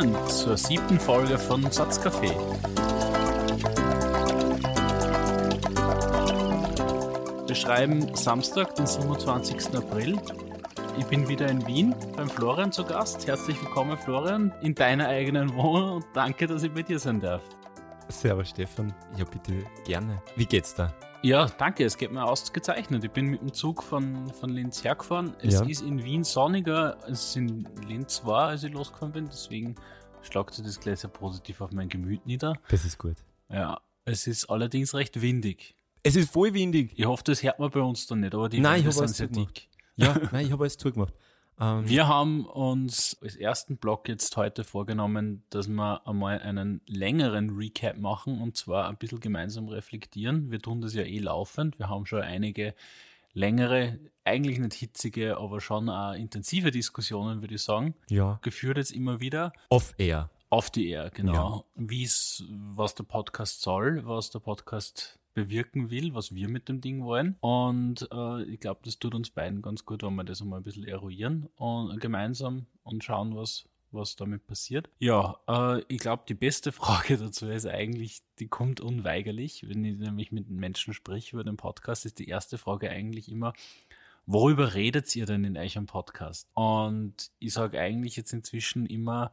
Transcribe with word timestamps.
Willkommen 0.00 0.28
zur 0.30 0.56
siebten 0.56 0.98
Folge 0.98 1.38
von 1.38 1.62
Satzcafé. 1.66 2.30
Wir 7.46 7.54
schreiben 7.54 8.14
Samstag, 8.16 8.74
den 8.76 8.86
27. 8.86 9.76
April. 9.76 10.18
Ich 10.98 11.04
bin 11.04 11.28
wieder 11.28 11.48
in 11.48 11.66
Wien 11.66 11.94
beim 12.16 12.30
Florian 12.30 12.72
zu 12.72 12.82
Gast. 12.82 13.26
Herzlich 13.26 13.60
willkommen, 13.60 13.98
Florian, 13.98 14.54
in 14.62 14.74
deiner 14.74 15.06
eigenen 15.06 15.54
Wohnung 15.54 15.96
und 15.96 16.06
danke, 16.14 16.46
dass 16.46 16.62
ich 16.62 16.72
bei 16.72 16.80
dir 16.80 16.98
sein 16.98 17.20
darf. 17.20 17.42
Servus, 18.08 18.48
Stefan. 18.48 18.94
Ja, 19.18 19.26
bitte 19.26 19.52
gerne. 19.84 20.22
Wie 20.34 20.46
geht's 20.46 20.74
da? 20.74 20.94
Ja, 21.22 21.46
danke, 21.58 21.84
es 21.84 21.98
geht 21.98 22.12
mir 22.12 22.24
ausgezeichnet. 22.24 23.04
Ich 23.04 23.10
bin 23.10 23.26
mit 23.26 23.42
dem 23.42 23.52
Zug 23.52 23.82
von, 23.82 24.32
von 24.32 24.48
Linz 24.48 24.82
hergefahren. 24.82 25.34
Es 25.42 25.54
ja. 25.54 25.64
ist 25.66 25.82
in 25.82 26.02
Wien 26.02 26.24
sonniger, 26.24 26.96
als 27.04 27.28
es 27.28 27.36
in 27.36 27.68
Linz 27.86 28.22
war, 28.24 28.48
als 28.48 28.64
ich 28.64 28.72
losgefahren 28.72 29.12
bin. 29.12 29.26
Deswegen 29.26 29.74
schlagt 30.22 30.54
sich 30.54 30.64
das 30.64 30.80
gleich 30.80 31.00
sehr 31.00 31.10
positiv 31.10 31.60
auf 31.60 31.72
mein 31.72 31.88
Gemüt 31.88 32.26
nieder. 32.26 32.54
Das 32.68 32.84
ist 32.84 32.98
gut. 32.98 33.16
Ja, 33.48 33.80
es 34.04 34.26
ist 34.26 34.46
allerdings 34.46 34.94
recht 34.94 35.20
windig. 35.20 35.76
Es 36.02 36.16
ist 36.16 36.30
voll 36.30 36.54
windig. 36.54 36.92
Ich 36.96 37.06
hoffe, 37.06 37.22
das 37.24 37.42
hört 37.42 37.58
man 37.58 37.70
bei 37.70 37.80
uns 37.80 38.06
dann 38.06 38.20
nicht, 38.20 38.34
aber 38.34 38.48
die 38.48 38.60
Nein, 38.60 38.80
Wände 38.80 38.92
sind 38.92 39.08
sehr 39.08 39.26
dick. 39.26 39.68
Ja, 39.96 40.16
nein, 40.32 40.46
ich 40.46 40.52
habe 40.52 40.64
alles 40.64 40.78
zugemacht. 40.78 41.14
Ähm, 41.60 41.86
wir 41.86 42.08
haben 42.08 42.46
uns 42.46 43.18
als 43.20 43.36
ersten 43.36 43.76
Block 43.76 44.08
jetzt 44.08 44.36
heute 44.36 44.64
vorgenommen, 44.64 45.44
dass 45.50 45.68
wir 45.68 46.06
einmal 46.06 46.40
einen 46.40 46.80
längeren 46.86 47.50
Recap 47.50 47.98
machen 47.98 48.40
und 48.40 48.56
zwar 48.56 48.88
ein 48.88 48.96
bisschen 48.96 49.20
gemeinsam 49.20 49.68
reflektieren. 49.68 50.50
Wir 50.50 50.60
tun 50.60 50.80
das 50.80 50.94
ja 50.94 51.02
eh 51.02 51.18
laufend. 51.18 51.78
Wir 51.78 51.88
haben 51.88 52.06
schon 52.06 52.22
einige 52.22 52.74
längere, 53.32 53.98
eigentlich 54.24 54.58
nicht 54.58 54.74
hitzige, 54.74 55.38
aber 55.38 55.60
schon 55.60 55.88
auch 55.88 56.12
intensive 56.12 56.70
Diskussionen, 56.70 57.40
würde 57.40 57.54
ich 57.54 57.62
sagen. 57.62 57.94
Ja. 58.08 58.38
Geführt 58.42 58.76
jetzt 58.76 58.92
immer 58.92 59.20
wieder. 59.20 59.52
Off-Air. 59.68 60.30
Auf 60.50 60.70
die 60.70 60.88
Air, 60.88 61.10
genau. 61.10 61.64
Ja. 61.76 61.86
Wie 61.88 62.02
es, 62.02 62.44
was 62.48 62.94
der 62.96 63.04
Podcast 63.04 63.60
soll, 63.60 64.04
was 64.04 64.30
der 64.30 64.40
Podcast 64.40 65.20
bewirken 65.32 65.90
will, 65.90 66.14
was 66.14 66.34
wir 66.34 66.48
mit 66.48 66.68
dem 66.68 66.80
Ding 66.80 67.04
wollen. 67.04 67.36
Und 67.40 68.08
äh, 68.12 68.42
ich 68.44 68.60
glaube, 68.60 68.80
das 68.84 68.98
tut 68.98 69.14
uns 69.14 69.30
beiden 69.30 69.62
ganz 69.62 69.84
gut, 69.84 70.02
wenn 70.02 70.14
wir 70.16 70.24
das 70.24 70.42
einmal 70.42 70.60
ein 70.60 70.64
bisschen 70.64 70.84
eruieren 70.84 71.48
und 71.56 72.00
gemeinsam 72.00 72.66
und 72.82 73.04
schauen, 73.04 73.36
was, 73.36 73.68
was 73.92 74.16
damit 74.16 74.46
passiert. 74.46 74.88
Ja, 74.98 75.38
äh, 75.48 75.82
ich 75.88 75.98
glaube, 75.98 76.24
die 76.28 76.34
beste 76.34 76.72
Frage 76.72 77.18
dazu 77.18 77.48
ist 77.48 77.66
eigentlich, 77.66 78.22
die 78.38 78.48
kommt 78.48 78.80
unweigerlich, 78.80 79.68
wenn 79.68 79.84
ich 79.84 79.98
nämlich 79.98 80.32
mit 80.32 80.48
Menschen 80.48 80.94
spreche 80.94 81.36
über 81.36 81.44
den 81.44 81.56
Podcast, 81.56 82.06
ist 82.06 82.18
die 82.18 82.28
erste 82.28 82.58
Frage 82.58 82.90
eigentlich 82.90 83.30
immer, 83.30 83.52
worüber 84.26 84.74
redet 84.74 85.14
ihr 85.16 85.26
denn 85.26 85.44
in 85.44 85.56
eurem 85.56 85.86
Podcast? 85.86 86.48
Und 86.54 87.30
ich 87.38 87.52
sage 87.52 87.80
eigentlich 87.80 88.16
jetzt 88.16 88.32
inzwischen 88.32 88.86
immer 88.86 89.32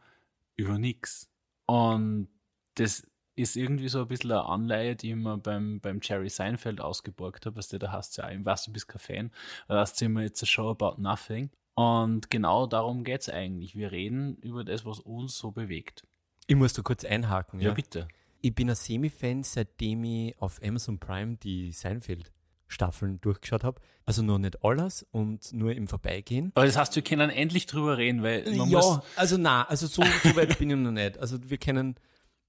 über 0.56 0.78
nichts. 0.78 1.30
Und 1.66 2.30
das 2.76 3.08
ist 3.36 3.56
irgendwie 3.56 3.88
so 3.88 4.02
ein 4.02 4.08
bisschen 4.08 4.32
eine 4.32 4.46
Anleihe, 4.46 4.96
die 4.96 5.12
ich 5.12 5.16
mir 5.16 5.38
beim, 5.38 5.80
beim 5.80 6.00
Jerry 6.02 6.30
Seinfeld 6.30 6.82
ausgeborgt 6.82 7.46
habe. 7.46 7.58
Was 7.58 7.68
der 7.68 7.80
da 7.80 7.92
hast 7.92 8.18
ja, 8.18 8.30
ich 8.32 8.44
weiß, 8.44 8.66
du 8.66 8.74
bist 8.74 8.88
kein 8.88 9.00
Fan, 9.00 9.32
da 9.68 9.80
hast 9.80 10.02
du 10.02 10.06
immer 10.06 10.24
jetzt 10.24 10.42
a 10.42 10.46
show 10.46 10.70
about 10.70 11.00
nothing. 11.00 11.52
Und 11.78 12.32
genau 12.32 12.66
darum 12.66 13.04
geht 13.04 13.22
es 13.22 13.30
eigentlich. 13.30 13.76
Wir 13.76 13.92
reden 13.92 14.38
über 14.38 14.64
das, 14.64 14.84
was 14.84 15.00
uns 15.00 15.38
so 15.38 15.52
bewegt. 15.52 16.08
Ich 16.48 16.56
muss 16.56 16.74
da 16.74 16.82
kurz 16.82 17.06
einhaken. 17.06 17.60
Ja, 17.60 17.68
ja? 17.70 17.74
bitte. 17.76 18.08
Ich 18.42 18.56
bin 18.56 18.68
ein 18.68 18.76
Semi-Fan, 18.76 19.44
seitdem 19.44 20.04
ich 20.04 20.42
auf 20.42 20.60
Amazon 20.64 20.98
Prime 20.98 21.38
die 21.38 21.72
Seinfeld 21.72 22.32
Staffeln 22.68 23.22
durchgeschaut 23.22 23.64
habe. 23.64 23.80
Also 24.08 24.24
noch 24.24 24.40
nicht 24.40 24.64
alles 24.66 25.06
und 25.12 25.54
nur 25.54 25.74
im 25.74 25.88
Vorbeigehen. 25.88 26.52
Aber 26.56 26.66
das 26.66 26.78
heißt, 26.78 26.96
wir 26.96 27.04
können 27.04 27.30
endlich 27.30 27.68
drüber 27.68 28.00
reden, 28.00 28.24
weil 28.24 28.52
Ja, 28.56 29.04
also 29.16 29.38
na, 29.38 29.64
also 29.68 29.86
so, 29.86 30.02
so 30.24 30.36
weit 30.36 30.58
bin 30.58 30.72
ich 30.72 30.76
noch 30.76 30.92
nicht. 30.92 31.20
Also 31.20 31.38
wir 31.48 31.60
kennen 31.60 32.00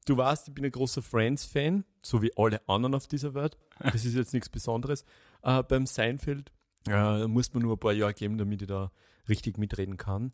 Du 0.07 0.17
weißt, 0.17 0.49
ich 0.49 0.55
bin 0.55 0.65
ein 0.65 0.71
großer 0.71 1.03
Friends-Fan, 1.03 1.85
so 2.01 2.23
wie 2.23 2.33
alle 2.35 2.67
anderen 2.67 2.95
auf 2.95 3.07
dieser 3.07 3.35
Welt. 3.35 3.59
Das 3.79 4.07
ist 4.07 4.15
jetzt 4.15 4.33
nichts 4.33 4.49
Besonderes. 4.49 5.05
Äh, 5.43 5.63
beim 5.65 5.85
Seinfeld 5.85 6.51
äh, 6.89 7.27
muss 7.27 7.53
man 7.53 7.63
nur 7.63 7.77
ein 7.77 7.79
paar 7.79 7.93
Jahre 7.93 8.15
geben, 8.15 8.39
damit 8.39 8.63
ich 8.63 8.69
da 8.69 8.91
richtig 9.29 9.59
mitreden 9.59 9.97
kann. 9.97 10.33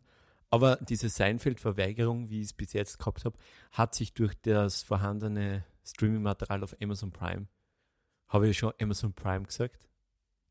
Aber 0.49 0.77
diese 0.77 1.09
Seinfeld-Verweigerung, 1.09 2.29
wie 2.29 2.39
ich 2.39 2.47
es 2.47 2.53
bis 2.53 2.73
jetzt 2.73 2.99
gehabt 2.99 3.25
habe, 3.25 3.37
hat 3.71 3.95
sich 3.95 4.13
durch 4.13 4.33
das 4.41 4.83
vorhandene 4.83 5.65
Streaming-Material 5.83 6.63
auf 6.63 6.75
Amazon 6.81 7.11
Prime, 7.11 7.47
habe 8.27 8.49
ich 8.49 8.57
schon 8.57 8.73
Amazon 8.81 9.13
Prime 9.13 9.45
gesagt? 9.45 9.87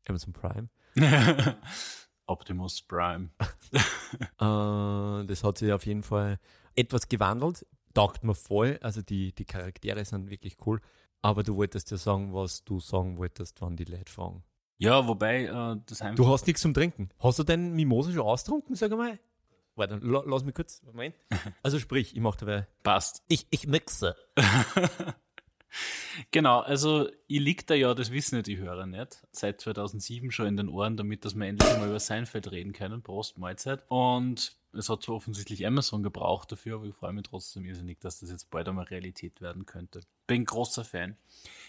Amazon 0.07 0.33
Prime? 0.33 0.67
Optimus 2.27 2.81
Prime. 2.81 3.29
äh, 3.71 5.25
das 5.25 5.43
hat 5.43 5.57
sich 5.57 5.71
auf 5.71 5.85
jeden 5.85 6.03
Fall 6.03 6.39
etwas 6.75 7.07
gewandelt 7.07 7.65
taugt 7.95 8.23
mir 8.23 8.35
voll. 8.35 8.77
Also 8.83 9.01
die, 9.01 9.33
die 9.33 9.45
Charaktere 9.45 10.05
sind 10.05 10.29
wirklich 10.29 10.57
cool. 10.67 10.79
Aber 11.23 11.41
du 11.41 11.55
wolltest 11.55 11.89
ja 11.89 11.97
sagen, 11.97 12.33
was 12.33 12.63
du 12.63 12.79
sagen 12.79 13.17
wolltest, 13.17 13.61
wann 13.61 13.75
die 13.75 13.85
Leute 13.85 14.11
fragen. 14.11 14.43
Ja, 14.77 15.07
wobei 15.07 15.45
äh, 15.45 15.77
das 15.85 16.01
einfach. 16.01 16.15
Du 16.15 16.27
hast 16.27 16.47
nichts 16.47 16.61
zum 16.61 16.73
Trinken. 16.73 17.09
Hast 17.19 17.39
du 17.39 17.43
deinen 17.43 17.73
Mimosa 17.73 18.11
schon 18.11 18.21
austrunken, 18.21 18.75
sag 18.75 18.91
mal? 18.91 19.19
Warte, 19.75 19.99
lass 20.01 20.43
mich 20.43 20.55
kurz. 20.55 20.81
Moment. 20.83 21.15
Also 21.63 21.79
sprich, 21.79 22.15
ich 22.15 22.21
mach 22.21 22.35
dabei. 22.35 22.67
Passt. 22.83 23.23
Ich, 23.27 23.45
ich 23.49 23.67
mixe. 23.67 24.15
genau, 26.31 26.59
also 26.59 27.09
ich 27.27 27.39
liegt 27.39 27.69
da 27.69 27.73
ja, 27.73 27.93
das 27.93 28.11
wissen 28.11 28.35
ja 28.37 28.41
die 28.41 28.57
Hörer 28.57 28.85
nicht, 28.85 29.25
seit 29.31 29.59
2007 29.59 30.31
schon 30.31 30.47
in 30.47 30.57
den 30.57 30.69
Ohren, 30.69 30.95
damit 30.95 31.25
dass 31.25 31.35
wir 31.35 31.45
endlich 31.45 31.77
mal 31.77 31.89
über 31.89 31.99
Seinfeld 31.99 32.51
reden 32.51 32.71
können. 32.71 33.01
Prost, 33.01 33.37
Mahlzeit. 33.37 33.83
Und 33.89 34.55
es 34.71 34.89
hat 34.89 35.03
zwar 35.03 35.15
offensichtlich 35.15 35.65
Amazon 35.65 36.03
gebraucht 36.03 36.51
dafür, 36.51 36.75
aber 36.75 36.85
ich 36.85 36.95
freue 36.95 37.13
mich 37.13 37.23
trotzdem 37.23 37.65
irrsinnig, 37.65 37.99
dass 37.99 38.19
das 38.19 38.29
jetzt 38.29 38.49
bald 38.49 38.67
einmal 38.67 38.85
Realität 38.85 39.41
werden 39.41 39.65
könnte. 39.65 40.01
Bin 40.27 40.45
großer 40.45 40.85
Fan. 40.85 41.17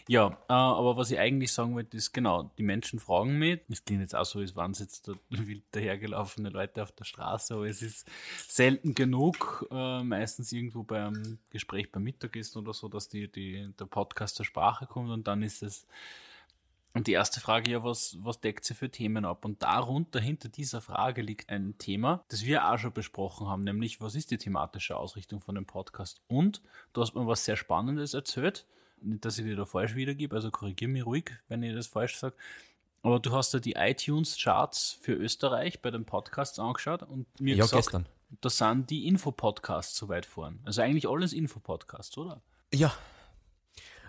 Ja, 0.09 0.29
äh, 0.49 0.53
aber 0.53 0.97
was 0.97 1.11
ich 1.11 1.19
eigentlich 1.19 1.53
sagen 1.53 1.75
wollte, 1.75 1.97
ist 1.97 2.13
genau, 2.13 2.53
die 2.59 2.63
Menschen 2.63 3.01
fragen 3.01 3.39
mich, 3.39 3.61
es 3.69 3.85
klingt 3.85 4.03
jetzt 4.03 4.15
auch 4.15 4.25
so, 4.25 4.39
als 4.39 4.55
waren 4.55 4.71
es 4.71 4.79
jetzt 4.79 5.09
da 5.09 5.15
wild 5.31 5.65
dahergelaufene 5.73 6.49
Leute 6.49 6.83
auf 6.83 6.93
der 6.93 7.05
Straße, 7.05 7.55
aber 7.55 7.67
es 7.67 7.83
ist 7.83 8.09
selten 8.47 8.95
genug, 8.95 9.67
äh, 9.71 10.03
meistens 10.05 10.53
irgendwo 10.53 10.85
beim 10.85 11.39
Gespräch 11.51 11.91
beim 11.91 12.05
Mittagessen 12.05 12.59
oder 12.59 12.73
so, 12.73 12.89
dass 12.89 13.09
die, 13.09 13.31
die, 13.31 13.73
der 13.79 13.87
Podcast 13.87 14.37
zur 14.37 14.47
Sprache 14.47 14.87
kommt 14.87 15.11
und 15.11 15.27
dann 15.27 15.43
ist 15.43 15.63
es 15.63 15.87
und 16.97 17.09
die 17.09 17.13
erste 17.13 17.41
Frage, 17.41 17.71
ja, 17.71 17.85
was, 17.85 18.17
was 18.23 18.41
deckt 18.41 18.65
sie 18.65 18.73
für 18.73 18.91
Themen 18.91 19.27
ab? 19.27 19.45
Und 19.45 19.63
darunter, 19.63 20.19
hinter 20.19 20.49
dieser 20.49 20.81
Frage 20.81 21.21
liegt 21.21 21.51
ein 21.51 21.77
Thema, 21.77 22.25
das 22.29 22.47
wir 22.47 22.71
auch 22.71 22.79
schon 22.79 22.95
besprochen 22.95 23.49
haben, 23.49 23.65
nämlich, 23.65 24.01
was 24.01 24.15
ist 24.15 24.31
die 24.31 24.39
thematische 24.39 24.97
Ausrichtung 24.97 25.43
von 25.43 25.57
dem 25.57 25.67
Podcast? 25.67 26.23
Und 26.27 26.63
du 26.95 27.03
hast 27.03 27.15
mir 27.15 27.27
was 27.27 27.45
sehr 27.45 27.57
Spannendes 27.57 28.15
erzählt, 28.15 28.65
nicht, 29.03 29.25
dass 29.25 29.39
ich 29.39 29.45
dir 29.45 29.57
da 29.57 29.65
falsch 29.65 29.95
wiedergebe, 29.95 30.35
also 30.37 30.51
korrigiere 30.51 30.91
mich 30.91 31.07
ruhig, 31.07 31.33
wenn 31.49 31.63
ich 31.63 31.75
das 31.75 31.87
falsch 31.87 32.17
sage. 32.17 32.37
Aber 33.03 33.21
du 33.21 33.31
hast 33.33 33.55
ja 33.55 33.61
die 33.61 33.75
iTunes-Charts 33.75 34.99
für 35.01 35.13
Österreich 35.13 35.81
bei 35.81 35.91
den 35.93 36.05
Podcasts 36.05 36.59
angeschaut 36.59 37.03
und 37.05 37.27
mir 37.41 37.55
ja, 37.55 37.65
gesagt, 37.65 37.85
gestern. 37.85 38.07
da 38.41 38.51
sind 38.51 38.91
die 38.91 39.07
Infopodcasts 39.07 39.97
so 39.97 40.09
weit 40.09 40.27
vorn. 40.27 40.59
Also 40.65 40.83
eigentlich 40.83 41.09
alles 41.09 41.33
Infopodcasts, 41.33 42.19
oder? 42.19 42.43
Ja. 42.75 42.93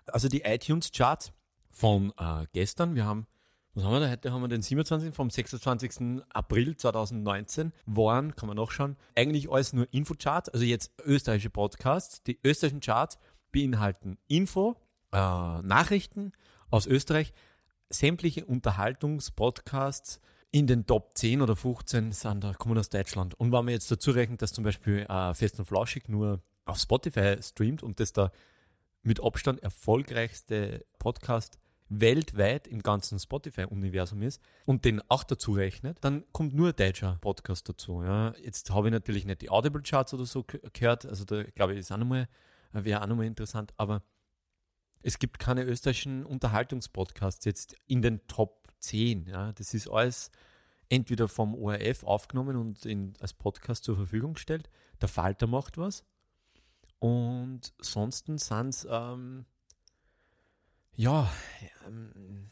Also 0.07 0.29
die 0.29 0.41
iTunes-Charts 0.41 1.31
von 1.69 2.11
äh, 2.17 2.47
gestern. 2.53 2.95
Wir 2.95 3.05
haben, 3.05 3.27
was 3.75 3.83
haben 3.83 3.93
wir 3.93 3.99
da? 3.99 4.09
Heute 4.09 4.31
haben 4.31 4.41
wir 4.41 4.47
den 4.47 4.63
27. 4.63 5.13
vom 5.13 5.29
26. 5.29 6.23
April 6.29 6.75
2019. 6.75 7.73
Waren, 7.85 8.35
kann 8.35 8.47
man 8.47 8.57
nachschauen, 8.57 8.97
eigentlich 9.15 9.51
alles 9.51 9.73
nur 9.73 9.87
Infocharts, 9.93 10.49
also 10.49 10.65
jetzt 10.65 10.91
österreichische 11.05 11.51
Podcasts. 11.51 12.23
Die 12.23 12.39
österreichischen 12.43 12.81
Charts 12.81 13.19
beinhalten 13.51 14.17
Info, 14.27 14.75
äh, 15.11 15.17
Nachrichten 15.17 16.33
aus 16.69 16.85
Österreich, 16.85 17.33
sämtliche 17.89 18.45
Unterhaltungspodcasts, 18.45 20.21
in 20.51 20.67
den 20.67 20.85
Top 20.85 21.17
10 21.17 21.41
oder 21.41 21.55
15 21.55 22.11
sind 22.13 22.43
da, 22.43 22.53
kommen 22.53 22.77
aus 22.77 22.89
Deutschland. 22.89 23.35
Und 23.35 23.51
wenn 23.51 23.65
man 23.65 23.69
jetzt 23.69 23.91
dazu 23.91 24.11
rechnet, 24.11 24.41
dass 24.41 24.53
zum 24.53 24.63
Beispiel 24.63 25.05
äh, 25.07 25.33
Fest 25.33 25.59
und 25.59 25.65
Flauschig 25.65 26.07
nur 26.07 26.41
auf 26.65 26.77
Spotify 26.77 27.35
streamt 27.41 27.83
und 27.83 27.99
das 27.99 28.13
da 28.13 28.31
mit 29.03 29.21
Abstand 29.21 29.61
erfolgreichste 29.61 30.85
Podcast 30.99 31.59
weltweit 31.89 32.67
im 32.67 32.81
ganzen 32.83 33.17
Spotify-Universum 33.17 34.21
ist 34.21 34.41
und 34.65 34.83
den 34.83 35.01
auch 35.09 35.23
dazu 35.23 35.53
rechnet, 35.53 35.97
dann 36.01 36.25
kommt 36.33 36.53
nur 36.53 36.69
ein 36.69 36.75
deutscher 36.75 37.17
Podcast 37.21 37.69
dazu. 37.69 38.03
Ja. 38.03 38.33
Jetzt 38.41 38.69
habe 38.71 38.87
ich 38.87 38.91
natürlich 38.91 39.25
nicht 39.25 39.41
die 39.41 39.49
Audible-Charts 39.49 40.13
oder 40.13 40.25
so 40.25 40.43
gehört, 40.43 41.05
also 41.05 41.23
da 41.23 41.43
glaube 41.43 41.73
ich, 41.73 41.79
ist 41.79 41.91
auch 41.91 41.97
nochmal, 41.97 42.27
wäre 42.71 43.01
auch 43.01 43.07
nochmal 43.07 43.25
interessant, 43.25 43.73
aber 43.77 44.03
es 45.01 45.19
gibt 45.19 45.39
keine 45.39 45.63
österreichischen 45.63 46.25
Unterhaltungspodcasts 46.25 47.45
jetzt 47.45 47.75
in 47.85 48.01
den 48.01 48.25
Top 48.27 48.67
10. 48.79 49.27
Ja. 49.27 49.53
Das 49.53 49.73
ist 49.73 49.87
alles 49.87 50.31
entweder 50.89 51.27
vom 51.27 51.55
ORF 51.55 52.03
aufgenommen 52.03 52.55
und 52.55 52.85
in, 52.85 53.13
als 53.19 53.33
Podcast 53.33 53.83
zur 53.83 53.95
Verfügung 53.95 54.33
gestellt. 54.33 54.69
Der 55.01 55.07
Falter 55.07 55.47
macht 55.47 55.77
was. 55.77 56.03
Und 56.99 57.73
sonst 57.79 58.25
sind 58.25 58.69
es 58.69 58.87
ähm, 58.89 59.45
ja, 60.97 61.31
ähm, 61.85 62.49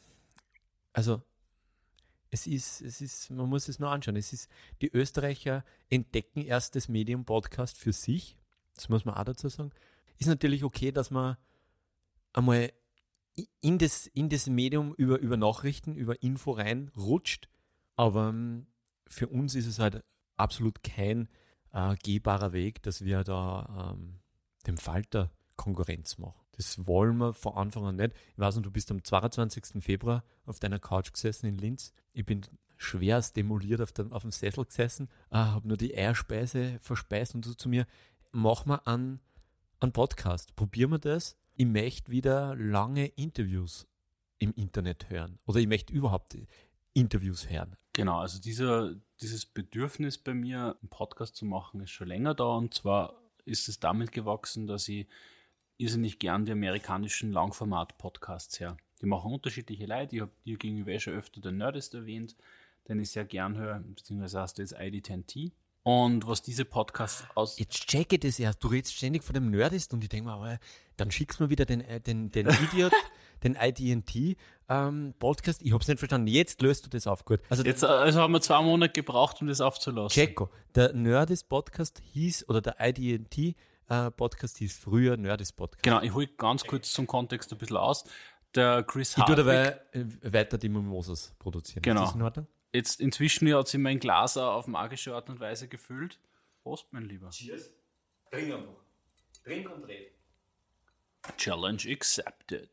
also 0.94 1.24
Es 2.30 2.46
ist, 2.46 2.82
es 2.82 3.02
ist, 3.02 3.32
man 3.32 3.50
muss 3.50 3.68
es 3.68 3.80
nur 3.80 3.90
anschauen. 3.90 4.16
Es 4.18 4.34
ist, 4.34 4.50
die 4.82 4.92
Österreicher 4.92 5.66
entdecken 5.90 6.42
erst 6.42 6.76
das 6.76 6.88
Medium-Podcast 6.88 7.78
für 7.78 7.92
sich. 7.92 8.38
Das 8.76 8.88
muss 8.90 9.04
man 9.04 9.16
auch 9.16 9.24
dazu 9.24 9.50
sagen. 9.50 9.72
Ist 10.18 10.28
natürlich 10.28 10.64
okay, 10.64 10.92
dass 10.92 11.12
man 11.12 11.38
einmal 12.34 12.72
in 13.62 13.78
das, 13.78 14.08
in 14.08 14.30
das 14.30 14.48
Medium 14.48 14.94
über, 14.96 15.20
über 15.20 15.38
Nachrichten, 15.38 15.96
über 15.96 16.22
Info 16.22 16.52
reinrutscht. 16.52 17.50
Aber 17.96 18.30
ähm, 18.30 18.68
für 19.08 19.28
uns 19.28 19.56
ist 19.56 19.68
es 19.68 19.80
halt 19.80 20.04
absolut 20.38 20.84
kein 20.84 21.28
äh, 21.74 21.96
gehbarer 22.04 22.54
Weg, 22.54 22.82
dass 22.84 23.04
wir 23.04 23.24
da 23.24 23.94
ähm, 23.94 24.20
dem 24.68 24.78
Falter 24.78 25.32
Konkurrenz 25.58 26.18
machen. 26.18 26.40
Das 26.54 26.88
wollen 26.88 27.18
wir 27.18 27.34
von 27.34 27.54
Anfang 27.54 27.86
an 27.86 27.96
nicht. 27.98 28.14
Ich 28.34 28.40
weiß 28.40 28.56
nicht, 28.56 28.66
du 28.66 28.72
bist 28.72 28.92
am 28.92 29.04
22. 29.04 29.84
Februar 29.84 30.24
auf 30.46 30.60
deiner 30.60 30.80
Couch 30.80 31.12
gesessen 31.12 31.48
in 31.48 31.58
Linz. 31.58 31.94
Ich 32.14 32.26
bin 32.26 32.42
schwer 32.78 33.22
demoliert 33.36 33.82
auf 33.82 33.92
dem, 33.92 34.12
auf 34.14 34.22
dem 34.22 34.32
Sessel 34.32 34.66
gesessen, 34.66 35.10
äh, 35.32 35.38
habe 35.38 35.68
nur 35.68 35.78
die 35.78 35.96
Eierspeise 35.96 36.78
verspeist 36.82 37.36
und 37.36 37.46
so 37.46 37.54
zu 37.54 37.70
mir, 37.70 37.86
mach 38.32 38.66
mal 38.66 38.82
einen, 38.86 39.22
einen 39.80 39.92
Podcast, 39.92 40.56
probieren 40.56 40.92
wir 40.92 41.00
das. 41.00 41.38
Ich 41.56 41.66
möchte 41.66 42.12
wieder 42.12 42.56
lange 42.56 43.08
Interviews 43.08 43.88
im 44.40 44.54
Internet 44.54 45.10
hören 45.10 45.40
oder 45.46 45.60
ich 45.60 45.68
möchte 45.68 45.94
überhaupt 45.94 46.38
Interviews 46.94 47.50
hören. 47.50 47.76
Genau, 47.94 48.20
also 48.20 48.42
dieser, 48.42 48.96
dieses 49.22 49.46
Bedürfnis 49.46 50.18
bei 50.18 50.34
mir, 50.34 50.78
einen 50.82 50.90
Podcast 50.90 51.36
zu 51.36 51.46
machen, 51.46 51.82
ist 51.82 51.92
schon 51.92 52.08
länger 52.08 52.34
da 52.34 52.46
und 52.46 52.74
zwar 52.74 53.22
ist 53.46 53.70
es 53.70 53.80
damit 53.80 54.12
gewachsen, 54.12 54.68
dass 54.68 54.88
ich 54.88 55.08
irrsinnig 55.78 56.20
gern 56.20 56.46
die 56.46 56.52
amerikanischen 56.52 57.32
Langformat-Podcasts 57.32 58.60
her. 58.60 58.78
Die 59.02 59.06
machen 59.06 59.32
unterschiedliche 59.32 59.86
Leute. 59.86 60.16
Ich 60.16 60.22
habe 60.22 60.32
dir 60.46 60.58
gegenüber 60.58 60.92
eh 60.92 61.00
schon 61.00 61.14
öfter 61.14 61.42
den 61.42 61.58
Nerdist 61.58 61.94
erwähnt, 61.94 62.36
den 62.88 63.00
ich 63.00 63.12
sehr 63.12 63.26
gern 63.26 63.58
höre, 63.58 63.80
beziehungsweise 63.80 64.42
heißt 64.42 64.58
jetzt 64.58 64.78
ID10T. 64.78 65.52
Und 65.86 66.26
was 66.26 66.42
diese 66.42 66.66
Podcasts 66.66 67.26
aus. 67.36 67.60
Jetzt 67.60 67.88
checke 67.88 68.18
das 68.18 68.40
erst. 68.40 68.64
Du 68.64 68.70
redest 68.70 68.96
ständig 68.96 69.24
von 69.24 69.36
dem 69.36 69.52
Nerdist 69.52 69.94
und 69.94 70.04
ich 70.04 70.10
denke 70.10 70.28
mir, 70.28 70.34
aber 70.34 70.58
dann 70.98 71.12
schickst 71.12 71.40
du 71.40 71.44
mir 71.44 71.52
wieder 71.52 71.66
den, 71.66 71.82
äh, 71.82 72.02
den, 72.02 72.32
den 72.32 72.48
Idiot, 72.48 72.92
den 73.44 73.56
IDT 73.56 74.36
ähm, 74.68 75.14
Podcast. 75.20 75.62
Ich 75.62 75.72
habe 75.74 75.84
es 75.84 75.88
nicht 75.88 76.00
verstanden. 76.00 76.26
Jetzt 76.26 76.64
löst 76.64 76.88
du 76.88 76.90
das 76.90 77.06
auf. 77.06 77.24
Gut. 77.24 77.40
Also, 77.52 77.64
Jetzt, 77.64 77.84
also 77.84 78.20
haben 78.20 78.34
wir 78.34 78.42
zwei 78.42 78.64
Monate 78.64 78.94
gebraucht, 78.94 79.40
um 79.42 79.48
das 79.48 79.62
aufzulassen. 79.62 80.10
Checko. 80.20 80.50
Der 80.74 80.92
Nerdist 80.94 81.50
Podcast 81.50 82.02
hieß, 82.14 82.50
oder 82.50 82.62
der 82.62 82.78
IDT 82.80 83.56
äh, 83.88 84.10
Podcast 84.10 84.58
hieß 84.58 84.76
früher 84.80 85.18
Nerdist 85.18 85.56
Podcast. 85.56 85.84
Genau, 85.84 86.02
ich 86.02 86.16
hole 86.16 86.26
ganz 86.26 86.64
kurz 86.64 86.92
zum 86.94 87.06
Kontext 87.06 87.52
ein 87.52 87.60
bisschen 87.60 87.78
aus. 87.78 88.06
Der 88.56 88.82
Chris 88.82 89.16
Hardwick. 89.18 89.38
Ich 89.38 89.44
tue 89.44 89.46
dabei 89.46 89.80
äh, 89.92 90.34
weiter 90.34 90.58
die 90.58 90.70
Mimosas 90.70 91.36
produzieren. 91.38 91.84
Genau. 91.84 92.02
Ist 92.02 92.08
das 92.08 92.16
in 92.16 92.22
Ordnung? 92.24 92.48
Jetzt 92.76 93.00
inzwischen 93.00 93.54
hat 93.54 93.68
sie 93.68 93.78
mein 93.78 94.00
Glas 94.00 94.38
auf 94.38 94.68
magische 94.68 95.16
Art 95.16 95.30
und 95.30 95.40
Weise 95.40 95.68
gefüllt. 95.68 96.20
Prost, 96.62 96.92
mein 96.92 97.04
Lieber. 97.04 97.30
Cheers. 97.30 97.72
Trink 98.30 98.54
einfach. 98.54 98.74
Trink 99.44 99.70
und 99.70 99.84
red. 99.86 100.12
Challenge 101.38 101.82
accepted. 101.90 102.70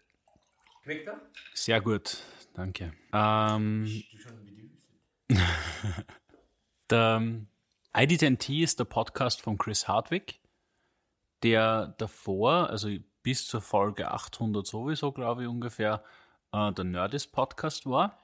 Schmeckt 0.82 1.08
er? 1.08 1.20
Sehr 1.54 1.80
gut, 1.80 2.18
danke. 2.54 2.92
Ähm, 3.12 4.02
der 6.90 7.22
ID10T 7.94 8.62
ist 8.62 8.78
der 8.78 8.84
Podcast 8.84 9.40
von 9.40 9.56
Chris 9.56 9.86
Hardwick 9.86 10.42
der 11.42 11.94
davor, 11.98 12.70
also 12.70 12.88
bis 13.22 13.46
zur 13.46 13.60
Folge 13.60 14.10
800 14.10 14.66
sowieso, 14.66 15.12
glaube 15.12 15.42
ich, 15.42 15.48
ungefähr, 15.48 16.02
äh, 16.52 16.72
der 16.72 16.84
Nerdist 16.84 17.32
Podcast 17.32 17.86
war. 17.86 18.18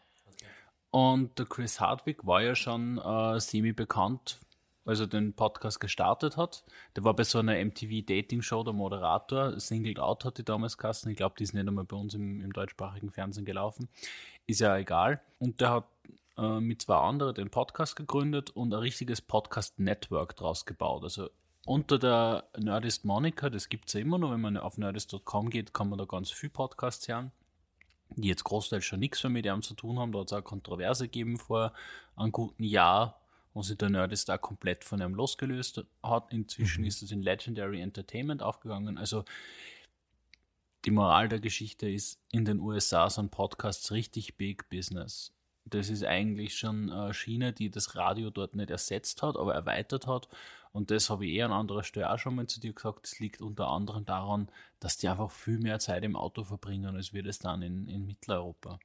Und 0.90 1.38
der 1.38 1.46
Chris 1.46 1.81
Hardwick 1.81 2.26
war 2.26 2.43
ja 2.43 2.55
schon 2.55 2.99
äh, 2.99 3.38
semi-bekannt, 3.38 4.40
als 4.85 5.00
er 5.00 5.06
den 5.06 5.35
Podcast 5.35 5.81
gestartet 5.81 6.37
hat. 6.37 6.64
Der 6.96 7.05
war 7.05 7.14
bei 7.14 7.25
so 7.25 7.38
einer 7.38 7.62
MTV-Dating-Show 7.62 8.64
der 8.64 8.73
Moderator. 8.73 9.61
Singled 9.61 9.99
Out 9.99 10.25
hat 10.25 10.38
die 10.38 10.44
damals 10.44 10.79
geheißen. 10.79 11.11
Ich 11.11 11.17
glaube, 11.17 11.35
die 11.38 11.44
ist 11.44 11.52
nicht 11.52 11.69
einmal 11.69 11.85
bei 11.85 11.96
uns 11.96 12.14
im, 12.14 12.40
im 12.40 12.52
deutschsprachigen 12.52 13.11
Fernsehen 13.11 13.44
gelaufen. 13.44 13.88
Ist 14.46 14.61
ja 14.61 14.76
egal. 14.79 15.20
Und 15.38 15.61
der 15.61 15.70
hat 15.70 15.85
äh, 16.38 16.61
mit 16.61 16.81
zwei 16.82 16.96
anderen 16.96 17.35
den 17.35 17.50
Podcast 17.50 17.96
gegründet 17.96 18.50
und 18.50 18.73
ein 18.73 18.81
richtiges 18.81 19.20
Podcast-Network 19.20 20.37
draus 20.37 20.64
gebaut. 20.64 21.02
Also 21.02 21.29
unter 21.67 21.99
der 21.99 22.44
Nerdist 22.56 23.05
Monica, 23.05 23.50
das 23.50 23.69
gibt 23.69 23.88
es 23.88 23.93
ja 23.93 24.00
immer 24.00 24.17
noch, 24.17 24.31
wenn 24.31 24.40
man 24.40 24.56
auf 24.56 24.79
nerdist.com 24.79 25.50
geht, 25.50 25.75
kann 25.75 25.90
man 25.90 25.99
da 25.99 26.06
ganz 26.06 26.31
viele 26.31 26.50
Podcasts 26.50 27.06
hören, 27.08 27.31
die 28.16 28.28
jetzt 28.28 28.44
großteils 28.44 28.84
schon 28.84 29.00
nichts 29.00 29.22
mehr 29.22 29.31
mit 29.31 29.46
ihm 29.46 29.62
zu 29.62 29.75
tun 29.75 29.99
haben. 29.99 30.12
Da 30.12 30.20
hat 30.20 30.26
es 30.28 30.32
auch 30.32 30.44
Kontroverse 30.44 31.05
gegeben 31.05 31.38
vor 31.38 31.72
einem 32.16 32.32
guten 32.32 32.64
Jahr, 32.64 33.20
wo 33.55 33.62
sich 33.62 33.76
der 33.76 33.90
Nerdist 33.90 34.28
da 34.28 34.38
komplett 34.38 34.84
von 34.84 35.00
ihm 35.00 35.14
losgelöst 35.14 35.84
hat. 36.02 36.32
Inzwischen 36.32 36.82
mhm. 36.82 36.88
ist 36.88 37.02
es 37.02 37.10
in 37.10 37.22
Legendary 37.22 37.81
Entertainment 37.81 38.43
aufgegangen. 38.43 38.99
Also 38.99 39.25
die 40.84 40.90
Moral 40.90 41.28
der 41.28 41.40
Geschichte 41.40 41.88
ist, 41.88 42.20
in 42.31 42.44
den 42.44 42.60
USA 42.60 43.10
sind 43.10 43.31
Podcasts 43.31 43.90
richtig 43.90 44.37
Big 44.37 44.69
Business 44.70 45.32
das 45.74 45.90
ist 45.90 46.04
eigentlich 46.04 46.56
schon 46.56 46.90
eine 46.90 47.14
Schiene, 47.14 47.52
die 47.52 47.70
das 47.70 47.94
Radio 47.96 48.30
dort 48.30 48.54
nicht 48.54 48.70
ersetzt 48.70 49.22
hat, 49.22 49.36
aber 49.36 49.54
erweitert 49.54 50.06
hat. 50.06 50.28
Und 50.72 50.90
das 50.90 51.10
habe 51.10 51.26
ich 51.26 51.32
eh 51.34 51.42
an 51.42 51.52
anderer 51.52 51.82
Stelle 51.82 52.12
auch 52.12 52.18
schon 52.18 52.34
mal 52.34 52.46
zu 52.46 52.60
dir 52.60 52.72
gesagt. 52.72 53.04
Das 53.04 53.18
liegt 53.18 53.40
unter 53.40 53.68
anderem 53.68 54.04
daran, 54.04 54.48
dass 54.80 54.98
die 54.98 55.08
einfach 55.08 55.30
viel 55.30 55.58
mehr 55.58 55.78
Zeit 55.78 56.04
im 56.04 56.16
Auto 56.16 56.44
verbringen, 56.44 56.94
als 56.94 57.12
wir 57.12 57.22
das 57.22 57.38
dann 57.38 57.62
in, 57.62 57.88
in 57.88 58.06
Mitteleuropa. 58.06 58.78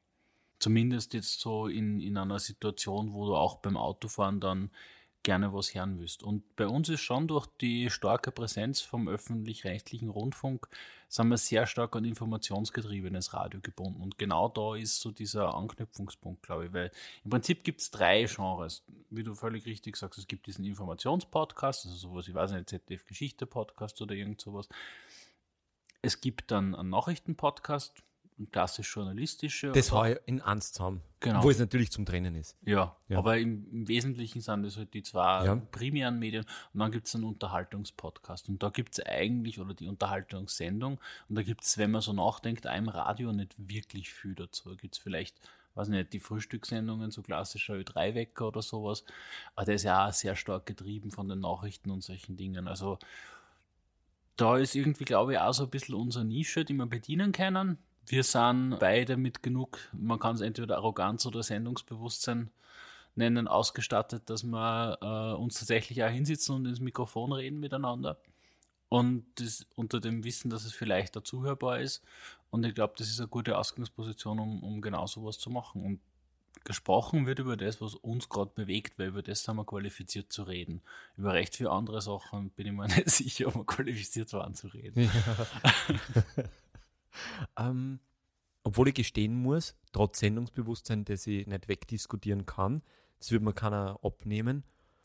Zumindest 0.59 1.13
jetzt 1.13 1.39
so 1.39 1.67
in, 1.67 1.99
in 1.99 2.17
einer 2.17 2.39
Situation, 2.39 3.13
wo 3.13 3.25
du 3.25 3.35
auch 3.35 3.57
beim 3.57 3.75
Autofahren 3.75 4.39
dann 4.39 4.71
gerne 5.23 5.53
was 5.53 5.73
hören 5.73 5.99
willst. 5.99 6.21
Und 6.21 6.55
bei 6.55 6.67
uns 6.67 6.89
ist 6.89 7.01
schon 7.01 7.27
durch 7.27 7.47
die 7.61 7.89
starke 7.89 8.31
Präsenz 8.31 8.81
vom 8.81 9.07
öffentlich-rechtlichen 9.07 10.09
Rundfunk, 10.09 10.67
sind 11.07 11.29
wir 11.29 11.37
sehr 11.37 11.65
stark 11.67 11.95
an 11.95 12.05
informationsgetriebenes 12.05 13.33
Radio 13.33 13.59
gebunden. 13.61 14.01
Und 14.01 14.17
genau 14.17 14.49
da 14.49 14.75
ist 14.75 14.99
so 14.99 15.11
dieser 15.11 15.53
Anknüpfungspunkt, 15.53 16.43
glaube 16.43 16.65
ich, 16.65 16.73
weil 16.73 16.91
im 17.23 17.29
Prinzip 17.29 17.63
gibt 17.63 17.81
es 17.81 17.91
drei 17.91 18.25
Genres. 18.25 18.83
Wie 19.09 19.23
du 19.23 19.35
völlig 19.35 19.65
richtig 19.65 19.95
sagst, 19.95 20.19
es 20.19 20.27
gibt 20.27 20.47
diesen 20.47 20.65
Informationspodcast, 20.65 21.85
also 21.85 21.97
sowas, 21.97 22.27
ich 22.27 22.33
weiß 22.33 22.51
nicht, 22.51 22.69
ZDF-Geschichte-Podcast 22.69 24.01
oder 24.01 24.15
irgend 24.15 24.41
sowas. 24.41 24.67
Es 26.01 26.19
gibt 26.19 26.51
dann 26.51 26.75
einen 26.75 26.89
Nachrichten-Podcast, 26.89 28.03
klassisch 28.47 28.93
journalistische. 28.95 29.71
Das 29.71 29.87
ich 29.87 30.17
in 30.25 30.39
Ernst 30.39 30.75
zusammen. 30.75 31.01
Genau. 31.19 31.41
Wo 31.41 31.49
es 31.49 31.57
natürlich 31.57 31.89
zum 31.89 32.05
Trennen 32.05 32.35
ist. 32.35 32.57
Ja, 32.65 32.97
ja. 33.07 33.17
aber 33.17 33.37
im, 33.37 33.65
im, 33.71 33.87
Wesentlichen 33.87 34.41
sind 34.41 34.63
das 34.63 34.75
halt 34.75 34.93
die 34.93 35.03
zwei 35.03 35.45
ja. 35.45 35.55
primären 35.55 36.19
Medien 36.19 36.45
und 36.73 36.81
dann 36.81 36.91
gibt 36.91 37.07
es 37.07 37.15
einen 37.15 37.23
Unterhaltungspodcast 37.23 38.49
und 38.49 38.61
da 38.61 38.69
gibt 38.69 38.97
es 38.99 39.05
eigentlich, 39.05 39.59
oder 39.59 39.73
die 39.73 39.87
Unterhaltungssendung 39.87 40.99
und 41.29 41.35
da 41.35 41.43
gibt 41.43 41.63
es, 41.63 41.77
wenn 41.77 41.91
man 41.91 42.01
so 42.01 42.11
nachdenkt, 42.11 42.67
einem 42.67 42.89
Radio 42.89 43.31
nicht 43.31 43.55
wirklich 43.57 44.13
viel 44.13 44.35
dazu. 44.35 44.69
Da 44.69 44.75
gibt 44.75 44.95
es 44.95 45.01
vielleicht 45.01 45.39
weiß 45.75 45.87
nicht, 45.87 46.13
die 46.13 46.19
Frühstückssendungen, 46.19 47.11
so 47.11 47.21
klassischer 47.21 47.73
Ö3-Wecker 47.73 48.47
oder 48.47 48.61
sowas. 48.61 49.03
Aber 49.55 49.65
der 49.65 49.75
ist 49.75 49.83
ja 49.83 50.07
auch 50.07 50.13
sehr 50.13 50.35
stark 50.35 50.65
getrieben 50.65 51.09
von 51.09 51.27
den 51.27 51.39
Nachrichten 51.39 51.89
und 51.89 52.03
solchen 52.03 52.37
Dingen. 52.37 52.67
Also 52.67 52.99
da 54.35 54.57
ist 54.57 54.75
irgendwie, 54.75 55.05
glaube 55.05 55.33
ich, 55.33 55.39
auch 55.39 55.53
so 55.53 55.63
ein 55.63 55.69
bisschen 55.69 55.95
unsere 55.95 56.25
Nische, 56.25 56.65
die 56.65 56.73
wir 56.73 56.85
bedienen 56.85 57.31
können 57.31 57.77
wir 58.07 58.23
sind 58.23 58.77
beide 58.79 59.17
mit 59.17 59.43
genug, 59.43 59.79
man 59.93 60.19
kann 60.19 60.35
es 60.35 60.41
entweder 60.41 60.77
Arroganz 60.77 61.25
oder 61.25 61.43
Sendungsbewusstsein 61.43 62.49
nennen, 63.15 63.47
ausgestattet, 63.47 64.29
dass 64.29 64.43
wir 64.43 64.97
äh, 65.01 65.39
uns 65.39 65.59
tatsächlich 65.59 66.03
auch 66.03 66.09
hinsitzen 66.09 66.55
und 66.55 66.65
ins 66.65 66.79
Mikrofon 66.79 67.31
reden 67.31 67.59
miteinander. 67.59 68.17
Und 68.89 69.25
das 69.35 69.65
unter 69.75 69.99
dem 69.99 70.23
Wissen, 70.23 70.49
dass 70.49 70.65
es 70.65 70.73
vielleicht 70.73 71.15
da 71.15 71.23
zuhörbar 71.23 71.79
ist. 71.79 72.03
Und 72.51 72.63
ich 72.63 72.75
glaube, 72.75 72.93
das 72.97 73.09
ist 73.09 73.19
eine 73.19 73.27
gute 73.27 73.57
Ausgangsposition, 73.57 74.39
um, 74.39 74.63
um 74.63 74.81
genau 74.81 75.07
sowas 75.07 75.39
zu 75.39 75.49
machen. 75.49 75.83
Und 75.83 75.99
gesprochen 76.63 77.25
wird 77.25 77.39
über 77.39 77.57
das, 77.57 77.81
was 77.81 77.95
uns 77.95 78.29
gerade 78.29 78.51
bewegt, 78.53 78.99
weil 78.99 79.07
über 79.07 79.23
das 79.23 79.43
sind 79.43 79.55
wir 79.55 79.65
qualifiziert 79.65 80.31
zu 80.31 80.43
reden. 80.43 80.81
Über 81.17 81.33
recht 81.33 81.55
viele 81.55 81.71
andere 81.71 82.01
Sachen 82.01 82.51
bin 82.51 82.67
ich 82.67 82.73
mir 82.73 82.87
nicht 82.95 83.09
sicher, 83.09 83.47
ob 83.47 83.55
wir 83.55 83.65
qualifiziert 83.65 84.31
waren 84.33 84.53
zu 84.53 84.67
reden. 84.67 85.09
Ja. 85.09 86.43
Ähm, 87.57 87.99
obwohl 88.63 88.87
ich 88.87 88.95
gestehen 88.95 89.35
muss, 89.35 89.75
trotz 89.91 90.19
Sendungsbewusstsein, 90.19 91.05
das 91.05 91.27
ich 91.27 91.45
nicht 91.47 91.67
wegdiskutieren 91.67 92.45
kann, 92.45 92.81
das 93.19 93.31
würde 93.31 93.45
mir 93.45 93.53
keiner 93.53 93.99
abnehmen, 94.01 94.63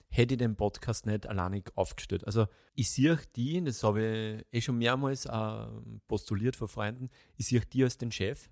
hätte 0.09 0.35
ich 0.35 0.39
den 0.39 0.57
Podcast 0.57 1.07
nicht 1.07 1.27
alleinig 1.27 1.71
aufgestellt. 1.75 2.25
Also 2.25 2.47
ich 2.75 2.91
sehe 2.91 3.19
die, 3.37 3.63
das 3.63 3.83
habe 3.83 4.45
ich 4.51 4.57
eh 4.59 4.61
schon 4.61 4.79
mehrmals 4.79 5.27
äh, 5.27 5.67
postuliert 6.07 6.57
vor 6.57 6.69
Freunden, 6.69 7.11
ich 7.37 7.47
sehe 7.47 7.61
die 7.61 7.85
als 7.85 7.99
den 7.99 8.13
Chef 8.13 8.49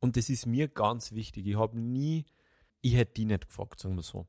und 0.00 0.16
das 0.16 0.30
ist 0.30 0.46
mir 0.46 0.68
ganz 0.68 1.12
wichtig. 1.12 1.46
Ich 1.46 1.56
habe 1.56 1.78
nie, 1.78 2.24
ich 2.80 2.94
hätte 2.94 3.14
die 3.14 3.26
nicht 3.26 3.48
gefragt, 3.48 3.80
sagen 3.80 3.96
wir 3.96 4.02
so. 4.02 4.26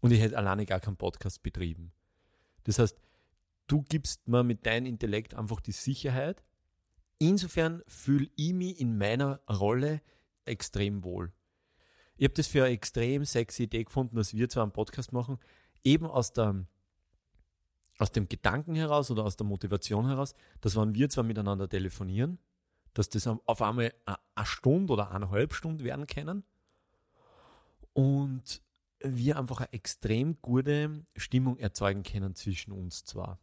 Und 0.00 0.12
ich 0.12 0.20
hätte 0.20 0.38
alleine 0.38 0.66
gar 0.66 0.80
keinen 0.80 0.96
Podcast 0.96 1.42
betrieben. 1.42 1.92
Das 2.64 2.78
heißt, 2.78 2.98
du 3.66 3.82
gibst 3.82 4.26
mir 4.28 4.42
mit 4.42 4.64
deinem 4.66 4.86
Intellekt 4.86 5.34
einfach 5.34 5.60
die 5.60 5.72
Sicherheit, 5.72 6.42
Insofern 7.18 7.82
fühle 7.86 8.28
ich 8.36 8.52
mich 8.52 8.80
in 8.80 8.98
meiner 8.98 9.40
Rolle 9.48 10.02
extrem 10.44 11.02
wohl. 11.02 11.32
Ich 12.16 12.24
habe 12.24 12.34
das 12.34 12.46
für 12.46 12.64
eine 12.64 12.74
extrem 12.74 13.24
sexy 13.24 13.64
Idee 13.64 13.84
gefunden, 13.84 14.16
dass 14.16 14.34
wir 14.34 14.48
zwar 14.48 14.62
einen 14.62 14.72
Podcast 14.72 15.12
machen, 15.12 15.38
eben 15.82 16.06
aus, 16.06 16.32
der, 16.32 16.66
aus 17.98 18.12
dem 18.12 18.28
Gedanken 18.28 18.74
heraus 18.74 19.10
oder 19.10 19.24
aus 19.24 19.36
der 19.36 19.46
Motivation 19.46 20.06
heraus, 20.08 20.34
dass 20.60 20.76
wenn 20.76 20.94
wir 20.94 21.08
zwar 21.10 21.24
miteinander 21.24 21.68
telefonieren, 21.68 22.38
dass 22.94 23.10
das 23.10 23.26
auf 23.26 23.62
einmal 23.62 23.92
eine 24.06 24.46
Stunde 24.46 24.92
oder 24.94 25.10
eineinhalb 25.10 25.52
Stunden 25.52 25.84
werden 25.84 26.06
können 26.06 26.44
und 27.92 28.62
wir 29.00 29.38
einfach 29.38 29.60
eine 29.60 29.72
extrem 29.72 30.40
gute 30.40 31.04
Stimmung 31.16 31.58
erzeugen 31.58 32.02
können 32.02 32.34
zwischen 32.34 32.72
uns 32.72 33.04
zwar. 33.04 33.38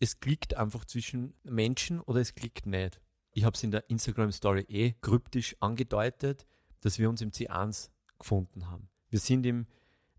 Es 0.00 0.20
klickt 0.20 0.56
einfach 0.56 0.86
zwischen 0.86 1.34
Menschen 1.42 2.00
oder 2.00 2.20
es 2.20 2.34
klickt 2.34 2.66
nicht. 2.66 3.00
Ich 3.34 3.44
habe 3.44 3.54
es 3.54 3.62
in 3.64 3.72
der 3.72 3.90
Instagram 3.90 4.30
Story 4.30 4.64
eh 4.68 4.92
kryptisch 5.00 5.56
angedeutet, 5.58 6.46
dass 6.80 7.00
wir 7.00 7.10
uns 7.10 7.20
im 7.20 7.32
C1 7.32 7.90
gefunden 8.16 8.70
haben. 8.70 8.88
Wir 9.10 9.18
sind 9.18 9.44
im, 9.44 9.66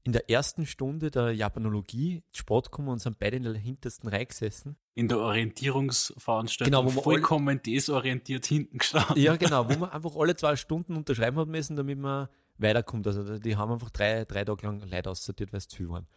in 0.04 0.12
der 0.12 0.30
ersten 0.30 0.66
Stunde 0.66 1.12
der 1.12 1.32
Japanologie 1.32 2.24
Sport 2.32 2.72
gekommen 2.72 2.90
und 2.90 3.00
sind 3.00 3.18
beide 3.18 3.38
in 3.38 3.44
der 3.44 3.54
hintersten 3.54 4.10
Reihe 4.10 4.26
gesessen. 4.26 4.76
In 4.96 5.08
der 5.08 5.20
Orientierungsveranstaltung 5.20 6.72
genau, 6.72 6.94
wo 6.94 7.02
vollkommen 7.02 7.62
desorientiert 7.64 8.46
hinten 8.48 8.80
gestanden. 8.80 9.18
Ja, 9.18 9.38
genau, 9.38 9.70
wo 9.70 9.80
man 9.80 9.92
einfach 9.92 10.14
alle 10.18 10.36
zwei 10.36 10.58
Stunden 10.58 10.98
unterschreiben 10.98 11.38
hat 11.38 11.48
müssen, 11.48 11.78
damit 11.78 11.98
man 11.98 12.28
weiterkommt. 12.58 13.08
Also 13.08 13.40
die 13.40 13.56
haben 13.56 13.72
einfach 13.72 13.92
drei, 13.92 14.26
drei 14.26 14.44
Tage 14.44 14.68
lang 14.68 14.82
Leute 14.82 15.10
aussortiert, 15.10 15.54
weil 15.54 15.60
es 15.60 15.70
zu 15.70 15.78
viel 15.78 15.90
waren. 15.90 16.08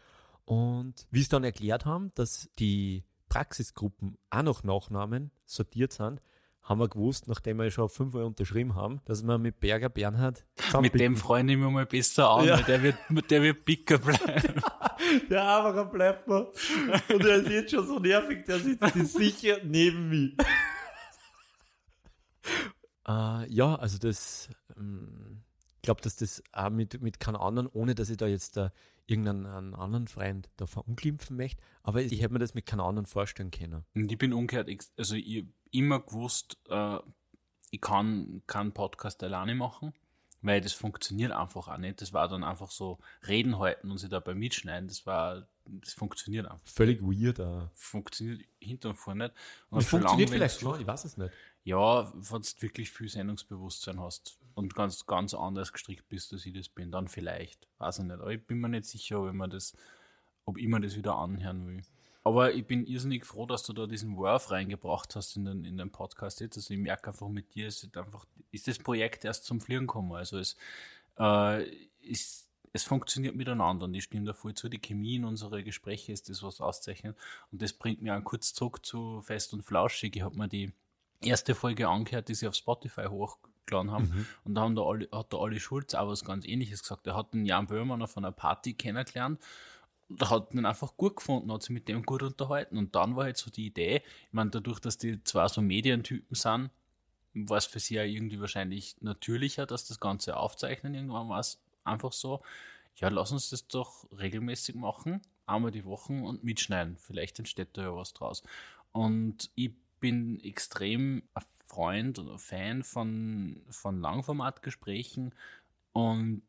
Und 0.46 1.06
wie 1.12 1.22
sie 1.22 1.28
dann 1.28 1.44
erklärt 1.44 1.84
haben, 1.84 2.10
dass 2.16 2.50
die 2.58 3.04
Praxisgruppen 3.28 4.18
auch 4.30 4.42
noch 4.42 4.64
Nachnamen 4.64 5.30
sortiert 5.44 5.92
sind, 5.92 6.20
haben 6.68 6.80
wir 6.80 6.88
gewusst, 6.88 7.28
nachdem 7.28 7.58
wir 7.58 7.70
schon 7.70 7.88
fünfmal 7.88 8.24
unterschrieben 8.24 8.74
haben, 8.74 9.00
dass 9.06 9.22
wir 9.22 9.38
mit 9.38 9.58
Berger 9.58 9.88
Bernhard 9.88 10.44
Mit 10.80 11.00
dem 11.00 11.16
freue 11.16 11.40
ich 11.40 11.56
mich 11.56 11.70
mal 11.70 11.86
besser 11.86 12.28
an, 12.28 12.44
ja. 12.44 12.60
der 12.60 12.82
wird, 12.82 12.96
der 13.30 13.42
wird 13.42 13.64
Picker 13.64 13.96
bleiben. 13.96 14.62
der, 15.30 15.42
Avacher 15.42 15.86
bleibt 15.86 16.28
mir. 16.28 16.52
Und 17.08 17.24
er 17.24 17.36
ist 17.36 17.48
jetzt 17.48 17.70
schon 17.70 17.86
so 17.86 17.98
nervig, 17.98 18.44
der 18.44 18.58
sitzt 18.58 19.14
sicher 19.14 19.56
neben 19.64 20.10
mir. 20.10 20.32
äh, 23.08 23.48
ja, 23.50 23.74
also 23.76 23.96
das, 23.96 24.50
ich 24.68 25.82
glaube, 25.82 26.02
dass 26.02 26.16
das 26.16 26.42
auch 26.52 26.68
mit, 26.68 27.00
mit 27.00 27.18
keinem 27.18 27.40
anderen, 27.40 27.68
ohne 27.72 27.94
dass 27.94 28.10
ich 28.10 28.18
da 28.18 28.26
jetzt 28.26 28.58
da 28.58 28.72
irgendeinen 29.06 29.74
anderen 29.74 30.06
Freund 30.06 30.50
da 30.58 30.66
verunglimpfen 30.66 31.38
möchte, 31.38 31.62
aber 31.82 32.02
ich 32.02 32.20
hätte 32.20 32.34
mir 32.34 32.40
das 32.40 32.52
mit 32.52 32.66
keinem 32.66 32.82
anderen 32.82 33.06
vorstellen 33.06 33.50
können. 33.50 33.86
Und 33.94 34.12
ich 34.12 34.18
bin 34.18 34.34
umgekehrt, 34.34 34.68
also 34.98 35.14
ich 35.14 35.46
immer 35.72 36.00
gewusst, 36.00 36.58
äh, 36.68 36.98
ich 37.70 37.80
kann 37.80 38.42
keinen 38.46 38.72
Podcast 38.72 39.22
alleine 39.22 39.54
machen, 39.54 39.92
weil 40.42 40.60
das 40.60 40.72
funktioniert 40.72 41.32
einfach 41.32 41.68
auch 41.68 41.78
nicht. 41.78 42.00
Das 42.00 42.12
war 42.12 42.28
dann 42.28 42.44
einfach 42.44 42.70
so 42.70 42.98
reden 43.26 43.58
halten 43.58 43.90
und 43.90 43.98
sich 43.98 44.08
dabei 44.08 44.34
mitschneiden. 44.34 44.88
Das 44.88 45.06
war, 45.06 45.46
das 45.66 45.92
funktioniert 45.94 46.46
einfach. 46.46 46.66
Völlig 46.66 47.02
weird. 47.02 47.40
Auch. 47.40 47.68
Funktioniert 47.74 48.42
hinter 48.60 48.90
und 48.90 48.96
vor 48.96 49.14
nicht. 49.14 49.32
Und 49.70 49.82
das 49.82 49.88
funktioniert 49.88 50.30
vielleicht 50.30 50.60
schon, 50.60 50.80
ich 50.80 50.86
weiß 50.86 51.04
es 51.04 51.16
nicht. 51.16 51.32
Ja, 51.64 52.10
wenn 52.14 52.42
du 52.42 52.48
wirklich 52.60 52.90
viel 52.90 53.08
Sendungsbewusstsein 53.08 54.00
hast 54.00 54.38
und 54.54 54.74
ganz, 54.74 55.04
ganz 55.06 55.34
anders 55.34 55.72
gestrickt 55.72 56.08
bist, 56.08 56.32
als 56.32 56.46
ich 56.46 56.54
das 56.54 56.68
bin, 56.68 56.90
dann 56.90 57.08
vielleicht. 57.08 57.68
Weiß 57.78 57.98
ich 57.98 58.04
nicht. 58.04 58.20
Aber 58.20 58.32
ich 58.32 58.46
bin 58.46 58.58
mir 58.58 58.68
nicht 58.68 58.86
sicher, 58.86 59.20
ob 59.20 59.28
ich 59.28 59.34
mir 59.34 59.48
das, 59.48 59.76
ob 60.46 60.56
ich 60.56 60.66
mir 60.66 60.80
das 60.80 60.96
wieder 60.96 61.16
anhören 61.16 61.66
will. 61.66 61.82
Aber 62.28 62.52
ich 62.52 62.66
bin 62.66 62.86
irrsinnig 62.86 63.24
froh, 63.24 63.46
dass 63.46 63.62
du 63.62 63.72
da 63.72 63.86
diesen 63.86 64.14
Wurf 64.18 64.50
reingebracht 64.50 65.16
hast 65.16 65.34
in 65.38 65.46
den, 65.46 65.64
in 65.64 65.78
den 65.78 65.90
Podcast 65.90 66.40
jetzt. 66.40 66.58
Also 66.58 66.74
ich 66.74 66.78
merke 66.78 67.08
einfach 67.08 67.30
mit 67.30 67.54
dir, 67.54 67.68
ist 67.68 67.96
einfach, 67.96 68.26
ist 68.50 68.68
das 68.68 68.78
Projekt 68.78 69.24
erst 69.24 69.46
zum 69.46 69.62
Fliegen 69.62 69.86
gekommen. 69.86 70.12
Also 70.12 70.36
es 70.36 70.54
äh, 71.18 71.66
ist, 72.02 72.46
es 72.74 72.84
funktioniert 72.84 73.34
miteinander 73.34 73.86
und 73.86 73.94
ich 73.94 74.04
stimme 74.04 74.26
da 74.26 74.34
voll 74.34 74.52
zu. 74.52 74.68
Die 74.68 74.78
Chemie 74.78 75.14
in 75.14 75.24
unsere 75.24 75.64
Gespräche 75.64 76.12
ist 76.12 76.28
das, 76.28 76.42
was 76.42 76.60
auszeichnet. 76.60 77.16
Und 77.50 77.62
das 77.62 77.72
bringt 77.72 78.02
mir 78.02 78.12
einen 78.12 78.24
kurz 78.24 78.52
zurück 78.52 78.84
zu 78.84 79.22
Fest 79.22 79.54
und 79.54 79.62
Flauschig. 79.62 80.14
Ich 80.14 80.20
habe 80.20 80.36
mir 80.36 80.48
die 80.48 80.74
erste 81.22 81.54
Folge 81.54 81.88
angehört, 81.88 82.28
die 82.28 82.34
sie 82.34 82.46
auf 82.46 82.54
Spotify 82.54 83.06
hochgeladen 83.06 83.90
haben. 83.90 84.04
Mhm. 84.04 84.26
Und 84.44 84.54
da 84.54 84.60
haben 84.60 84.74
da 84.74 84.82
alle, 84.82 85.08
hat 85.10 85.32
der 85.32 85.38
Olli 85.38 85.60
Schulz 85.60 85.94
auch 85.94 86.08
was 86.08 86.26
ganz 86.26 86.44
ähnliches 86.44 86.82
gesagt. 86.82 87.06
Er 87.06 87.16
hat 87.16 87.32
den 87.32 87.46
Jan 87.46 87.68
Böhmermann 87.68 88.02
auf 88.02 88.18
einer 88.18 88.32
Party 88.32 88.74
kennengelernt 88.74 89.40
hat 90.20 90.54
ihn 90.54 90.64
einfach 90.64 90.96
gut 90.96 91.16
gefunden, 91.16 91.52
hat 91.52 91.62
sich 91.62 91.70
mit 91.70 91.88
dem 91.88 92.02
gut 92.02 92.22
unterhalten. 92.22 92.78
Und 92.78 92.94
dann 92.94 93.16
war 93.16 93.24
halt 93.24 93.36
so 93.36 93.50
die 93.50 93.66
Idee, 93.66 93.96
ich 93.96 94.32
meine, 94.32 94.50
dadurch, 94.50 94.80
dass 94.80 94.98
die 94.98 95.22
zwei 95.24 95.48
so 95.48 95.60
Medientypen 95.60 96.34
sind, 96.34 96.70
war 97.34 97.58
es 97.58 97.66
für 97.66 97.78
sie 97.78 97.94
ja 97.94 98.04
irgendwie 98.04 98.40
wahrscheinlich 98.40 98.96
natürlicher, 99.00 99.66
dass 99.66 99.86
das 99.86 100.00
Ganze 100.00 100.36
aufzeichnen. 100.36 100.94
Irgendwann 100.94 101.28
war 101.28 101.40
es 101.40 101.60
einfach 101.84 102.12
so, 102.12 102.42
ja, 102.96 103.08
lass 103.08 103.32
uns 103.32 103.50
das 103.50 103.68
doch 103.68 104.06
regelmäßig 104.18 104.74
machen, 104.74 105.20
einmal 105.46 105.70
die 105.70 105.84
Woche 105.84 106.12
und 106.12 106.42
mitschneiden. 106.42 106.96
Vielleicht 106.96 107.38
entsteht 107.38 107.68
da 107.74 107.82
ja 107.82 107.94
was 107.94 108.12
draus. 108.14 108.42
Und 108.92 109.50
ich 109.54 109.72
bin 110.00 110.40
extrem 110.40 111.22
ein 111.34 111.44
Freund 111.66 112.18
oder 112.18 112.38
Fan 112.38 112.82
von, 112.82 113.60
von 113.68 114.00
Langformatgesprächen 114.00 115.34
und 115.92 116.42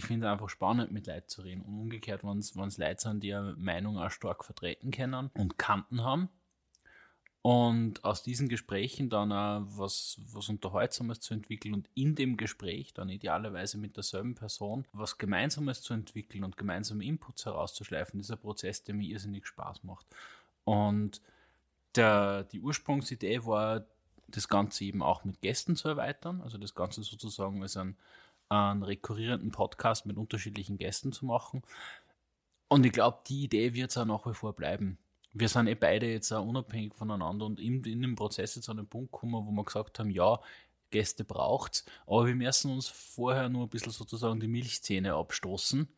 ich 0.00 0.06
finde 0.06 0.30
einfach 0.30 0.48
spannend, 0.48 0.92
mit 0.92 1.06
Leuten 1.06 1.28
zu 1.28 1.42
reden. 1.42 1.60
Und 1.60 1.78
umgekehrt, 1.78 2.24
wenn 2.24 2.38
es 2.38 2.54
Leute 2.54 3.00
sind, 3.00 3.22
die 3.22 3.28
ihre 3.28 3.54
Meinung 3.56 3.98
auch 3.98 4.10
stark 4.10 4.46
vertreten 4.46 4.90
können 4.90 5.30
und 5.34 5.58
Kanten 5.58 6.02
haben. 6.02 6.30
Und 7.42 8.02
aus 8.02 8.22
diesen 8.22 8.48
Gesprächen 8.48 9.10
dann 9.10 9.30
auch 9.30 9.62
was, 9.76 10.18
was 10.32 10.48
Unterhaltsames 10.48 11.20
zu 11.20 11.34
entwickeln 11.34 11.74
und 11.74 11.88
in 11.94 12.14
dem 12.14 12.38
Gespräch 12.38 12.94
dann 12.94 13.08
idealerweise 13.10 13.78
mit 13.78 13.96
derselben 13.96 14.34
Person 14.34 14.86
was 14.92 15.18
Gemeinsames 15.18 15.82
zu 15.82 15.92
entwickeln 15.92 16.44
und 16.44 16.56
gemeinsame 16.56 17.04
Inputs 17.04 17.44
herauszuschleifen, 17.44 18.20
dieser 18.20 18.36
Prozess, 18.36 18.84
der 18.84 18.94
mir 18.94 19.06
irrsinnig 19.06 19.46
Spaß 19.46 19.84
macht. 19.84 20.06
Und 20.64 21.20
der, 21.94 22.44
die 22.44 22.60
Ursprungsidee 22.60 23.44
war, 23.44 23.84
das 24.28 24.48
Ganze 24.48 24.84
eben 24.84 25.02
auch 25.02 25.24
mit 25.24 25.42
Gästen 25.42 25.76
zu 25.76 25.88
erweitern, 25.88 26.40
also 26.42 26.56
das 26.56 26.74
Ganze 26.74 27.02
sozusagen 27.02 27.62
als 27.62 27.76
ein 27.76 27.96
einen 28.50 28.82
rekurrierenden 28.82 29.52
Podcast 29.52 30.06
mit 30.06 30.16
unterschiedlichen 30.16 30.76
Gästen 30.76 31.12
zu 31.12 31.24
machen. 31.24 31.62
Und 32.68 32.84
ich 32.84 32.92
glaube, 32.92 33.18
die 33.26 33.44
Idee 33.44 33.74
wird 33.74 33.90
es 33.90 33.98
auch 33.98 34.04
nach 34.04 34.26
wie 34.26 34.34
vor 34.34 34.54
bleiben. 34.54 34.98
Wir 35.32 35.48
sind 35.48 35.68
eh 35.68 35.74
beide 35.74 36.10
jetzt 36.10 36.32
auch 36.32 36.44
unabhängig 36.44 36.94
voneinander 36.94 37.46
und 37.46 37.60
in, 37.60 37.84
in 37.84 38.02
dem 38.02 38.16
Prozess 38.16 38.56
jetzt 38.56 38.68
an 38.68 38.78
den 38.78 38.88
Punkt 38.88 39.12
gekommen, 39.12 39.46
wo 39.46 39.52
wir 39.52 39.64
gesagt 39.64 39.98
haben, 39.98 40.10
ja, 40.10 40.40
Gäste 40.90 41.24
braucht's, 41.24 41.84
aber 42.04 42.26
wir 42.26 42.34
müssen 42.34 42.72
uns 42.72 42.88
vorher 42.88 43.48
nur 43.48 43.66
ein 43.66 43.68
bisschen 43.68 43.92
sozusagen 43.92 44.40
die 44.40 44.48
Milchzähne 44.48 45.14
abstoßen 45.14 45.88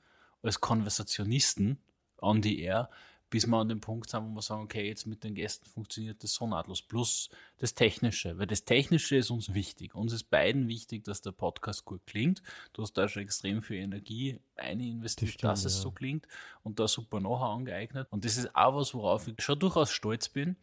als 0.43 0.61
Konversationisten 0.61 1.79
on 2.19 2.43
the 2.43 2.61
air, 2.61 2.91
bis 3.33 3.47
wir 3.47 3.57
an 3.57 3.71
dem 3.71 3.81
Punkt 3.81 4.11
sind, 4.11 4.25
wo 4.27 4.35
wir 4.35 4.43
sagen, 4.43 4.65
okay, 4.65 4.87
jetzt 4.87 5.07
mit 5.07 5.25
den 5.25 5.35
Gästen 5.35 5.65
funktioniert 5.65 6.23
das 6.23 6.35
so 6.35 6.47
nahtlos. 6.47 6.83
Plus 6.83 7.31
das 7.57 7.75
Technische, 7.75 8.39
weil 8.39 8.47
das 8.47 8.67
Technische 8.67 9.17
ist 9.17 9.31
uns 9.31 9.55
wichtig. 9.55 9.95
Uns 9.95 10.13
ist 10.13 10.25
beiden 10.25 10.69
wichtig, 10.69 11.05
dass 11.05 11.23
der 11.23 11.33
Podcast 11.33 11.87
gut 11.87 12.03
klingt. 12.05 12.43
Du 12.75 12.83
hast 12.83 12.93
da 12.93 13.09
schon 13.09 13.23
extrem 13.23 13.63
viel 13.63 13.79
Energie 13.79 14.39
eine 14.55 14.87
investiert, 14.87 15.43
das 15.43 15.63
dass 15.63 15.65
es 15.65 15.77
ja. 15.77 15.83
so 15.85 15.93
klingt 15.93 16.29
und 16.63 16.79
da 16.79 16.87
super 16.87 17.21
nachher 17.21 17.47
angeeignet. 17.47 18.07
Und 18.11 18.27
das 18.27 18.37
ist 18.37 18.55
auch 18.55 18.77
was, 18.77 18.93
worauf 18.93 19.27
ich 19.27 19.41
schon 19.41 19.59
durchaus 19.59 19.91
stolz 19.91 20.29
bin, 20.29 20.57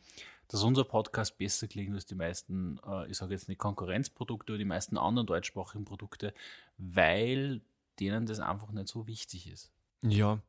dass 0.47 0.61
unser 0.61 0.83
Podcast 0.83 1.39
besser 1.39 1.67
klingt 1.67 1.95
als 1.95 2.05
die 2.05 2.13
meisten, 2.13 2.79
äh, 2.85 3.09
ich 3.09 3.17
sage 3.17 3.33
jetzt 3.33 3.49
nicht 3.49 3.57
Konkurrenzprodukte, 3.57 4.51
oder 4.51 4.59
die 4.59 4.65
meisten 4.65 4.99
anderen 4.99 5.25
deutschsprachigen 5.25 5.85
Produkte, 5.85 6.35
weil 6.77 7.61
denen 7.99 8.27
das 8.27 8.39
einfach 8.39 8.69
nicht 8.69 8.89
so 8.89 9.07
wichtig 9.07 9.51
ist. 9.51 9.71
Ja, 10.03 10.39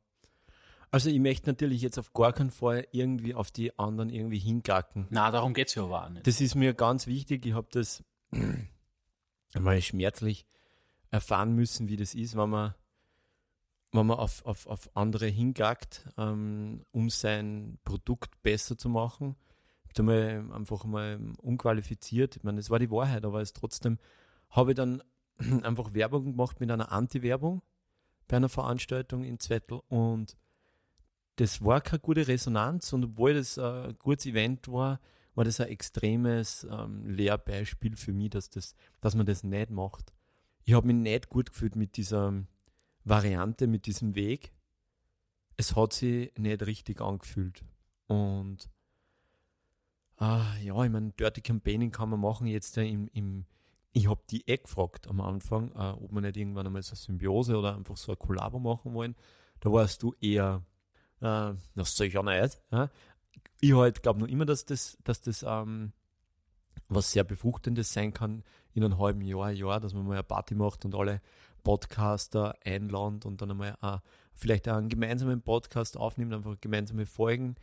also 0.91 1.09
ich 1.09 1.21
möchte 1.21 1.49
natürlich 1.49 1.83
jetzt 1.83 1.99
auf 1.99 2.13
gar 2.13 2.33
keinen 2.33 2.51
Fall 2.51 2.87
irgendwie 2.91 3.35
auf 3.35 3.51
die 3.51 3.79
anderen 3.79 4.11
irgendwie 4.11 4.39
hingacken. 4.39 5.07
Na, 5.11 5.31
darum 5.31 5.55
geht 5.55 5.69
es 5.69 5.75
ja 5.75 5.85
aber 5.85 6.05
auch 6.05 6.09
nicht. 6.09 6.27
Das 6.27 6.41
ist 6.41 6.55
mir 6.55 6.75
ganz 6.75 7.07
wichtig. 7.07 7.47
Ich 7.47 7.53
habe 7.53 7.69
das 7.71 8.03
einmal 9.55 9.81
schmerzlich 9.83 10.47
erfahren 11.11 11.55
müssen, 11.55 11.89
wie 11.89 11.97
das 11.97 12.15
ist, 12.15 12.37
wenn 12.37 12.51
man, 12.51 12.75
wenn 13.93 14.07
man 14.07 14.19
auf, 14.19 14.45
auf, 14.45 14.67
auf 14.67 14.91
andere 14.97 15.27
hingackt, 15.27 16.09
ähm, 16.17 16.85
um 16.93 17.11
sein 17.11 17.79
Produkt 17.85 18.43
besser 18.43 18.77
zu 18.77 18.89
machen. 18.89 19.37
Ich 19.93 19.99
habe 19.99 20.05
mal 20.05 20.53
einfach 20.55 20.85
mal 20.85 21.21
unqualifiziert. 21.39 22.37
Ich 22.37 22.43
meine, 22.45 22.59
das 22.59 22.71
war 22.71 22.79
die 22.79 22.91
Wahrheit, 22.91 23.25
aber 23.25 23.41
es 23.41 23.53
trotzdem 23.53 23.99
habe 24.51 24.73
ich 24.73 24.77
dann 24.77 25.03
einfach 25.63 25.95
Werbung 25.95 26.25
gemacht 26.33 26.61
mit 26.61 26.71
einer 26.71 26.91
Anti-Werbung 26.91 27.63
bei 28.27 28.37
einer 28.37 28.49
Veranstaltung 28.49 29.25
in 29.25 29.41
Zettel 29.41 29.81
und 29.89 30.37
das 31.37 31.65
war 31.65 31.81
keine 31.81 32.01
gute 32.01 32.27
Resonanz 32.27 32.93
und 32.93 33.05
obwohl 33.05 33.35
das 33.35 33.59
ein 33.59 33.97
gutes 33.99 34.27
Event 34.27 34.69
war, 34.69 35.01
war 35.35 35.45
das 35.45 35.61
ein 35.61 35.69
extremes 35.69 36.67
ähm, 36.71 37.07
Lehrbeispiel 37.07 37.97
für 37.97 38.13
mich, 38.13 38.31
dass, 38.31 38.51
das, 38.51 38.75
dass 39.01 39.15
man 39.15 39.27
das 39.27 39.43
nicht 39.43 39.71
macht. 39.71 40.13
Ich 40.65 40.75
habe 40.75 40.87
mich 40.87 40.97
nicht 40.97 41.29
gut 41.29 41.51
gefühlt 41.51 41.77
mit 41.77 41.97
dieser 41.97 42.45
Variante, 43.05 43.67
mit 43.67 43.87
diesem 43.87 44.15
Weg. 44.15 44.53
Es 45.57 45.77
hat 45.77 45.93
sich 45.93 46.33
nicht 46.37 46.67
richtig 46.67 47.01
angefühlt. 47.01 47.65
Und 48.07 48.69
ah, 50.17 50.55
ja, 50.63 50.85
ich 50.85 50.91
meine, 50.91 51.13
Dirty 51.13 51.41
Campaigning 51.41 51.91
kann 51.91 52.11
man 52.11 52.21
machen 52.21 52.47
jetzt 52.47 52.77
ja 52.77 52.83
im, 52.83 53.09
im 53.13 53.47
ich 53.93 54.09
habe 54.09 54.23
die 54.31 54.47
eh 54.49 54.59
gefragt 54.59 55.09
am 55.09 55.21
Anfang, 55.21 55.73
äh, 55.73 55.93
ob 55.93 56.13
wir 56.13 56.21
nicht 56.21 56.37
irgendwann 56.37 56.67
einmal 56.67 56.83
so 56.83 56.91
eine 56.91 56.97
Symbiose 56.97 57.57
oder 57.57 57.77
einfach 57.77 57.97
so 57.97 58.13
ein 58.13 58.19
Kollabo 58.19 58.59
machen 58.59 58.95
wollen. 58.95 59.17
Da 59.61 59.73
warst 59.73 60.03
du 60.03 60.15
eher, 60.21 60.65
äh, 61.21 61.55
das 61.75 61.97
sicher 61.97 62.23
nicht. 62.23 62.61
Ja? 62.71 62.91
Ich 63.61 63.75
halt 63.75 64.03
glaube 64.03 64.21
noch 64.21 64.29
immer, 64.29 64.47
dass 64.47 64.65
das, 64.65 64.99
dass 65.05 65.21
das 65.21 65.45
ähm, 65.47 65.93
was 66.89 67.13
sehr 67.13 67.25
Befruchtendes 67.25 67.93
sein 67.93 68.13
kann 68.13 68.43
in 68.73 68.85
einem 68.85 68.99
halben 68.99 69.23
Jahr, 69.23 69.51
Jahr, 69.51 69.81
dass 69.81 69.95
man 69.95 70.07
mal 70.07 70.15
eine 70.15 70.23
Party 70.23 70.55
macht 70.55 70.85
und 70.85 70.95
alle 70.95 71.21
Podcaster 71.63 72.55
einladet 72.65 73.27
und 73.27 73.41
dann 73.41 73.51
einmal 73.51 73.77
äh, 73.83 73.99
vielleicht 74.35 74.69
auch 74.69 74.77
einen 74.77 74.89
gemeinsamen 74.89 75.43
Podcast 75.43 75.97
aufnimmt, 75.97 76.33
einfach 76.33 76.57
gemeinsame 76.61 77.07
Folgen. 77.07 77.57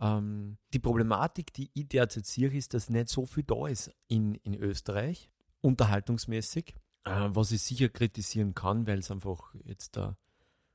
Ähm, 0.00 0.58
die 0.72 0.78
Problematik, 0.78 1.52
die 1.52 1.70
ich 1.74 1.88
derzeit 1.88 2.26
sehe, 2.26 2.50
ist, 2.50 2.74
dass 2.74 2.90
nicht 2.90 3.08
so 3.08 3.26
viel 3.26 3.44
da 3.44 3.66
ist 3.66 3.92
in, 4.06 4.34
in 4.36 4.54
Österreich, 4.54 5.30
unterhaltungsmäßig, 5.60 6.74
äh, 7.04 7.28
was 7.30 7.52
ich 7.52 7.62
sicher 7.62 7.88
kritisieren 7.88 8.54
kann, 8.54 8.86
weil 8.86 8.98
es 8.98 9.10
einfach 9.10 9.54
jetzt 9.64 9.96
da 9.96 10.16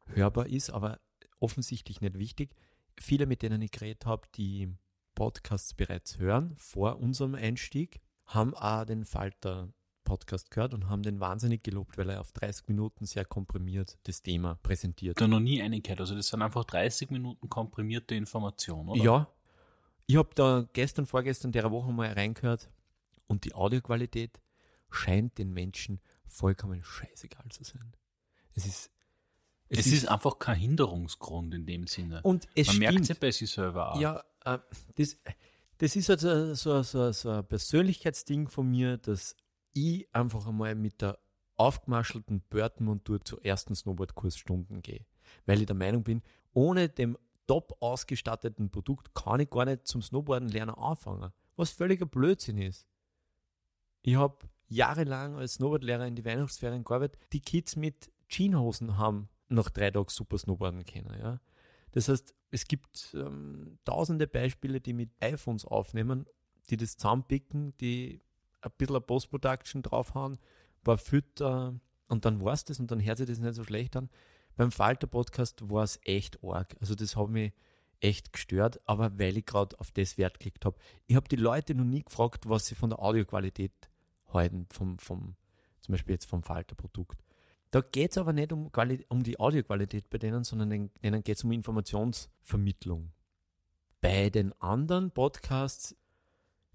hörbar 0.08 0.48
ist, 0.48 0.72
aber 0.72 1.00
offensichtlich 1.44 2.02
nicht 2.02 2.18
wichtig. 2.18 2.56
Viele, 3.00 3.26
mit 3.26 3.42
denen 3.42 3.62
ich 3.62 3.72
geredet 3.72 4.06
habe, 4.06 4.28
die 4.36 4.74
Podcasts 5.16 5.74
bereits 5.74 6.18
hören, 6.18 6.56
vor 6.58 7.00
unserem 7.00 7.36
Einstieg, 7.36 8.02
haben 8.26 8.56
auch 8.56 8.86
den 8.86 9.06
Falter 9.06 9.74
Podcast 10.04 10.52
gehört 10.52 10.74
und 10.74 10.90
haben 10.90 11.04
den 11.04 11.20
wahnsinnig 11.20 11.64
gelobt, 11.64 11.98
weil 11.98 12.10
er 12.10 12.22
auf 12.22 12.32
30 12.34 12.68
Minuten 12.68 13.06
sehr 13.06 13.26
komprimiert 13.26 13.98
das 14.04 14.22
Thema 14.22 14.56
präsentiert. 14.56 15.20
Da 15.20 15.28
noch 15.28 15.40
nie 15.40 15.62
eine 15.62 15.80
gehört. 15.82 16.02
Also 16.02 16.16
das 16.16 16.28
sind 16.28 16.42
einfach 16.42 16.66
30 16.66 17.10
Minuten 17.10 17.50
komprimierte 17.50 18.16
Informationen, 18.16 18.90
oder? 18.90 19.04
Ja. 19.04 19.28
Ich 20.06 20.18
habe 20.18 20.30
da 20.36 20.68
gestern, 20.74 21.06
vorgestern, 21.06 21.52
der 21.52 21.72
Woche 21.72 21.92
mal 21.94 22.12
reingehört 22.12 22.70
und 23.28 23.46
die 23.46 23.54
Audioqualität 23.54 24.42
scheint 24.90 25.38
den 25.38 25.54
Menschen 25.54 26.02
vollkommen 26.26 26.84
scheißegal 26.84 27.50
zu 27.50 27.64
sein. 27.64 27.96
Es 28.56 28.66
ist 28.66 28.92
es, 29.70 29.80
es 29.80 29.88
ist, 29.88 29.94
ist, 29.94 30.08
einfach 30.10 30.40
kein 30.40 30.58
Hinderungsgrund 30.58 31.54
in 31.54 31.66
dem 31.66 31.88
Sinne. 31.88 32.22
Und 32.24 32.48
es 32.56 32.68
Man 32.68 32.80
merkt 32.80 33.00
es 33.02 33.08
ja 33.10 33.16
bei 33.20 33.32
sich 33.32 33.50
selber 33.50 33.94
auch. 33.94 34.00
Ja, 34.00 34.24
äh, 34.46 34.60
das, 34.96 35.18
das 35.78 35.96
ist 35.96 36.10
also 36.10 36.54
so, 36.54 36.82
so, 36.84 37.12
so 37.12 37.30
ein 37.30 37.48
Persönlichkeitsding 37.48 38.48
von 38.48 38.70
mir, 38.70 38.98
dass 38.98 39.36
ich 39.74 40.08
einfach 40.14 40.46
einmal 40.48 40.76
mit 40.76 41.02
der 41.02 41.20
aufgemarschelten 41.56 42.42
Börtenmontur 42.50 43.24
zu 43.24 43.40
ersten 43.42 43.76
Snowboardkursstunden 43.76 44.82
gehe. 44.82 45.06
Weil 45.46 45.62
ich 45.62 45.66
der 45.66 45.76
Meinung 45.76 46.04
bin, 46.04 46.22
ohne 46.54 46.90
dem 46.90 47.18
top 47.48 47.76
ausgestatteten 47.80 48.70
Produkt 48.70 49.14
kann 49.14 49.40
ich 49.40 49.50
gar 49.50 49.66
nicht 49.66 49.88
zum 49.88 50.02
Snowboarden 50.02 50.50
lernen 50.50 50.76
anfangen. 50.76 51.32
Was 51.56 51.72
völliger 51.72 52.06
Blödsinn 52.06 52.58
ist. 52.58 52.88
Ich 54.02 54.16
habe 54.16 54.38
jahrelang 54.68 55.36
als 55.36 55.56
Snowboardlehrer 55.56 56.08
in 56.08 56.16
die 56.16 56.26
Weihnachtsferien 56.26 56.84
gearbeitet. 56.84 57.20
Die 57.32 57.42
Kids 57.42 57.76
mit 57.76 58.12
Jeanshosen 58.28 58.98
haben 58.98 59.30
nach 59.54 59.70
drei 59.70 59.92
Tagen 59.92 60.10
super 60.10 60.38
Snowboarden 60.38 60.86
können. 60.86 61.18
Ja? 61.20 61.40
Das 61.92 62.10
heißt, 62.10 62.34
es 62.52 62.68
gibt 62.68 63.14
ähm, 63.16 63.78
tausende 63.86 64.28
Beispiele, 64.28 64.82
die 64.82 64.94
mit 64.94 65.12
iPhones 65.20 65.66
aufnehmen, 65.66 66.26
die 66.70 66.78
das 66.78 66.98
zusammenpicken, 66.98 67.76
die 67.78 68.22
ein 68.62 68.72
bisschen 68.78 69.04
Post-Production 69.04 69.82
draufhauen, 69.82 70.34
ein 70.34 70.84
paar 70.84 70.98
Fütter 70.98 71.80
und 72.08 72.26
dann 72.26 72.42
war 72.42 72.54
es 72.54 72.64
das 72.64 72.80
und 72.80 72.92
dann 72.92 73.04
hört 73.04 73.18
sich 73.18 73.28
das 73.28 73.40
nicht 73.40 73.56
so 73.56 73.64
schlecht 73.64 73.96
an. 73.96 74.10
Beim 74.56 74.72
Falter-Podcast 74.72 75.70
war 75.70 75.84
es 75.84 76.00
echt 76.04 76.44
arg. 76.44 76.76
Also 76.80 76.96
das 76.96 77.16
hat 77.16 77.30
mich 77.30 77.54
echt 78.00 78.34
gestört, 78.34 78.82
aber 78.86 79.18
weil 79.18 79.38
ich 79.38 79.46
gerade 79.46 79.80
auf 79.80 79.92
das 79.92 80.18
Wert 80.18 80.40
gelegt 80.40 80.66
habe. 80.66 80.78
Ich 81.08 81.16
habe 81.16 81.28
die 81.28 81.38
Leute 81.38 81.74
noch 81.74 81.86
nie 81.86 82.04
gefragt, 82.04 82.48
was 82.48 82.68
sie 82.68 82.76
von 82.76 82.90
der 82.90 83.00
Audioqualität 83.00 83.90
halten, 84.32 84.68
vom, 84.72 85.00
vom, 85.00 85.36
zum 85.80 85.94
Beispiel 85.94 86.14
jetzt 86.14 86.26
vom 86.26 86.44
Falter-Produkt. 86.44 87.23
Da 87.74 87.82
geht 87.82 88.12
es 88.12 88.18
aber 88.20 88.34
nicht 88.34 88.54
um, 88.54 88.70
um 89.10 89.24
die 89.24 89.40
Audioqualität 89.40 90.10
bei 90.12 90.20
denen, 90.20 90.44
sondern 90.44 90.92
denen 91.02 91.24
geht 91.24 91.38
es 91.38 91.44
um 91.44 91.52
Informationsvermittlung. 91.52 93.12
Bei 94.00 94.30
den 94.30 94.54
anderen 94.62 95.10
Podcasts 95.10 95.96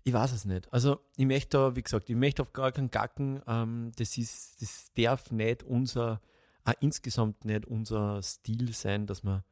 ich 0.08 0.14
weiß 0.14 0.32
es 0.32 0.46
nicht. 0.46 0.72
Also 0.72 1.00
ich 1.16 1.26
möchte 1.26 1.58
da, 1.58 1.76
wie 1.76 1.82
gesagt, 1.82 2.08
ich 2.08 2.16
möchte 2.16 2.40
auf 2.40 2.54
gar 2.54 2.72
keinen 2.72 2.90
Gacken, 2.90 3.42
ähm, 3.46 3.92
das 3.96 4.16
ist, 4.16 4.62
das 4.62 4.90
darf 4.94 5.30
nicht 5.30 5.62
unser, 5.62 6.22
äh, 6.64 6.72
insgesamt 6.80 7.44
nicht 7.44 7.66
unser 7.66 8.22
Stil 8.22 8.72
sein, 8.72 9.06
dass 9.06 9.22
wir 9.22 9.44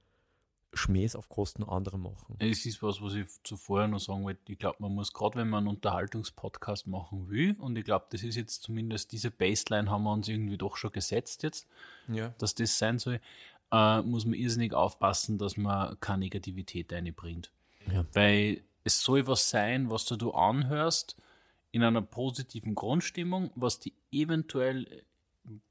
Schmähs 0.76 1.16
auf 1.16 1.28
Kosten 1.28 1.64
anderer 1.64 1.98
machen. 1.98 2.36
Es 2.38 2.66
ist 2.66 2.82
was, 2.82 3.00
was 3.02 3.14
ich 3.14 3.26
zuvor 3.42 3.86
noch 3.88 3.98
sagen 3.98 4.24
wollte. 4.24 4.52
Ich 4.52 4.58
glaube, 4.58 4.76
man 4.80 4.94
muss 4.94 5.12
gerade, 5.12 5.38
wenn 5.38 5.48
man 5.48 5.60
einen 5.60 5.76
Unterhaltungspodcast 5.76 6.86
machen 6.86 7.28
will, 7.28 7.56
und 7.58 7.76
ich 7.76 7.84
glaube, 7.84 8.06
das 8.10 8.22
ist 8.22 8.36
jetzt 8.36 8.62
zumindest 8.62 9.12
diese 9.12 9.30
Baseline 9.30 9.90
haben 9.90 10.04
wir 10.04 10.12
uns 10.12 10.28
irgendwie 10.28 10.58
doch 10.58 10.76
schon 10.76 10.92
gesetzt 10.92 11.42
jetzt, 11.42 11.66
ja. 12.08 12.34
dass 12.38 12.54
das 12.54 12.78
sein 12.78 12.98
soll, 12.98 13.20
äh, 13.72 14.02
muss 14.02 14.24
man 14.24 14.34
irrsinnig 14.34 14.74
aufpassen, 14.74 15.38
dass 15.38 15.56
man 15.56 15.98
keine 16.00 16.20
Negativität 16.20 16.92
einbringt. 16.92 17.50
Ja. 17.90 18.04
Weil 18.12 18.62
es 18.84 19.00
soll 19.00 19.26
was 19.26 19.50
sein, 19.50 19.90
was 19.90 20.04
du, 20.04 20.16
du 20.16 20.32
anhörst, 20.32 21.16
in 21.72 21.82
einer 21.82 22.02
positiven 22.02 22.74
Grundstimmung, 22.74 23.50
was 23.54 23.80
die 23.80 23.92
eventuell, 24.10 25.04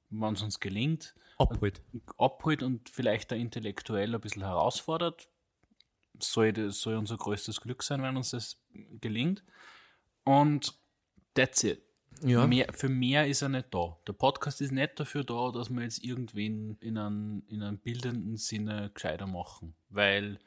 wenn 0.09 0.33
es 0.33 0.41
uns 0.41 0.59
gelingt, 0.59 1.15
abholt. 1.37 1.81
abholt 2.17 2.63
und 2.63 2.89
vielleicht 2.89 3.31
da 3.31 3.35
intellektuell 3.35 4.13
ein 4.13 4.21
bisschen 4.21 4.43
herausfordert. 4.43 5.29
Soll, 6.19 6.53
das, 6.53 6.79
soll 6.79 6.95
unser 6.95 7.17
größtes 7.17 7.59
Glück 7.61 7.83
sein, 7.83 8.01
wenn 8.01 8.15
uns 8.15 8.31
das 8.31 8.57
gelingt. 9.01 9.43
Und 10.23 10.73
that's 11.33 11.63
it. 11.63 11.81
Ja. 12.21 12.47
Mehr, 12.47 12.71
für 12.71 12.87
mehr 12.87 13.27
ist 13.27 13.41
er 13.41 13.49
nicht 13.49 13.73
da. 13.73 13.97
Der 14.07 14.13
Podcast 14.13 14.61
ist 14.61 14.71
nicht 14.71 14.97
dafür 14.97 15.25
da, 15.25 15.51
dass 15.51 15.69
wir 15.69 15.83
jetzt 15.83 16.01
irgendwen 16.01 16.77
in 16.79 16.97
einem, 16.97 17.43
in 17.47 17.61
einem 17.61 17.77
bildenden 17.77 18.37
Sinne 18.37 18.89
gescheiter 18.93 19.27
machen. 19.27 19.75
Weil 19.89 20.39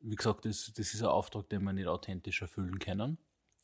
wie 0.00 0.16
gesagt, 0.16 0.44
das, 0.44 0.72
das 0.74 0.94
ist 0.94 1.02
ein 1.02 1.08
Auftrag, 1.08 1.48
den 1.48 1.62
wir 1.64 1.72
nicht 1.72 1.88
authentisch 1.88 2.42
erfüllen 2.42 2.78
können. 2.78 3.18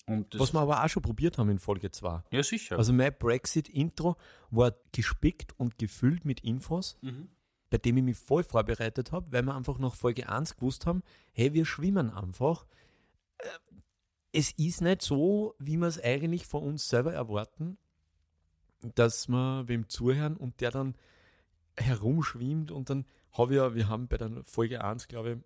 Was 0.06 0.52
wir 0.52 0.60
aber 0.60 0.84
auch 0.84 0.88
schon 0.88 1.02
probiert 1.02 1.38
haben 1.38 1.48
in 1.50 1.58
Folge 1.58 1.90
2. 1.90 2.24
Ja, 2.30 2.42
sicher. 2.42 2.76
Also 2.76 2.92
mein 2.92 3.16
Brexit-Intro 3.16 4.16
war 4.50 4.74
gespickt 4.92 5.58
und 5.58 5.78
gefüllt 5.78 6.24
mit 6.24 6.40
Infos, 6.40 6.98
mhm. 7.00 7.28
bei 7.70 7.78
dem 7.78 7.96
ich 7.96 8.02
mich 8.02 8.16
voll 8.18 8.44
vorbereitet 8.44 9.12
habe, 9.12 9.32
weil 9.32 9.42
wir 9.42 9.54
einfach 9.54 9.78
nach 9.78 9.94
Folge 9.94 10.28
1 10.28 10.56
gewusst 10.56 10.84
haben, 10.86 11.02
hey, 11.32 11.54
wir 11.54 11.64
schwimmen 11.64 12.10
einfach. 12.10 12.66
Äh, 13.38 13.48
es 14.32 14.50
ist 14.52 14.82
nicht 14.82 15.00
so, 15.00 15.54
wie 15.58 15.76
wir 15.76 15.86
es 15.86 16.02
eigentlich 16.02 16.46
von 16.46 16.62
uns 16.64 16.88
selber 16.88 17.14
erwarten, 17.14 17.78
dass 18.94 19.28
wir 19.28 19.68
wem 19.68 19.88
zuhören 19.88 20.36
und 20.36 20.60
der 20.60 20.70
dann 20.70 20.96
herumschwimmt 21.76 22.70
und 22.70 22.90
dann 22.90 23.06
habe 23.32 23.54
ich 23.54 23.56
ja, 23.58 23.74
wir 23.74 23.88
haben 23.88 24.08
bei 24.08 24.18
der 24.18 24.44
Folge 24.44 24.84
1, 24.84 25.08
glaube 25.08 25.32
ich, 25.32 25.38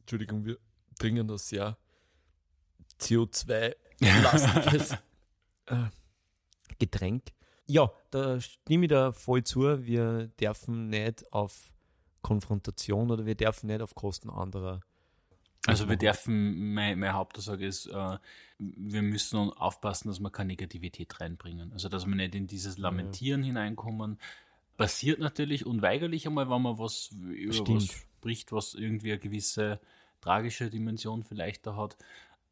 Entschuldigung, 0.00 0.44
wir 0.44 0.58
trinken 0.98 1.26
das 1.26 1.48
sehr 1.48 1.76
CO2-lastiges 3.00 4.98
äh, 5.66 5.76
Getränk. 6.78 7.24
Ja, 7.66 7.90
da 8.10 8.40
stimme 8.40 8.86
ich 8.86 8.90
da 8.90 9.12
voll 9.12 9.44
zu. 9.44 9.86
Wir 9.86 10.28
dürfen 10.40 10.88
nicht 10.88 11.32
auf 11.32 11.72
Konfrontation 12.22 13.10
oder 13.10 13.24
wir 13.26 13.34
dürfen 13.34 13.68
nicht 13.68 13.80
auf 13.80 13.94
Kosten 13.94 14.30
anderer. 14.30 14.80
Also 15.66 15.88
wir 15.88 15.96
dürfen, 15.96 16.74
mein, 16.74 16.98
meine 16.98 17.14
Hauptaussage 17.14 17.66
ist, 17.66 17.86
äh, 17.86 18.18
wir 18.58 19.02
müssen 19.02 19.50
aufpassen, 19.50 20.08
dass 20.08 20.20
wir 20.20 20.30
keine 20.30 20.48
Negativität 20.48 21.20
reinbringen. 21.20 21.72
Also 21.72 21.88
dass 21.88 22.06
wir 22.06 22.14
nicht 22.14 22.34
in 22.34 22.46
dieses 22.46 22.76
Lamentieren 22.76 23.42
ja. 23.42 23.46
hineinkommen. 23.46 24.18
Passiert 24.76 25.20
natürlich 25.20 25.64
unweigerlich 25.64 26.26
einmal, 26.26 26.50
wenn 26.50 26.60
man 26.60 26.78
was 26.78 27.10
über 27.12 27.52
Stimmt. 27.52 27.68
was 27.68 27.84
spricht, 27.86 28.52
was 28.52 28.74
irgendwie 28.74 29.12
eine 29.12 29.20
gewisse 29.20 29.80
tragische 30.20 30.68
Dimension 30.68 31.22
vielleicht 31.22 31.66
da 31.66 31.76
hat. 31.76 31.96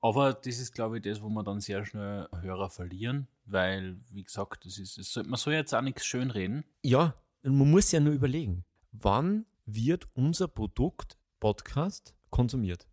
Aber 0.02 0.34
das 0.34 0.58
ist, 0.58 0.72
glaube 0.74 0.98
ich, 0.98 1.04
das, 1.04 1.22
wo 1.22 1.28
man 1.28 1.44
dann 1.44 1.60
sehr 1.60 1.84
schnell 1.86 2.28
Hörer 2.40 2.68
verlieren, 2.68 3.28
weil, 3.46 3.96
wie 4.10 4.24
gesagt, 4.24 4.66
das 4.66 4.78
ist, 4.78 4.98
das 4.98 5.12
soll, 5.12 5.24
man 5.24 5.38
soll 5.38 5.54
jetzt 5.54 5.74
auch 5.74 5.80
nichts 5.80 6.04
schönreden. 6.04 6.64
Ja, 6.82 7.14
man 7.42 7.70
muss 7.70 7.92
ja 7.92 8.00
nur 8.00 8.12
überlegen, 8.12 8.64
wann 8.90 9.46
wird 9.64 10.08
unser 10.14 10.48
Produkt, 10.48 11.16
Podcast, 11.38 12.14
konsumiert? 12.30 12.88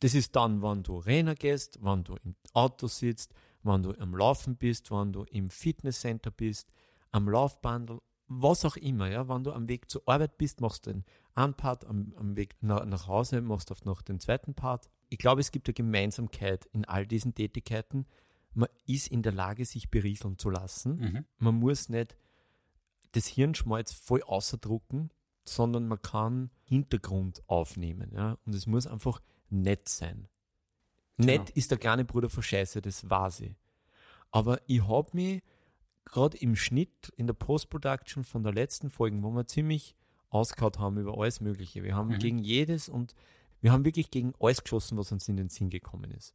Das 0.00 0.14
ist 0.14 0.36
dann, 0.36 0.60
wann 0.60 0.82
du 0.82 0.98
Renner 0.98 1.34
gehst, 1.34 1.78
wann 1.80 2.04
du 2.04 2.16
im 2.22 2.36
Auto 2.52 2.86
sitzt, 2.86 3.32
wann 3.62 3.82
du 3.82 3.92
am 3.98 4.14
Laufen 4.14 4.56
bist, 4.56 4.90
wann 4.90 5.14
du 5.14 5.24
im 5.24 5.48
Fitnesscenter 5.48 6.30
bist, 6.30 6.70
am 7.10 7.26
Laufbandel 7.26 8.00
was 8.28 8.64
auch 8.64 8.76
immer, 8.76 9.08
ja, 9.08 9.28
wenn 9.28 9.44
du 9.44 9.52
am 9.52 9.68
Weg 9.68 9.90
zur 9.90 10.02
Arbeit 10.06 10.36
bist, 10.38 10.60
machst 10.60 10.86
du 10.86 10.92
den 10.92 11.04
einen 11.34 11.54
Part, 11.54 11.84
am, 11.86 12.12
am 12.16 12.36
Weg 12.36 12.56
nach, 12.60 12.84
nach 12.84 13.06
Hause 13.06 13.40
machst 13.40 13.70
du 13.70 13.74
noch 13.84 14.02
den 14.02 14.20
zweiten 14.20 14.54
Part. 14.54 14.90
Ich 15.08 15.18
glaube, 15.18 15.40
es 15.40 15.50
gibt 15.52 15.68
eine 15.68 15.74
Gemeinsamkeit 15.74 16.66
in 16.72 16.84
all 16.84 17.06
diesen 17.06 17.34
Tätigkeiten. 17.34 18.06
Man 18.54 18.68
ist 18.86 19.08
in 19.08 19.22
der 19.22 19.32
Lage, 19.32 19.64
sich 19.64 19.90
berieseln 19.90 20.38
zu 20.38 20.50
lassen. 20.50 20.96
Mhm. 20.96 21.24
Man 21.38 21.54
muss 21.56 21.88
nicht 21.88 22.16
das 23.12 23.26
Hirnschmalz 23.26 23.92
voll 23.92 24.22
außerdrucken, 24.22 25.10
sondern 25.44 25.86
man 25.88 26.02
kann 26.02 26.50
Hintergrund 26.64 27.42
aufnehmen. 27.46 28.10
Ja? 28.12 28.38
Und 28.44 28.54
es 28.54 28.66
muss 28.66 28.86
einfach 28.86 29.20
nett 29.48 29.88
sein. 29.88 30.26
Genau. 31.16 31.32
Nett 31.32 31.50
ist 31.50 31.70
der 31.70 31.78
kleine 31.78 32.04
Bruder 32.04 32.28
von 32.28 32.42
Scheiße, 32.42 32.82
das 32.82 33.08
war 33.08 33.30
sie. 33.30 33.54
Aber 34.32 34.60
ich 34.66 34.86
habe 34.86 35.10
mich 35.12 35.42
gerade 36.04 36.36
im 36.38 36.56
Schnitt 36.56 37.12
in 37.16 37.26
der 37.26 37.34
Post-Production 37.34 38.24
von 38.24 38.42
der 38.42 38.52
letzten 38.52 38.90
Folge, 38.90 39.22
wo 39.22 39.30
wir 39.30 39.46
ziemlich 39.46 39.94
ausgehaut 40.28 40.78
haben 40.78 40.98
über 40.98 41.16
alles 41.16 41.40
Mögliche. 41.40 41.82
Wir 41.84 41.94
haben 41.94 42.08
Mhm. 42.10 42.18
gegen 42.18 42.38
jedes 42.38 42.88
und 42.88 43.14
wir 43.60 43.72
haben 43.72 43.84
wirklich 43.84 44.10
gegen 44.10 44.32
alles 44.40 44.62
geschossen, 44.62 44.98
was 44.98 45.12
uns 45.12 45.28
in 45.28 45.36
den 45.36 45.48
Sinn 45.48 45.70
gekommen 45.70 46.10
ist. 46.10 46.34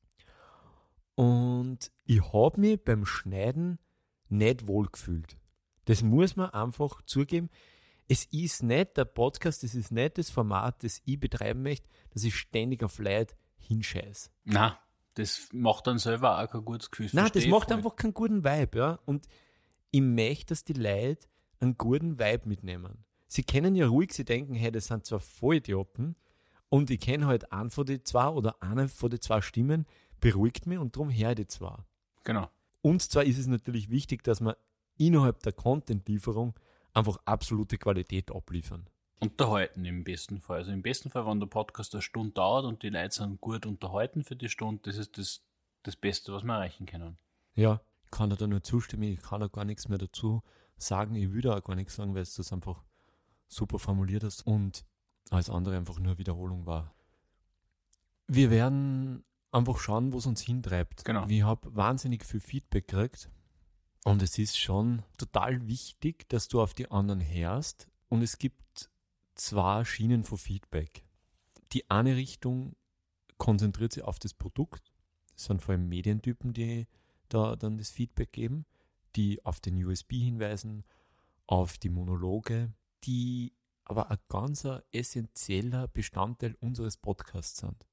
Und 1.16 1.92
ich 2.06 2.22
habe 2.34 2.60
mich 2.60 2.84
beim 2.84 3.06
Schneiden 3.06 3.80
nicht 4.30 4.68
wohl 4.68 4.88
gefühlt. 4.88 5.38
Das 5.86 6.02
muss 6.02 6.36
man 6.36 6.50
einfach 6.52 7.02
zugeben. 7.04 7.50
Es 8.08 8.26
ist 8.26 8.64
nicht 8.64 8.98
der 8.98 9.06
Podcast, 9.06 9.64
es 9.64 9.76
ist 9.76 9.92
nicht 9.92 10.18
das 10.18 10.30
Format, 10.30 10.84
das 10.84 11.02
ich 11.06 11.20
betreiben 11.20 11.64
möchte, 11.64 11.88
dass 12.12 12.24
ich 12.24 12.36
ständig 12.36 12.84
auf 12.84 13.00
Leid 13.00 13.36
hinscheiße. 13.58 14.30
Na, 14.44 14.80
das 15.14 15.50
macht 15.54 15.88
dann 15.88 15.98
selber 15.98 16.42
auch 16.42 16.50
kein 16.50 16.66
gutes 16.66 16.92
Gefühl. 16.92 17.10
Nein, 17.14 17.32
das 17.34 17.46
macht 17.48 17.72
einfach 17.72 17.96
keinen 17.96 18.14
guten 18.14 18.44
Vibe, 18.44 18.78
ja. 18.78 19.00
Und 19.06 19.28
ich 19.92 20.02
möchte, 20.02 20.48
dass 20.48 20.64
die 20.64 20.74
Leute 20.74 21.28
einen 21.60 21.78
guten 21.78 22.20
Vibe 22.20 22.48
mitnehmen. 22.48 23.06
Sie 23.28 23.44
können 23.44 23.76
ja 23.76 23.88
ruhig, 23.88 24.12
sie 24.12 24.26
denken, 24.26 24.56
hey, 24.56 24.72
das 24.72 24.88
sind 24.88 25.06
zwar 25.06 25.20
Vollidioten 25.20 26.16
und 26.72 26.90
ich 26.90 27.02
kenne 27.02 27.28
halt 27.28 27.52
einen 27.52 27.70
von 27.70 27.86
den 27.86 28.06
zwei 28.06 28.30
oder 28.30 28.56
eine 28.64 28.88
von 28.88 29.10
den 29.10 29.20
zwei 29.20 29.42
Stimmen, 29.42 29.86
beruhigt 30.22 30.68
mich 30.68 30.80
und 30.80 30.96
darum 30.96 31.10
her 31.10 31.36
die 31.36 31.46
zwei. 31.46 31.76
Genau. 32.24 32.50
Und 32.82 33.02
zwar 33.02 33.26
ist 33.26 33.38
es 33.38 33.48
natürlich 33.48 33.90
wichtig, 33.90 34.24
dass 34.24 34.40
wir 34.40 34.56
innerhalb 34.98 35.44
der 35.44 35.52
Content-Lieferung 35.52 36.54
einfach 36.94 37.18
absolute 37.26 37.78
Qualität 37.78 38.32
abliefern. 38.32 38.88
Unterhalten 39.20 39.84
im 39.84 40.06
besten 40.06 40.40
Fall. 40.40 40.60
Also 40.60 40.72
im 40.72 40.82
besten 40.82 41.10
Fall, 41.10 41.26
wenn 41.26 41.42
der 41.42 41.48
Podcast 41.48 41.94
eine 41.94 42.02
Stunde 42.02 42.32
dauert 42.32 42.64
und 42.64 42.84
die 42.84 42.90
Leute 42.90 43.16
sind 43.16 43.42
gut 43.42 43.66
unterhalten 43.66 44.24
für 44.24 44.38
die 44.38 44.50
Stunde, 44.50 44.82
das 44.84 44.98
ist 44.98 45.18
das, 45.18 45.44
das 45.84 45.98
Beste, 45.98 46.32
was 46.32 46.44
wir 46.44 46.54
erreichen 46.54 46.86
können. 46.86 47.18
Ja, 47.54 47.82
ich 48.06 48.12
kann 48.12 48.30
da 48.30 48.48
nur 48.48 48.64
zustimmen, 48.64 49.04
ich 49.04 49.22
kann 49.22 49.42
da 49.42 49.48
gar 49.48 49.66
nichts 49.66 49.90
mehr 49.90 49.98
dazu 49.98 50.42
sagen, 50.78 51.16
ich 51.16 51.34
will 51.34 51.42
da 51.42 51.58
auch 51.58 51.64
gar 51.64 51.76
nichts 51.76 51.96
sagen, 51.96 52.16
weil 52.16 52.22
es 52.22 52.36
das 52.36 52.54
einfach 52.54 52.82
super 53.50 53.78
formuliert 53.78 54.24
hast 54.24 54.48
und 54.48 54.86
alles 55.32 55.50
andere 55.50 55.78
einfach 55.78 56.00
nur 56.00 56.18
Wiederholung 56.18 56.66
war. 56.66 56.94
Wir 58.28 58.52
werden 58.52 59.24
einfach 59.52 59.80
schauen, 59.80 60.14
wo 60.14 60.18
es 60.18 60.26
uns 60.26 60.42
hintreibt. 60.42 61.04
Genau. 61.06 61.26
Ich 61.28 61.44
habe 61.44 61.76
wahnsinnig 61.76 62.26
viel 62.26 62.40
Feedback 62.40 62.88
gekriegt 62.88 63.30
und 64.04 64.22
es 64.22 64.38
ist 64.38 64.60
schon 64.60 65.04
total 65.18 65.68
wichtig, 65.68 66.28
dass 66.30 66.48
du 66.48 66.62
auf 66.62 66.74
die 66.74 66.92
anderen 66.92 67.22
hörst 67.22 67.88
und 68.10 68.22
es 68.22 68.38
gibt 68.38 68.90
zwei 69.36 69.84
Schienen 69.86 70.24
von 70.24 70.38
Feedback. 70.38 71.04
Die 71.72 71.90
eine 71.90 72.16
Richtung 72.16 72.76
konzentriert 73.38 73.94
sich 73.94 74.04
auf 74.04 74.20
das 74.20 74.34
Produkt. 74.34 74.92
Das 75.36 75.46
sind 75.46 75.62
vor 75.62 75.74
allem 75.74 75.88
Medientypen, 75.88 76.54
die 76.54 76.88
da 77.30 77.56
dann 77.56 77.78
das 77.78 77.90
Feedback 77.90 78.34
geben, 78.34 78.66
die 79.16 79.44
auf 79.46 79.60
den 79.60 79.84
USB 79.84 80.14
hinweisen, 80.14 80.84
auf 81.48 81.78
die 81.78 81.90
Monologe, 81.90 82.74
die 83.04 83.54
aber 83.92 84.10
ein 84.10 84.18
ganz 84.30 84.66
essentieller 84.92 85.88
Bestandteil 85.90 86.56
unseres 86.62 86.98
Podcasts 86.98 87.60
sind. 87.60 87.86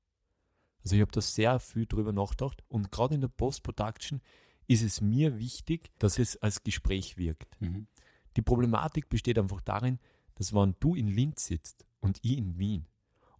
Also 0.84 0.94
ich 0.94 1.02
habe 1.02 1.11
da 1.11 1.20
sehr 1.20 1.58
viel 1.58 1.87
drüber 1.87 2.12
nachgedacht 2.12 2.62
und 2.68 2.92
gerade 2.92 3.16
in 3.16 3.20
der 3.20 3.28
Post-Production 3.28 4.22
ist 4.68 4.82
es 4.82 5.00
mir 5.00 5.38
wichtig, 5.38 5.90
dass 5.98 6.18
es 6.18 6.37
als 6.37 6.62
Gespräch 6.62 7.16
wirkt. 7.16 7.61
Mhm. 7.61 7.88
Die 8.37 8.42
Problematik 8.42 9.08
besteht 9.08 9.38
einfach 9.38 9.61
darin, 9.61 9.98
dass 10.37 10.54
wenn 10.54 10.76
du 10.78 10.94
in 10.94 11.08
Linz 11.08 11.46
sitzt 11.46 11.84
und 12.00 12.18
ich 12.22 12.38
in 12.38 12.58
Wien 12.58 12.87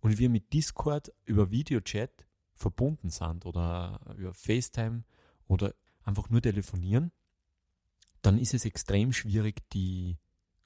und 0.01 0.19
wir 0.19 0.29
mit 0.29 0.53
Discord 0.53 1.13
über 1.27 1.53
Videochat 1.53 2.27
verbunden 2.55 3.11
sind 3.11 3.47
oder 3.47 4.01
über 4.17 4.35
FaceTime 4.35 5.05
oder 5.47 5.75
einfach 6.03 6.29
nur 6.29 6.43
telefonieren, 6.43 7.13
dann 8.23 8.37
ist 8.37 8.53
es 8.53 8.65
extrem 8.65 9.13
schwierig, 9.13 9.63
die 9.71 10.19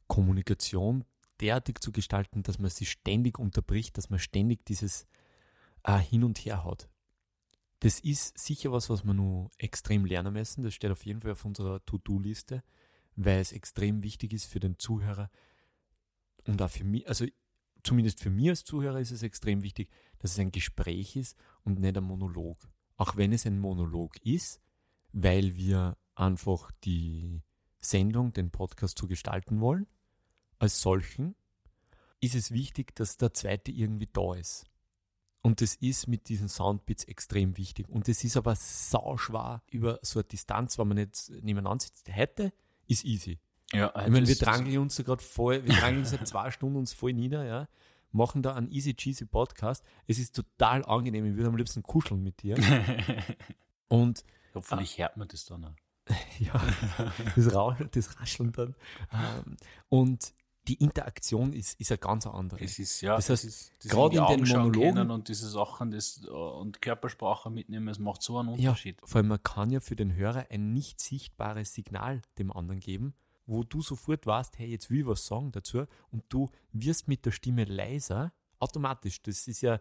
Kommunikation 0.06 1.04
derartig 1.42 1.80
zu 1.80 1.92
gestalten, 1.92 2.42
dass 2.42 2.58
man 2.58 2.70
sie 2.70 2.86
ständig 2.86 3.38
unterbricht, 3.38 3.98
dass 3.98 4.10
man 4.10 4.18
ständig 4.18 4.64
dieses 4.64 5.06
äh, 5.84 5.98
Hin 5.98 6.24
und 6.24 6.38
Her 6.38 6.64
hat. 6.64 6.88
Das 7.80 7.98
ist 7.98 8.38
sicher 8.38 8.70
was, 8.70 8.88
was 8.88 9.04
wir 9.04 9.12
nur 9.12 9.50
extrem 9.58 10.04
lernen 10.04 10.34
müssen. 10.34 10.62
Das 10.62 10.72
steht 10.72 10.92
auf 10.92 11.04
jeden 11.04 11.20
Fall 11.20 11.32
auf 11.32 11.44
unserer 11.44 11.84
To-Do-Liste, 11.84 12.62
weil 13.16 13.40
es 13.40 13.52
extrem 13.52 14.02
wichtig 14.02 14.32
ist 14.32 14.46
für 14.46 14.60
den 14.60 14.78
Zuhörer 14.78 15.28
und 16.46 16.60
auch 16.60 16.70
für 16.70 16.84
mich, 16.84 17.08
also 17.08 17.26
zumindest 17.82 18.20
für 18.20 18.30
mich 18.30 18.48
als 18.48 18.64
Zuhörer 18.64 19.00
ist 19.00 19.10
es 19.10 19.22
extrem 19.22 19.62
wichtig, 19.62 19.90
dass 20.18 20.32
es 20.32 20.38
ein 20.38 20.52
Gespräch 20.52 21.16
ist 21.16 21.36
und 21.64 21.80
nicht 21.80 21.96
ein 21.96 22.04
Monolog. 22.04 22.68
Auch 22.96 23.16
wenn 23.16 23.32
es 23.32 23.46
ein 23.46 23.58
Monolog 23.58 24.20
ist, 24.24 24.60
weil 25.12 25.56
wir 25.56 25.96
einfach 26.14 26.70
die 26.84 27.42
Sendung, 27.80 28.32
den 28.32 28.50
Podcast 28.50 28.98
zu 28.98 29.06
gestalten 29.06 29.60
wollen, 29.60 29.86
als 30.62 30.80
solchen, 30.80 31.34
ist 32.20 32.36
es 32.36 32.52
wichtig, 32.52 32.94
dass 32.94 33.16
der 33.16 33.34
zweite 33.34 33.72
irgendwie 33.72 34.08
da 34.12 34.34
ist. 34.34 34.64
Und 35.42 35.60
das 35.60 35.74
ist 35.74 36.06
mit 36.06 36.28
diesen 36.28 36.48
Soundbits 36.48 37.02
extrem 37.04 37.56
wichtig. 37.56 37.88
Und 37.88 38.06
das 38.06 38.22
ist 38.22 38.36
aber 38.36 38.54
sauschwer 38.54 39.62
über 39.72 39.98
so 40.02 40.20
eine 40.20 40.24
Distanz, 40.28 40.78
wenn 40.78 40.86
man 40.86 40.98
nicht 40.98 41.30
nebeneinander 41.42 41.84
sitzt. 41.84 42.08
Heute 42.14 42.52
ist 42.86 43.04
easy. 43.04 43.40
Ja, 43.72 43.88
Ich 44.04 44.12
meine, 44.12 44.28
wir 44.28 44.36
drangeln 44.36 44.78
uns 44.78 44.94
da 44.94 45.02
gerade 45.02 45.22
voll, 45.22 45.64
wir 45.64 45.74
drangeln 45.80 46.04
seit 46.04 46.28
zwei 46.28 46.52
Stunden 46.52 46.76
uns 46.76 46.92
voll 46.92 47.12
nieder, 47.12 47.44
ja. 47.44 47.68
Machen 48.12 48.42
da 48.42 48.54
einen 48.54 48.70
easy 48.70 48.94
cheesy 48.94 49.24
Podcast. 49.24 49.82
Es 50.06 50.18
ist 50.18 50.36
total 50.36 50.84
angenehm. 50.84 51.24
Ich 51.24 51.34
würde 51.34 51.48
am 51.48 51.56
liebsten 51.56 51.82
kuscheln 51.82 52.22
mit 52.22 52.42
dir. 52.42 52.56
Und 53.88 54.24
Hoffentlich 54.54 54.98
hört 54.98 55.16
man 55.16 55.26
das 55.26 55.44
dann 55.46 55.64
auch. 55.64 55.74
ja, 56.38 56.60
das, 57.34 57.54
Rausch, 57.54 57.78
das 57.90 58.20
Rascheln 58.20 58.52
dann. 58.52 58.74
Ähm, 59.12 59.56
und 59.88 60.34
die 60.68 60.74
Interaktion 60.74 61.52
ist, 61.52 61.80
ist 61.80 61.90
eine 61.90 61.98
ganz 61.98 62.26
andere. 62.26 62.60
Es 62.60 62.78
ist 62.78 63.00
ja, 63.00 63.16
Das 63.16 63.28
heißt, 63.30 63.44
ist, 63.44 63.72
gerade 63.80 64.16
in 64.16 64.26
den 64.44 64.48
Monologen- 64.48 65.10
und 65.10 65.28
diese 65.28 65.48
Sachen 65.48 65.90
das, 65.90 66.22
äh, 66.24 66.28
und 66.30 66.80
Körpersprache 66.80 67.50
mitnehmen, 67.50 67.88
es 67.88 67.98
macht 67.98 68.22
so 68.22 68.38
einen 68.38 68.50
Ja, 68.58 68.70
Unterschied. 68.70 69.00
vor 69.04 69.16
allem 69.18 69.28
man 69.28 69.42
kann 69.42 69.70
ja 69.70 69.80
für 69.80 69.96
den 69.96 70.14
Hörer 70.14 70.46
ein 70.50 70.72
nicht 70.72 71.00
sichtbares 71.00 71.74
Signal 71.74 72.22
dem 72.38 72.52
anderen 72.52 72.78
geben, 72.80 73.14
wo 73.44 73.64
du 73.64 73.82
sofort 73.82 74.24
weißt, 74.26 74.58
hey, 74.58 74.68
jetzt 74.68 74.88
will 74.90 75.00
ich 75.00 75.06
was 75.06 75.26
sagen 75.26 75.50
dazu 75.50 75.84
und 76.10 76.22
du 76.28 76.48
wirst 76.72 77.08
mit 77.08 77.26
der 77.26 77.32
Stimme 77.32 77.64
leiser, 77.64 78.32
automatisch. 78.60 79.20
Das 79.22 79.48
ist 79.48 79.62
ja, 79.62 79.80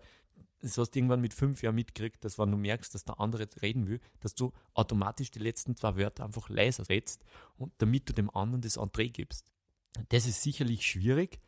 das 0.62 0.80
hast 0.80 0.91
du 0.91 1.00
irgendwann 1.00 1.22
mit 1.22 1.36
fünf 1.36 1.62
Jahren 1.62 1.76
mitgekriegt, 1.76 2.26
dass 2.26 2.39
wenn 2.39 2.50
du 2.50 2.58
merkst, 2.58 2.96
dass 2.96 3.06
der 3.06 3.20
andere 3.20 3.48
reden 3.62 3.88
will, 3.88 4.00
dass 4.20 4.34
du 4.34 4.52
automatisch 4.74 5.30
die 5.30 5.39
letzten 5.39 5.76
zwei 5.76 5.96
Wörter 5.96 6.26
einfach 6.26 6.50
leiser 6.50 6.89
redst 6.89 7.24
und 7.58 7.72
damit 7.78 8.10
du 8.10 8.13
dem 8.13 8.32
anderen 8.32 8.62
das 8.62 8.78
Entree 8.78 9.10
gibst. 9.10 9.52
Das 10.10 10.25
ist 10.25 10.41
sicherlich 10.41 10.86
schwierig. 10.86 11.39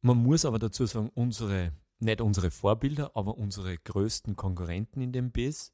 Man 0.00 0.18
muss 0.18 0.44
aber 0.44 0.58
dazu 0.58 0.86
sagen, 0.86 1.10
unsere, 1.14 1.72
nicht 1.98 2.20
unsere 2.20 2.50
Vorbilder, 2.50 3.16
aber 3.16 3.36
unsere 3.36 3.76
größten 3.76 4.36
Konkurrenten 4.36 5.00
in 5.00 5.12
dem 5.12 5.32
Biss 5.32 5.72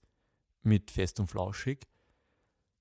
mit 0.62 0.90
Fest 0.90 1.20
und 1.20 1.26
Flauschig 1.26 1.86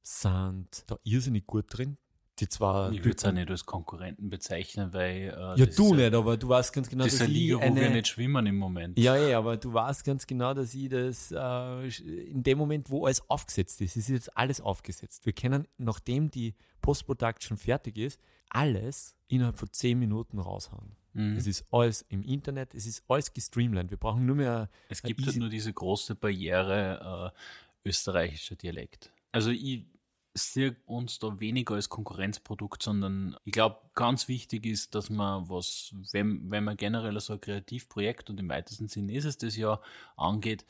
sind 0.02 0.84
da 0.88 0.98
irrsinnig 1.04 1.46
gut 1.46 1.66
drin. 1.70 1.98
Die 2.40 2.48
zwar. 2.48 2.92
Ich 2.92 3.04
würde 3.04 3.18
es 3.18 3.26
auch 3.26 3.32
nicht 3.32 3.50
als 3.50 3.66
Konkurrenten 3.66 4.30
bezeichnen, 4.30 4.94
weil. 4.94 5.34
Äh, 5.38 5.60
ja, 5.60 5.66
du 5.66 5.94
nicht, 5.94 6.14
aber 6.14 6.38
du 6.38 6.50
weißt 6.50 6.74
ganz 6.74 6.90
genau, 6.90 7.04
Das 7.04 7.14
ist 7.14 7.22
dass 7.22 7.28
eine 7.28 7.36
ich 7.36 7.44
Liga, 7.44 7.58
wo 7.58 7.76
wir 7.76 7.86
eine, 7.86 7.90
nicht 7.90 8.08
schwimmen 8.08 8.46
im 8.46 8.58
Moment. 8.58 8.98
Ja, 8.98 9.16
ja, 9.16 9.38
aber 9.38 9.58
du 9.58 9.74
weißt 9.74 10.06
ganz 10.06 10.26
genau, 10.26 10.54
dass 10.54 10.74
ich 10.74 10.90
das 10.90 11.32
äh, 11.32 12.30
in 12.30 12.44
dem 12.44 12.58
Moment, 12.58 12.90
wo 12.90 13.06
alles 13.06 13.28
aufgesetzt 13.30 13.82
ist, 13.82 13.96
ist 13.98 14.10
jetzt 14.10 14.38
alles 14.38 14.62
aufgesetzt. 14.62 15.26
Wir 15.26 15.34
können, 15.34 15.68
nachdem 15.78 16.32
die 16.32 16.56
Post-Production 16.82 17.58
fertig 17.58 17.98
ist, 17.98 18.20
alles 18.50 19.16
innerhalb 19.28 19.58
von 19.58 19.72
10 19.72 20.00
Minuten 20.00 20.40
raushauen. 20.40 20.96
Mhm. 21.14 21.38
Es 21.38 21.48
ist 21.48 21.66
alles 21.72 22.06
im 22.10 22.24
Internet, 22.24 22.74
es 22.74 22.86
ist 22.86 23.04
alles 23.08 23.34
gestreamlined. 23.34 23.90
Wir 23.90 23.98
brauchen 23.98 24.26
nur 24.26 24.36
mehr. 24.36 24.70
Es 24.90 25.02
gibt 25.02 25.26
halt 25.26 25.38
nur 25.38 25.50
diese 25.50 25.74
große 25.74 26.16
Barriere 26.16 27.34
äh, 27.34 27.88
österreichischer 27.90 28.56
Dialekt. 28.56 29.12
Also 29.32 29.52
ich 29.52 29.86
sehe 30.34 30.76
uns 30.86 31.20
da 31.20 31.40
weniger 31.40 31.76
als 31.76 31.90
Konkurrenzprodukt, 31.90 32.84
sondern 32.84 33.36
ich 33.46 33.52
glaube, 33.52 33.78
ganz 33.96 34.28
wichtig 34.28 34.66
ist, 34.66 34.96
dass 34.96 35.10
man 35.10 35.50
was, 35.50 35.94
wenn, 36.12 36.50
wenn 36.52 36.64
man 36.64 36.78
generell 36.78 37.20
so 37.20 37.34
ein 37.34 37.42
Kreativprojekt 37.42 38.30
und 38.30 38.40
im 38.40 38.48
weitesten 38.50 38.88
Sinne 38.88 39.14
ist 39.14 39.26
es 39.26 39.38
das 39.38 39.56
ja 39.58 39.80
angeht, 40.16 40.66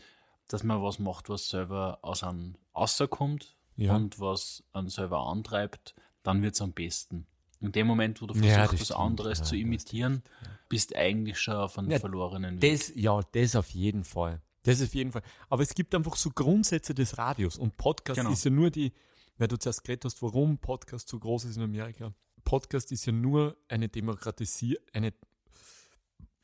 dass 0.47 0.63
man 0.63 0.81
was 0.81 0.97
macht, 0.99 1.29
was 1.29 1.49
selber 1.49 1.99
aus 2.01 2.23
einem 2.23 2.55
rauskommt 2.75 3.55
Ja. 3.75 3.95
und 3.95 4.19
was 4.19 4.63
einen 4.73 4.89
selber 4.89 5.19
antreibt, 5.27 5.93
dann 6.23 6.41
wird 6.41 6.55
es 6.55 6.61
am 6.61 6.71
besten. 6.71 7.27
In 7.61 7.71
dem 7.73 7.87
Moment, 7.87 8.21
wo 8.21 8.25
du 8.25 8.33
Ja, 8.35 8.41
versuchst, 8.41 8.73
das 8.73 8.79
was 8.81 8.87
stimmt, 8.87 8.99
anderes 9.01 9.39
ja, 9.39 9.43
zu 9.45 9.55
imitieren, 9.57 10.23
bist 10.69 10.95
eigentlich 10.95 11.39
schon 11.39 11.55
auf 11.55 11.77
einem 11.77 11.91
Ja, 11.91 11.99
verlorenen 11.99 12.61
Weg. 12.61 12.71
Das, 12.79 12.91
ja, 12.95 13.19
das 13.33 13.55
auf 13.55 13.69
jeden 13.71 14.05
Fall. 14.05 14.41
Das 14.63 14.81
auf 14.81 14.93
jeden 14.95 15.11
Fall. 15.11 15.21
Aber 15.49 15.61
es 15.63 15.73
gibt 15.73 15.93
einfach 15.95 16.15
so 16.15 16.29
Grundsätze 16.31 16.93
des 16.93 17.17
Radios 17.17 17.57
und 17.57 17.75
Podcast 17.77 18.17
Genau. 18.19 18.31
ist 18.31 18.43
ja 18.45 18.51
nur 18.51 18.69
die, 18.69 18.93
weil 19.39 19.47
du 19.47 19.57
zuerst 19.57 19.83
geredet 19.83 20.05
hast, 20.05 20.21
warum 20.21 20.59
Podcast 20.59 21.07
so 21.07 21.17
groß 21.17 21.45
ist 21.45 21.57
in 21.57 21.63
Amerika. 21.63 22.13
Podcast 22.43 22.91
ist 22.91 23.05
ja 23.05 23.13
nur 23.13 23.57
eine 23.67 23.89
Demokratisierung, 23.89 24.83
eine. 24.93 25.13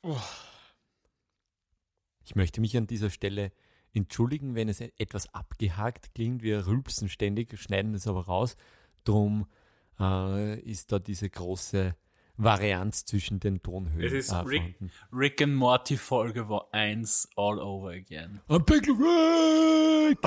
Oh. 0.01 0.17
Ich 2.23 2.35
möchte 2.35 2.61
mich 2.61 2.75
an 2.75 2.87
dieser 2.87 3.11
Stelle 3.11 3.51
entschuldigen, 3.93 4.55
wenn 4.55 4.69
es 4.69 4.81
etwas 4.81 5.31
abgehakt 5.33 6.15
klingt. 6.15 6.41
Wir 6.41 6.65
rülpsen 6.65 7.09
ständig, 7.09 7.57
schneiden 7.59 7.93
es 7.93 8.07
aber 8.07 8.25
raus. 8.25 8.55
Drum 9.03 9.45
äh, 9.99 10.59
ist 10.61 10.91
da 10.91 10.99
diese 10.99 11.29
große 11.29 11.95
Varianz 12.37 13.05
zwischen 13.05 13.39
den 13.39 13.61
Tonhöhen. 13.61 14.01
Es 14.01 14.13
ist 14.13 14.31
äh, 14.31 14.37
Rick. 14.37 14.75
Rick 15.11 15.41
and 15.41 15.55
Morty 15.55 15.97
Folge 15.97 16.47
1 16.71 17.29
all 17.35 17.59
over 17.59 17.91
again. 17.91 18.41
I'm 18.49 18.63
Pickle 18.63 18.93
Rick! 18.93 20.19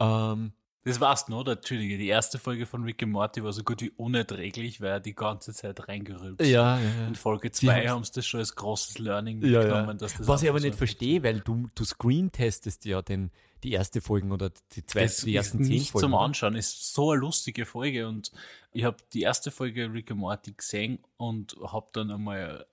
ähm, 0.00 0.52
Das 0.86 1.00
war's 1.00 1.28
nur, 1.28 1.46
Entschuldige. 1.46 1.98
Die 1.98 2.06
erste 2.08 2.38
Folge 2.38 2.64
von 2.64 2.84
Rick 2.84 3.02
and 3.02 3.12
Morty 3.12 3.42
war 3.42 3.52
so 3.52 3.62
gut 3.64 3.82
wie 3.82 3.90
unerträglich, 3.96 4.80
weil 4.80 4.90
er 4.90 5.00
die 5.00 5.14
ganze 5.14 5.52
Zeit 5.52 5.88
reingerülpt. 5.88 6.40
ja, 6.42 6.78
ja, 6.78 6.84
ja. 7.00 7.06
In 7.08 7.14
Folge 7.16 7.50
Die 7.50 7.52
2 7.56 7.74
haben's- 7.80 7.90
haben 7.90 8.04
sie 8.04 8.12
das 8.12 8.26
schon 8.26 8.40
als 8.40 8.54
großes 8.54 8.98
Learning 9.00 9.42
Ja, 9.42 9.58
mitgenommen, 9.60 9.88
ja. 9.88 9.94
dass 9.94 10.14
das 10.16 10.28
Was 10.28 10.42
ich 10.42 10.48
aber 10.48 10.56
einfach 10.58 10.64
nicht 10.66 10.74
so 10.74 10.78
verstehe, 10.78 11.22
weil 11.22 11.40
du, 11.40 11.68
du 11.74 11.84
screen-testest 11.84 12.84
ja 12.84 13.02
den, 13.02 13.30
die 13.64 13.72
erste 13.72 14.00
Folgen 14.00 14.30
oder 14.32 14.50
die 14.72 14.86
zweite, 14.86 15.24
die 15.24 15.34
ersten 15.34 15.64
zehn 15.64 15.72
nicht 15.74 15.90
Folgen. 15.90 16.04
zum? 16.04 16.14
Anschauen. 16.14 16.54
Ist 16.54 16.94
so 16.94 17.10
eine 17.10 17.20
lustige 17.20 17.66
Folge 17.66 18.06
und 18.06 18.30
ich 18.72 18.84
habe 18.84 18.96
die 19.12 19.22
erste 19.22 19.50
Folge 19.50 19.92
Rick 19.92 20.10
and 20.12 20.20
Morty 20.20 20.52
gesehen 20.52 20.98
und 21.16 21.56
habe 21.66 21.88
dann 21.92 22.10
einmal 22.10 22.66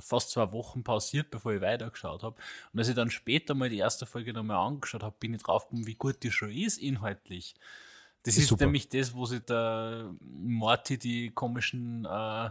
fast 0.00 0.30
zwei 0.30 0.52
Wochen 0.52 0.84
pausiert, 0.84 1.30
bevor 1.30 1.52
ich 1.52 1.60
weitergeschaut 1.60 2.22
habe. 2.22 2.36
Und 2.72 2.78
als 2.78 2.88
ich 2.88 2.94
dann 2.94 3.10
später 3.10 3.54
mal 3.54 3.68
die 3.68 3.78
erste 3.78 4.06
Folge 4.06 4.32
nochmal 4.32 4.66
angeschaut 4.66 5.02
habe, 5.02 5.16
bin 5.18 5.34
ich 5.34 5.42
draufgekommen, 5.42 5.86
wie 5.86 5.94
gut 5.94 6.22
die 6.22 6.30
schon 6.30 6.50
ist 6.50 6.78
inhaltlich. 6.78 7.54
Das 8.22 8.36
Ist 8.36 8.50
ist, 8.50 8.60
nämlich 8.60 8.88
das, 8.88 9.14
wo 9.14 9.26
sich 9.26 9.40
der 9.40 10.14
Morty 10.20 10.98
die 10.98 11.30
komischen 11.30 12.04
äh, 12.04 12.50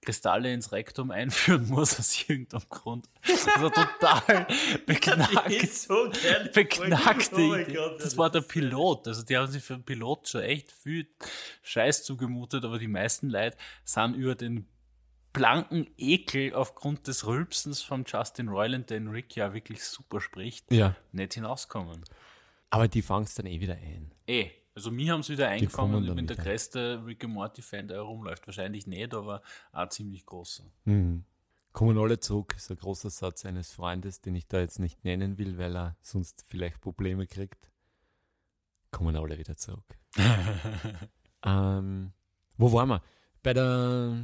Kristalle 0.00 0.52
ins 0.52 0.70
Rektum 0.72 1.10
einführen 1.10 1.68
muss 1.68 1.98
aus 1.98 2.24
irgendeinem 2.28 2.68
Grund. 2.68 3.06
Also 3.54 3.70
total 3.70 4.46
beknackt 4.86 5.72
so 5.72 6.10
beknackte 6.54 7.36
Oh 7.36 7.54
Idee. 7.54 7.74
Gott, 7.74 7.96
das 7.96 8.04
das 8.04 8.16
war 8.16 8.30
der 8.30 8.42
Pilot. 8.42 9.08
Also 9.08 9.22
die 9.22 9.36
haben 9.36 9.50
sich 9.50 9.62
für 9.62 9.74
den 9.74 9.82
Pilot 9.82 10.28
schon 10.28 10.42
echt 10.42 10.70
viel 10.72 11.08
Scheiß 11.62 12.04
zugemutet, 12.04 12.64
aber 12.64 12.78
die 12.78 12.88
meisten 12.88 13.28
Leute 13.28 13.56
sind 13.84 14.14
über 14.14 14.34
den 14.34 14.66
blanken 15.38 15.86
Ekel 15.96 16.52
aufgrund 16.52 17.06
des 17.06 17.24
Rülpsens 17.26 17.80
von 17.80 18.04
Justin 18.04 18.48
Roiland, 18.48 18.90
den 18.90 19.06
Rick 19.06 19.36
ja 19.36 19.54
wirklich 19.54 19.84
super 19.84 20.20
spricht, 20.20 20.72
Ja, 20.72 20.96
nicht 21.12 21.34
hinauskommen. 21.34 22.02
aber 22.70 22.88
die 22.88 23.02
fangst 23.02 23.38
dann 23.38 23.46
eh 23.46 23.60
wieder 23.60 23.74
ein. 23.74 24.10
Eh, 24.26 24.50
also 24.74 24.90
mir 24.90 25.12
haben 25.12 25.22
sie 25.22 25.34
wieder 25.34 25.48
eingefangen. 25.48 26.04
Ich 26.04 26.14
bin 26.14 26.26
der 26.26 26.36
größte 26.36 27.04
Rick 27.06 27.24
and 27.24 27.34
Morty-Fan, 27.34 27.86
der 27.88 27.98
herumläuft. 27.98 28.46
Wahrscheinlich 28.46 28.86
nicht, 28.88 29.14
aber 29.14 29.42
auch 29.72 29.88
ziemlich 29.88 30.26
großer. 30.26 30.64
Mhm. 30.84 31.24
Kommen 31.72 31.96
alle 31.98 32.18
zurück, 32.18 32.54
ist 32.56 32.70
ein 32.70 32.76
großer 32.76 33.10
Satz 33.10 33.44
eines 33.44 33.72
Freundes, 33.72 34.20
den 34.20 34.34
ich 34.34 34.48
da 34.48 34.58
jetzt 34.58 34.80
nicht 34.80 35.04
nennen 35.04 35.38
will, 35.38 35.56
weil 35.58 35.76
er 35.76 35.96
sonst 36.02 36.44
vielleicht 36.48 36.80
Probleme 36.80 37.26
kriegt. 37.28 37.70
Kommen 38.90 39.14
alle 39.14 39.38
wieder 39.38 39.56
zurück. 39.56 39.96
ähm, 41.44 42.12
wo 42.56 42.72
waren 42.72 42.88
wir? 42.88 43.02
Bei 43.42 43.52
der, 43.54 44.16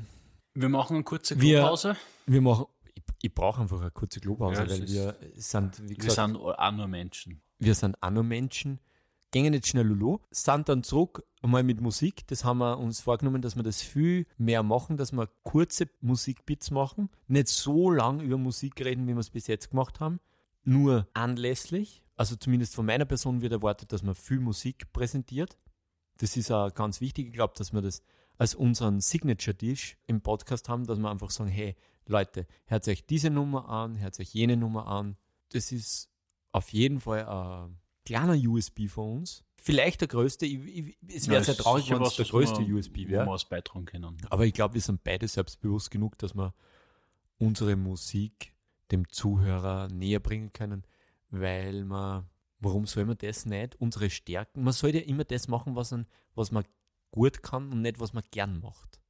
Wir 0.55 0.69
machen 0.69 0.95
eine 0.97 1.05
kurze 1.05 1.41
Wir- 1.41 1.63
Pause. 1.63 1.97
wir 2.27 2.41
machen, 2.41 2.67
ich, 2.95 3.03
ich 3.23 3.35
brauche 3.35 3.61
einfach 3.63 3.81
eine 3.81 3.91
kurze 3.91 4.21
Klopause, 4.21 4.63
Ja, 4.63 4.71
weil 4.71 4.85
ist- 4.85 4.93
wir 4.93 5.17
sind, 5.35 5.83
wie 5.85 5.89
Wir 5.91 5.97
gesagt, 5.97 6.15
sind 6.33 6.37
auch 6.37 6.73
nur 6.73 6.87
Menschen. 6.87 7.41
wir 7.59 7.75
sind 7.75 8.01
auch 8.03 8.11
nur 8.11 8.23
Menschen, 8.23 8.79
gehen 9.33 9.51
nicht 9.51 9.67
schnell 9.67 9.87
lulu, 9.87 10.19
sind 10.31 10.69
dann 10.69 10.85
zurück 10.85 11.25
einmal 11.43 11.65
mit 11.65 11.81
Musik. 11.81 12.25
Das 12.29 12.45
haben 12.45 12.59
wir 12.59 12.79
uns 12.79 13.01
vorgenommen, 13.01 13.43
dass 13.43 13.57
wir 13.57 13.65
das 13.65 13.83
viel 13.83 14.27
mehr 14.39 14.63
machen, 14.63 14.97
dass 14.97 15.11
wir 15.13 15.29
kurze 15.43 15.89
Musikbits 16.01 16.71
machen, 16.71 17.11
nicht 17.27 17.49
so 17.49 17.91
lang 17.91 18.21
über 18.21 18.39
Musik 18.39 18.81
reden, 18.85 19.09
wie 19.09 19.13
wir 19.15 19.19
es 19.21 19.31
bis 19.31 19.49
jetzt 19.49 19.71
gemacht 19.71 19.99
haben, 19.99 20.21
nur 20.63 21.09
anlässlich. 21.15 22.05
Also 22.17 22.37
zumindest 22.37 22.77
von 22.77 22.87
meiner 22.87 23.07
Person 23.07 23.43
wird 23.43 23.53
erwartet, 23.53 23.93
dass 23.93 24.05
man 24.05 24.15
viel 24.15 24.39
Musik 24.39 24.93
präsentiert. 24.93 25.59
Das 26.19 26.37
ist 26.37 26.53
auch 26.53 26.73
ganz 26.73 27.01
wichtig. 27.01 27.27
Ich 27.27 27.33
glaube, 27.33 27.55
dass 27.57 27.73
wir 27.73 27.83
das 27.83 28.03
als 28.39 28.55
unseren 28.55 29.01
Signature-Dish 29.01 29.97
im 30.07 30.21
Podcast 30.21 30.69
haben, 30.69 30.87
dass 30.87 30.99
wir 30.99 31.11
einfach 31.11 31.31
sagen, 31.31 31.51
hey 31.51 31.77
Leute, 32.07 32.47
hört 32.67 32.87
euch 32.89 33.07
diese 33.07 33.31
Nummer 33.31 33.69
an, 33.69 33.99
hört 34.01 34.19
euch 34.21 34.35
jene 34.35 34.57
Nummer 34.57 34.87
an. 34.87 35.17
Das 35.51 35.73
ist 35.73 36.11
auf 36.53 36.69
jeden 36.71 37.01
Fall 37.01 37.25
ein 37.27 37.79
kleiner 38.05 38.35
USB 38.37 38.89
von 38.89 39.19
uns. 39.21 39.45
Vielleicht 39.57 40.03
der 40.03 40.09
größte. 40.09 40.45
Ich, 40.45 40.59
ich, 40.67 40.99
es 41.09 41.29
wäre 41.29 41.39
Ja, 41.39 41.45
sehr 41.45 41.57
traurig, 41.57 41.89
wenn 41.91 42.03
es 42.03 42.17
der 42.17 42.27
größte 42.27 42.67
wir- 42.67 42.75
USB 42.77 43.09
wäre. 43.09 43.27
was 43.27 43.49
beitragen 43.49 43.87
können. 43.87 44.17
Aber 44.29 44.45
ich 44.45 44.53
glaube, 44.53 44.75
wir 44.75 44.81
sind 44.83 45.03
beide 45.05 45.27
selbstbewusst 45.27 45.91
genug, 45.91 46.19
dass 46.19 46.35
wir 46.35 46.53
unsere 47.39 47.77
Musik 47.77 48.53
dem 48.91 49.09
Zuhörer 49.09 49.89
näher 49.89 50.21
bringen 50.21 50.53
können, 50.53 50.85
weil 51.31 51.85
man, 51.85 52.29
warum 52.61 52.87
soll 52.87 53.07
man 53.07 53.17
das 53.19 53.47
nicht? 53.47 53.77
Unsere 53.81 54.11
Stärken, 54.11 54.63
man 54.63 54.73
sollte 54.75 54.99
ja 54.99 55.05
immer 55.05 55.25
das 55.25 55.49
machen, 55.49 55.75
was, 55.75 55.91
man, 55.93 56.07
was 56.35 56.51
man 56.53 56.65
gut 57.15 57.45
kann 57.45 57.71
und 57.71 57.83
nicht, 57.83 58.01
was 58.01 58.13
man 58.13 58.25
gern 58.33 58.59
macht. 58.59 59.01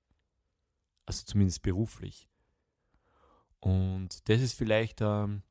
Also 1.06 1.24
zumindest 1.24 1.62
beruflich. 1.62 2.28
Und 3.60 4.28
das 4.28 4.42
ist 4.42 4.52
vielleicht 4.52 5.00
ein 5.00 5.42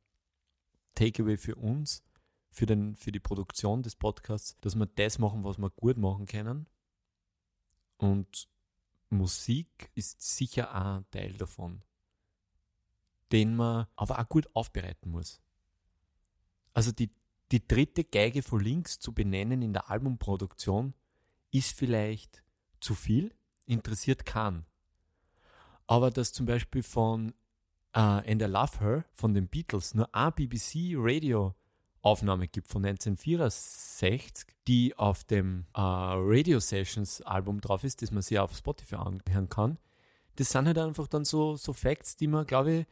Takeaway 0.94 1.36
für 1.38 1.56
uns, 1.56 2.04
für, 2.52 2.68
den, 2.68 2.96
für 2.96 3.12
die 3.12 3.20
Produktion 3.20 3.82
des 3.82 3.96
Podcasts, 3.96 4.56
dass 4.62 4.76
wir 4.76 4.86
das 4.86 5.18
machen, 5.18 5.44
was 5.44 5.58
wir 5.58 5.72
gut 5.72 5.98
machen 5.98 6.28
können. 6.28 6.68
Und 7.98 8.48
Musik 9.10 9.90
ist 9.96 10.22
sicher 10.22 10.76
auch 10.76 10.98
ein 10.98 11.10
Teil 11.10 11.34
davon, 11.34 11.82
den 13.32 13.56
man 13.56 13.88
aber 13.96 14.20
auch 14.20 14.30
gut 14.30 14.48
aufbereiten 14.56 15.10
muss. 15.10 15.42
Also 16.76 16.92
die, 16.92 17.10
die 17.52 17.68
dritte 17.68 18.04
Geige 18.04 18.44
von 18.44 18.60
links 18.60 19.00
zu 19.00 19.12
benennen 19.12 19.64
in 19.64 19.74
der 19.74 19.90
Albumproduktion 19.90 20.94
ist 21.54 21.78
vielleicht 21.78 22.44
zu 22.82 22.96
viel, 22.96 23.34
interessiert 23.66 24.26
keinen. 24.26 24.66
Aber 25.88 26.12
dass 26.12 26.34
zum 26.34 26.46
Beispiel 26.46 26.84
von 26.84 27.34
äh, 27.94 28.00
And 28.00 28.42
I 28.42 28.46
Love 28.46 28.80
Her 28.80 29.06
von 29.14 29.34
den 29.34 29.48
Beatles 29.48 29.94
nur 29.94 30.14
eine 30.14 30.32
BBC 30.32 30.96
Radio 30.98 31.56
Aufnahme 32.02 32.50
gibt 32.50 32.68
von 32.68 32.86
1964, 32.86 34.48
die 34.68 34.98
auf 34.98 35.24
dem 35.24 35.66
äh, 35.74 35.80
Radio 35.80 36.60
Sessions 36.60 37.22
Album 37.22 37.62
drauf 37.62 37.86
ist, 37.86 38.02
das 38.02 38.12
man 38.12 38.22
sich 38.22 38.38
auf 38.40 38.56
Spotify 38.56 38.96
anhören 38.96 39.48
kann. 39.48 39.78
Das 40.36 40.50
sind 40.50 40.68
halt 40.68 40.80
einfach 40.80 41.08
dann 41.08 41.24
so, 41.24 41.56
so 41.56 41.72
Facts, 41.72 42.18
die 42.18 42.28
man, 42.28 42.46
glaube 42.46 42.74
ich, 42.74 42.86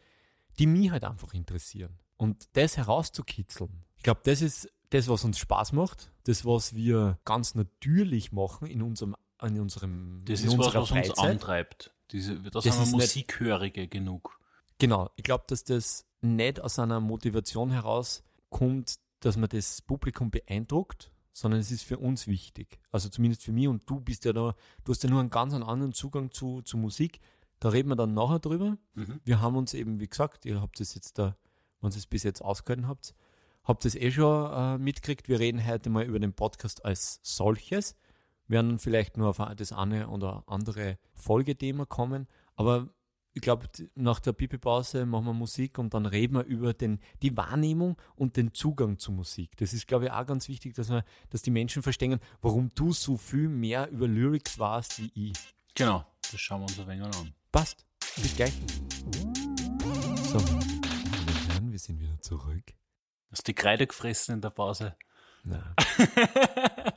die 0.60 0.68
mich 0.68 0.92
halt 0.92 1.04
einfach 1.04 1.34
interessieren. 1.34 2.00
Und 2.16 2.48
das 2.54 2.78
herauszukitzeln, 2.78 3.84
ich 3.98 4.04
glaube, 4.04 4.22
das 4.24 4.42
ist 4.42 4.70
das, 4.92 5.08
was 5.08 5.26
uns 5.26 5.40
Spaß 5.40 5.74
macht, 5.74 6.11
das, 6.24 6.46
was 6.46 6.76
wir 6.76 7.18
ganz 7.26 7.56
natürlich 7.56 8.32
machen 8.32 8.68
in 8.68 8.82
unserem, 8.82 9.16
in 9.42 9.60
unserem 9.60 10.24
Das 10.26 10.42
in 10.42 10.48
ist 10.50 10.58
was, 10.58 10.68
was 10.68 10.76
uns 10.76 10.90
Freizeit. 10.90 11.18
antreibt. 11.20 11.94
Diese, 12.12 12.40
das, 12.42 12.64
Das 12.66 12.76
haben 12.76 12.84
ist 12.84 12.92
wir 12.92 12.98
nicht- 12.98 13.16
Musikhörige 13.16 13.88
genug. 13.88 14.40
Genau, 14.78 15.10
ich 15.16 15.24
glaube, 15.24 15.44
dass 15.48 15.64
das 15.64 16.06
nicht 16.22 16.60
aus 16.60 16.78
einer 16.80 17.00
Motivation 17.00 17.72
herauskommt, 17.72 18.96
dass 19.20 19.38
man 19.38 19.50
das 19.50 19.82
Publikum 19.82 20.32
beeindruckt, 20.32 21.12
sondern 21.34 21.60
es 21.60 21.72
ist 21.72 21.84
für 21.84 21.98
uns 21.98 22.28
wichtig. 22.28 22.80
Also 22.92 23.10
zumindest 23.10 23.44
für 23.44 23.52
mich 23.52 23.68
und 23.68 23.90
du 23.90 24.00
bist 24.00 24.26
ja 24.26 24.34
da, 24.34 24.56
du 24.84 24.92
hast 24.92 25.04
ja 25.04 25.10
nur 25.10 25.20
einen 25.20 25.30
ganz 25.30 25.54
anderen 25.54 25.94
Zugang 25.94 26.32
zu, 26.32 26.62
zu 26.64 26.78
Musik. 26.78 27.20
Da 27.60 27.70
reden 27.70 27.90
wir 27.90 27.96
dann 27.96 28.14
nachher 28.14 28.40
drüber. 28.40 28.78
Mhm. 28.96 29.22
Wir 29.24 29.40
haben 29.40 29.56
uns 29.56 29.74
eben, 29.74 30.00
wie 30.00 30.08
gesagt, 30.08 30.46
ihr 30.46 30.60
habt 30.60 30.80
es 30.82 30.96
jetzt 30.96 31.18
da, 31.20 31.38
wenn 31.80 31.92
ihr 31.92 31.98
es 31.98 32.08
bis 32.08 32.24
jetzt 32.24 32.42
ausgehalten 32.42 32.88
habt, 32.88 33.14
habt 33.64 33.86
es 33.86 33.96
eh 33.96 34.12
schon 34.12 34.52
äh, 34.52 34.78
mitgekriegt. 34.78 35.30
Wir 35.30 35.40
reden 35.40 35.66
heute 35.66 35.90
mal 35.90 36.04
über 36.04 36.20
den 36.20 36.34
Podcast 36.34 36.86
als 36.86 37.20
solches. 37.24 37.96
Wir 38.48 38.56
werden 38.58 38.80
vielleicht 38.80 39.18
nur 39.18 39.30
auf 39.30 39.42
das 39.56 39.72
eine 39.72 40.10
oder 40.10 40.44
andere 40.48 40.98
Folgethema 41.14 41.86
kommen, 41.86 42.28
aber 42.56 42.90
ich 43.34 43.42
glaube, 43.42 43.68
nach 43.96 44.20
der 44.20 44.34
Pipi-Pause 44.34 45.06
machen 45.06 45.26
wir 45.26 45.34
Musik 45.34 45.78
und 45.78 45.94
dann 45.94 46.06
reden 46.06 46.36
wir 46.36 46.44
über 46.44 46.74
den, 46.74 47.00
die 47.22 47.36
Wahrnehmung 47.38 47.98
und 48.16 48.36
den 48.36 48.54
Zugang 48.54 49.00
zu 49.00 49.12
Musik. 49.12 49.56
Das 49.58 49.74
ist, 49.74 49.88
glaube 49.88 50.06
ich, 50.06 50.12
auch 50.12 50.26
ganz 50.26 50.50
wichtig, 50.50 50.74
dass, 50.74 50.90
wir, 50.90 51.06
dass 51.30 51.42
die 51.42 51.52
Menschen 51.52 51.82
verstehen, 51.82 52.20
warum 52.42 52.70
du 52.76 52.92
so 52.92 53.16
viel 53.16 53.48
mehr 53.48 53.90
über 53.90 54.08
Lyrics 54.08 54.60
warst 54.60 55.00
wie 55.00 55.12
ich. 55.16 55.38
Genau, 55.76 56.06
das 56.30 56.42
schauen 56.42 56.62
wir 56.62 56.64
uns 56.64 56.80
ein 56.80 56.88
wenig 56.88 57.06
an. 57.06 57.34
Passt. 57.52 57.86
Bis 58.18 58.36
gleich. 58.36 58.54
So, 60.24 60.38
meine 60.40 61.48
Herren, 61.48 61.72
wir 61.72 61.80
sind 61.80 62.00
wieder 62.02 62.20
zurück. 62.20 62.74
Hast 63.32 63.48
die 63.48 63.54
Kreide 63.54 63.88
gefressen 63.88 64.36
in 64.36 64.42
der 64.42 64.50
Pause? 64.50 64.96
Na. 65.44 65.74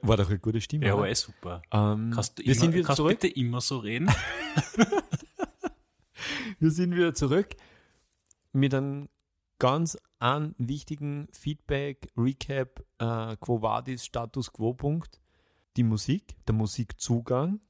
War 0.00 0.16
doch 0.16 0.28
eine 0.28 0.38
gute 0.38 0.60
Stimme. 0.60 0.86
Ja, 0.86 0.94
aber 0.94 1.08
eh 1.08 1.14
super. 1.14 1.62
ähm, 1.72 2.10
Kannst 2.14 2.38
du 2.38 2.42
wir 2.44 2.52
immer, 2.52 2.60
sind 2.60 2.74
wieder 2.74 2.84
kannst 2.84 2.96
zurück. 2.98 3.20
bitte 3.20 3.34
immer 3.34 3.60
so 3.60 3.78
reden? 3.78 4.10
Wir 6.58 6.70
sind 6.70 6.94
wieder 6.94 7.12
zurück 7.14 7.54
mit 8.52 8.72
einem 8.74 9.08
ganz 9.58 9.98
einen 10.18 10.54
wichtigen 10.58 11.28
Feedback, 11.32 12.10
Recap, 12.16 12.82
äh, 12.98 13.36
Quo 13.36 13.60
Vadis, 13.62 14.04
Status 14.04 14.52
Quo 14.52 14.72
Punkt. 14.74 15.20
Die 15.76 15.82
Musik, 15.82 16.36
der 16.46 16.54
Musikzugang, 16.54 17.60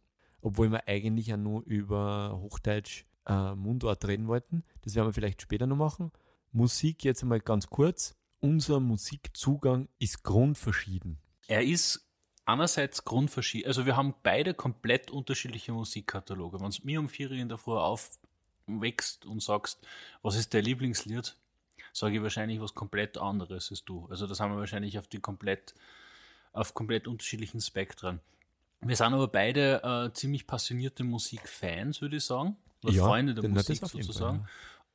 obwohl 0.41 0.71
wir 0.71 0.87
eigentlich 0.87 1.27
ja 1.29 1.37
nur 1.37 1.65
über 1.65 2.39
Hochdeutsch 2.41 3.05
äh, 3.27 3.55
Mundart 3.57 4.07
reden 4.07 4.29
wollten. 4.29 4.63
Das 4.83 4.95
werden 4.95 5.09
wir 5.09 5.13
vielleicht 5.13 5.43
später 5.43 5.67
noch 5.67 5.77
machen. 5.77 6.13
Musik 6.53 7.05
jetzt 7.05 7.23
einmal 7.23 7.41
ganz 7.41 7.69
kurz. 7.69 8.15
unser 8.41 8.81
Musikzugang 8.81 9.89
ist 9.99 10.23
grundverschieden. 10.23 11.19
Er 11.49 11.63
ist 11.65 12.07
einerseits 12.45 13.05
grundverschieden. 13.05 13.67
Also 13.67 13.87
wir 13.87 13.97
haben 13.97 14.15
beide 14.23 14.55
komplett 14.55 15.11
unterschiedliche 15.11 15.73
Musikkataloge. 15.73 16.61
Wenn 16.61 16.69
es 16.69 16.85
mir 16.85 17.01
um 17.01 17.09
vier 17.09 17.31
Uhr 17.31 17.37
in 17.37 17.49
der 17.49 17.59
Früh 17.59 17.77
aufwächst 17.77 19.27
und 19.27 19.43
sagst, 19.43 19.85
was 20.23 20.37
ist 20.37 20.55
dein 20.55 20.65
Lieblingslied, 20.65 21.37
sage 21.93 22.17
ich 22.17 22.23
wahrscheinlich 22.23 22.61
was 22.61 22.75
komplett 22.75 23.19
anderes 23.19 23.71
als 23.71 23.85
du. 23.85 24.07
Also 24.11 24.27
das 24.27 24.39
haben 24.39 24.53
wir 24.53 24.59
wahrscheinlich 24.59 24.99
auf 24.99 25.09
die 25.09 25.19
komplett, 25.19 25.75
auf 26.53 26.75
komplett 26.75 27.09
unterschiedlichen 27.09 27.61
Spektren. 27.61 28.21
Wir 28.81 28.95
sind 28.97 29.13
aber 29.15 29.29
beide 29.29 29.83
äh, 29.83 30.13
ziemlich 30.13 30.47
passionierte 30.47 31.03
Musikfans, 31.03 32.01
würde 32.01 32.17
ich 32.17 32.25
sagen. 32.25 32.57
Oder 32.85 32.93
Ja, 32.93 33.05
Freunde 33.05 33.35
der 33.35 33.49
Musik 33.49 33.69
jeden 33.71 33.89
Fall, 33.89 34.03
sozusagen. 34.03 34.39
ja. 34.41 34.49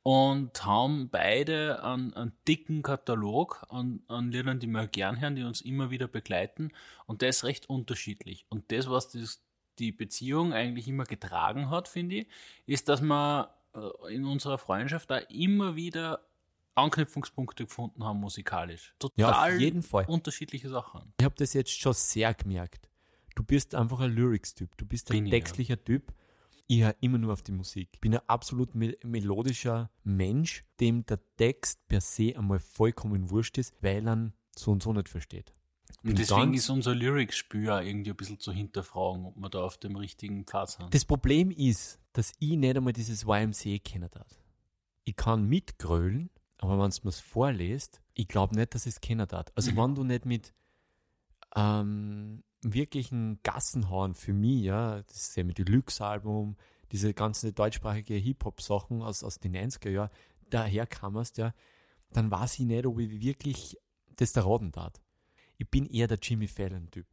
Und 0.04 0.64
haben 0.64 1.10
beide 1.10 1.84
einen, 1.84 2.12
einen 2.14 2.32
dicken 2.48 2.82
Katalog 2.82 3.64
an, 3.68 4.02
an 4.08 4.32
Liedern, 4.32 4.58
die 4.58 4.66
wir 4.66 4.88
gern 4.88 5.20
hören, 5.20 5.36
die 5.36 5.44
uns 5.44 5.60
immer 5.60 5.90
wieder 5.90 6.08
begleiten. 6.08 6.72
Und 7.06 7.22
der 7.22 7.28
ist 7.28 7.44
recht 7.44 7.68
unterschiedlich. 7.68 8.44
Und 8.48 8.72
das, 8.72 8.90
was 8.90 9.10
das, 9.10 9.42
die 9.78 9.92
Beziehung 9.92 10.52
eigentlich 10.52 10.88
immer 10.88 11.04
getragen 11.04 11.70
hat, 11.70 11.86
finde 11.86 12.16
ich, 12.16 12.26
ist, 12.66 12.88
dass 12.88 13.00
wir 13.00 13.54
äh, 13.74 14.14
in 14.14 14.24
unserer 14.24 14.58
Freundschaft 14.58 15.10
da 15.10 15.18
immer 15.18 15.76
wieder 15.76 16.26
Anknüpfungspunkte 16.74 17.64
gefunden 17.64 18.04
haben 18.04 18.20
musikalisch. 18.20 18.94
Ja, 19.16 19.28
Total 19.28 19.54
auf 19.54 19.60
jeden 19.60 19.82
Fall. 19.82 20.06
unterschiedliche 20.06 20.68
Sachen. 20.68 21.12
Ich 21.18 21.24
habe 21.24 21.34
das 21.36 21.52
jetzt 21.52 21.78
schon 21.78 21.92
sehr 21.92 22.32
gemerkt. 22.34 22.88
Du 23.34 23.42
bist 23.42 23.74
einfach 23.74 24.00
ein 24.00 24.12
Lyrics-Typ, 24.12 24.76
du 24.76 24.86
bist 24.86 25.10
ein 25.10 25.26
ich, 25.26 25.32
ja. 25.32 25.38
textlicher 25.38 25.82
Typ. 25.82 26.12
Ich 26.72 26.80
höre 26.80 26.96
immer 27.00 27.18
nur 27.18 27.34
auf 27.34 27.42
die 27.42 27.52
Musik. 27.52 27.90
Ich 27.92 28.00
bin 28.00 28.14
ein 28.14 28.22
absolut 28.28 28.74
mel 28.74 28.96
melodischer 29.04 29.90
Mensch, 30.04 30.64
dem 30.80 31.04
der 31.04 31.20
Text 31.36 31.86
per 31.86 32.00
se 32.00 32.34
einmal 32.34 32.60
vollkommen 32.60 33.28
wurscht 33.28 33.58
ist, 33.58 33.74
weil 33.82 34.08
er 34.08 34.32
so 34.56 34.70
und 34.72 34.82
so 34.82 34.90
nicht 34.94 35.10
versteht. 35.10 35.52
Und 36.02 36.18
deswegen 36.18 36.54
ist 36.54 36.70
unser 36.70 36.94
Lyrics-Spür 36.94 37.76
auch 37.76 37.82
irgendwie 37.82 38.10
ein 38.10 38.16
bisschen 38.16 38.40
zu 38.40 38.52
hinterfragen, 38.52 39.26
ob 39.26 39.36
wir 39.36 39.50
da 39.50 39.62
auf 39.62 39.76
dem 39.76 39.96
richtigen 39.96 40.46
Pfad 40.46 40.70
sind. 40.70 40.94
Das 40.94 41.04
Problem 41.04 41.50
ist, 41.50 41.98
dass 42.14 42.32
ich 42.38 42.56
nicht 42.56 42.74
einmal 42.74 42.94
dieses 42.94 43.24
YMCA 43.24 43.76
kennen 43.84 44.08
darf. 44.10 44.28
Ich 45.04 45.14
kann 45.14 45.46
mitgrölen, 45.46 46.30
aber 46.56 46.78
wenn 46.78 46.88
es 46.88 47.04
mir 47.04 47.12
vorliest, 47.12 48.00
ich 48.14 48.28
glaube 48.28 48.54
nicht, 48.54 48.74
dass 48.74 48.86
es 48.86 48.98
kennen 49.02 49.28
darf. 49.28 49.46
Also 49.54 49.72
Mhm. 49.72 49.76
wenn 49.76 49.94
du 49.94 50.04
nicht 50.04 50.24
mit 50.24 50.54
ähm, 51.54 52.42
wirklichen 52.62 53.40
Gassenhauen 53.42 54.14
für 54.14 54.32
mich, 54.32 54.62
ja, 54.62 55.02
das 55.02 55.28
ist 55.28 55.36
ja 55.36 55.44
mit 55.44 55.58
Deluxe-Album, 55.58 56.56
diese 56.92 57.14
ganzen 57.14 57.54
deutschsprachige 57.54 58.14
Hip-Hop-Sachen 58.14 59.02
aus, 59.02 59.24
aus 59.24 59.38
den 59.40 59.56
90er 59.56 59.90
Jahren, 59.90 60.10
daher 60.50 60.86
kamst, 60.86 61.38
ja, 61.38 61.54
dann 62.12 62.30
weiß 62.30 62.54
ich 62.58 62.66
nicht, 62.66 62.86
ob 62.86 62.98
ich 62.98 63.20
wirklich 63.20 63.76
das 64.16 64.32
da 64.32 64.42
raten 64.42 64.72
darf. 64.72 64.92
Ich 65.56 65.68
bin 65.70 65.86
eher 65.86 66.06
der 66.06 66.18
Jimmy 66.20 66.46
Fallon-Typ. 66.46 67.06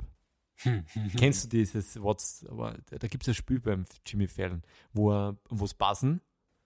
Kennst 1.17 1.45
du 1.45 1.47
dieses, 1.49 2.01
What's, 2.01 2.45
da 2.89 3.07
gibt 3.07 3.23
es 3.23 3.29
ein 3.29 3.33
Spiel 3.33 3.59
beim 3.61 3.85
Jimmy 4.05 4.27
Fallon, 4.27 4.61
wo 4.91 5.11
er, 5.11 5.37
wo 5.49 5.65
es 5.65 5.73
passen 5.73 6.21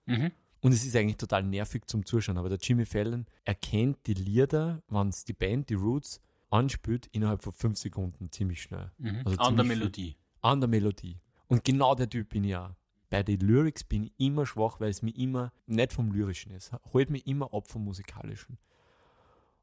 Mhm. 0.05 0.31
und 0.61 0.73
es 0.73 0.83
ist 0.83 0.95
eigentlich 0.97 1.15
total 1.17 1.43
nervig 1.43 1.85
zum 1.85 2.05
Zuschauen, 2.05 2.37
aber 2.37 2.49
der 2.49 2.57
Jimmy 2.57 2.85
Fallon 2.85 3.25
erkennt 3.45 4.05
die 4.07 4.15
Lieder, 4.15 4.81
wenn 4.89 5.07
es 5.09 5.23
die 5.23 5.31
Band, 5.33 5.69
die 5.69 5.75
Roots, 5.75 6.19
anspielt, 6.53 7.07
innerhalb 7.07 7.41
von 7.41 7.53
fünf 7.53 7.77
Sekunden 7.77 8.31
ziemlich 8.31 8.61
schnell. 8.61 8.91
Mhm. 8.97 9.21
Also 9.25 9.37
An 9.39 9.55
der. 9.55 9.65
Melodie. 9.65 10.15
An 10.41 10.61
der 10.61 10.69
Melodie. 10.69 11.19
Und 11.47 11.63
genau 11.63 11.95
der 11.95 12.09
Typ 12.09 12.29
bin 12.29 12.43
ich 12.43 12.55
auch. 12.55 12.71
Bei 13.09 13.23
den 13.23 13.39
Lyrics 13.39 13.83
bin 13.83 14.05
ich 14.05 14.13
immer 14.17 14.45
schwach, 14.45 14.79
weil 14.79 14.89
es 14.89 15.01
mir 15.01 15.15
immer 15.15 15.51
nicht 15.67 15.93
vom 15.93 16.11
Lyrischen 16.11 16.51
ist. 16.51 16.71
Holt 16.93 17.09
mich 17.09 17.27
immer 17.27 17.53
ab 17.53 17.67
vom 17.67 17.83
Musikalischen. 17.83 18.57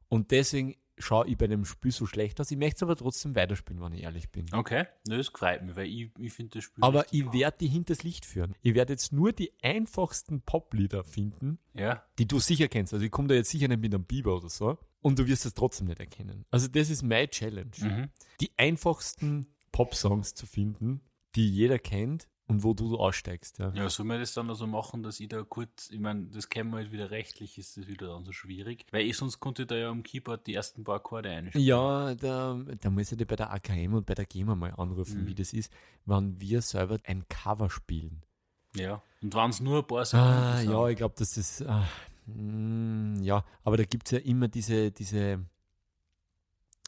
Und 0.07 0.31
deswegen 0.31 0.75
schaue 0.97 1.27
ich 1.27 1.37
bei 1.37 1.47
dem 1.47 1.65
Spiel 1.65 1.91
so 1.91 2.05
schlecht 2.05 2.39
aus. 2.39 2.51
Ich 2.51 2.57
möchte 2.57 2.77
es 2.77 2.83
aber 2.83 2.95
trotzdem 2.95 3.35
weiterspielen, 3.35 3.81
wenn 3.81 3.93
ich 3.93 4.03
ehrlich 4.03 4.29
bin. 4.29 4.45
Okay, 4.53 4.85
das 5.05 5.29
freut 5.29 5.63
mich, 5.63 5.75
weil 5.75 5.87
ich, 5.87 6.11
ich 6.19 6.33
finde 6.33 6.57
das 6.57 6.65
Spiel. 6.65 6.83
Aber 6.83 7.05
ich 7.11 7.31
werde 7.33 7.57
die 7.59 7.67
hinters 7.67 8.03
Licht 8.03 8.25
führen. 8.25 8.55
Ich 8.61 8.73
werde 8.73 8.93
jetzt 8.93 9.11
nur 9.11 9.31
die 9.33 9.51
einfachsten 9.61 10.41
Poplieder 10.41 11.03
finden, 11.03 11.59
Ja, 11.73 12.03
die 12.19 12.27
du 12.27 12.39
sicher 12.39 12.67
kennst. 12.67 12.93
Also 12.93 13.05
ich 13.05 13.11
komme 13.11 13.27
da 13.29 13.35
jetzt 13.35 13.49
sicher 13.49 13.67
nicht 13.67 13.81
mit 13.81 13.93
einem 13.93 14.05
Biber 14.05 14.35
oder 14.35 14.49
so. 14.49 14.77
Und 15.01 15.17
du 15.19 15.27
wirst 15.27 15.45
es 15.45 15.53
trotzdem 15.53 15.87
nicht 15.87 15.99
erkennen. 15.99 16.45
Also 16.51 16.67
das 16.67 16.89
ist 16.89 17.01
meine 17.03 17.27
Challenge. 17.29 17.71
mhm. 17.79 18.09
Die 18.39 18.51
einfachsten 18.57 19.47
Pop-Songs 19.71 20.33
zu 20.35 20.45
finden, 20.45 21.01
die 21.35 21.49
jeder 21.49 21.79
kennt 21.79 22.27
und 22.47 22.63
wo 22.63 22.73
du 22.73 22.97
aussteigst. 22.97 23.59
Ja. 23.59 23.71
ja, 23.73 23.89
soll 23.89 24.05
man 24.05 24.19
das 24.19 24.33
dann 24.33 24.49
also 24.49 24.67
machen, 24.67 25.03
dass 25.03 25.19
ich 25.21 25.29
da 25.29 25.41
kurz, 25.43 25.89
ich 25.89 25.99
meine, 25.99 26.25
das 26.27 26.49
kennen 26.49 26.69
wir 26.71 26.77
halt 26.79 26.91
wieder 26.91 27.09
rechtlich, 27.09 27.57
ist 27.57 27.77
das 27.77 27.87
wieder 27.87 28.07
dann 28.09 28.25
so 28.25 28.33
schwierig, 28.33 28.85
weil 28.91 29.05
ich 29.05 29.15
sonst 29.15 29.39
konnte 29.39 29.65
da 29.65 29.75
ja 29.75 29.89
am 29.89 30.03
Keyboard 30.03 30.45
die 30.45 30.53
ersten 30.53 30.83
paar 30.83 30.95
Akkorde 30.95 31.29
einspielen. 31.29 31.65
Ja, 31.65 32.13
da, 32.15 32.61
da 32.81 32.89
muss 32.89 33.11
ich 33.11 33.17
dir 33.17 33.25
bei 33.25 33.37
der 33.37 33.51
AKM 33.53 33.93
und 33.93 34.05
bei 34.05 34.13
der 34.15 34.25
GEMA 34.25 34.55
mal 34.55 34.71
anrufen, 34.73 35.23
Mhm. 35.23 35.27
wie 35.27 35.35
das 35.35 35.53
ist, 35.53 35.71
wenn 36.05 36.39
wir 36.41 36.61
selber 36.61 36.97
ein 37.05 37.25
Cover 37.29 37.69
spielen. 37.69 38.23
Ja, 38.75 39.01
und 39.21 39.33
waren 39.33 39.49
es 39.51 39.59
nur 39.61 39.79
ein 39.79 39.87
paar 39.87 40.03
Sekunden. 40.05 40.27
Ah, 40.33 40.61
ja, 40.61 40.87
ich 40.89 40.97
glaube, 40.97 41.15
dass 41.17 41.33
das. 41.35 41.61
Ah, 41.61 41.87
ja, 42.25 43.43
aber 43.63 43.77
da 43.77 43.83
gibt 43.83 44.07
es 44.07 44.11
ja 44.11 44.19
immer 44.19 44.47
diese, 44.47 44.91
diese. 44.91 45.45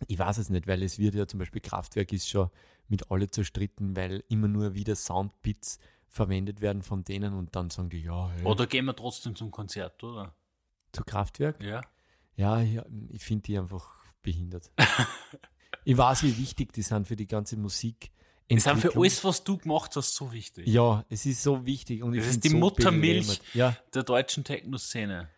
Ich 0.08 0.19
weiß 0.19 0.38
es 0.38 0.50
nicht, 0.50 0.67
weil 0.67 0.84
es 0.84 1.00
wird 1.00 1.15
ja 1.15 1.28
zum 1.28 1.39
Beispiel 1.39 1.62
Kraftwerk 1.62 2.12
ist 2.13 2.28
schon 2.28 2.50
mit 2.88 3.10
alle 3.12 3.30
zerstritten, 3.30 3.96
weil 3.96 4.24
immer 4.28 4.48
nur 4.48 4.74
wieder 4.74 4.96
Soundbits 4.96 5.80
verwendet 6.10 6.62
werden 6.62 6.84
von 6.84 7.04
denen 7.04 7.34
und 7.34 7.56
dann 7.56 7.69
sagen 7.69 7.89
die, 7.89 8.02
ja, 8.02 8.30
hey, 8.30 8.43
Oder 8.43 8.67
gehen 8.67 8.86
wir 8.86 8.96
trotzdem 8.96 9.36
zum 9.36 9.50
Konzert, 9.50 10.04
oder? 10.04 10.36
zu 10.93 11.04
Kraftwerk. 11.04 11.62
Ja. 11.62 11.82
Ja, 12.36 12.62
ja 12.62 12.86
ich 13.10 13.24
finde 13.24 13.43
die 13.43 13.58
einfach 13.58 13.89
behindert. 14.22 14.72
ich 15.84 15.98
weiß, 15.98 16.24
wie 16.24 16.38
wichtig 16.38 16.72
die 16.72 16.82
sind 16.82 17.08
für 17.08 17.15
die 17.15 17.28
ganze 17.28 17.58
Musik. 17.58 18.12
Die 18.56 18.60
sind 18.62 18.80
für 18.80 18.96
alles, 18.96 19.24
was 19.24 19.44
du 19.44 19.58
gemacht 19.58 19.96
hast, 19.96 20.13
so 20.16 20.32
wichtig. 20.32 20.68
Ja, 20.68 21.06
es 21.10 21.26
ist 21.26 21.44
so 21.44 21.66
wichtig. 21.66 22.04
Und 22.04 22.16
Das 22.16 22.28
ist 22.28 22.44
die 22.44 22.50
so 22.50 22.58
Muttermilch. 22.58 23.42
Ja, 23.54 23.76
Der 23.94 24.04
deutschen 24.04 24.44
Techno-Szene. 24.44 25.30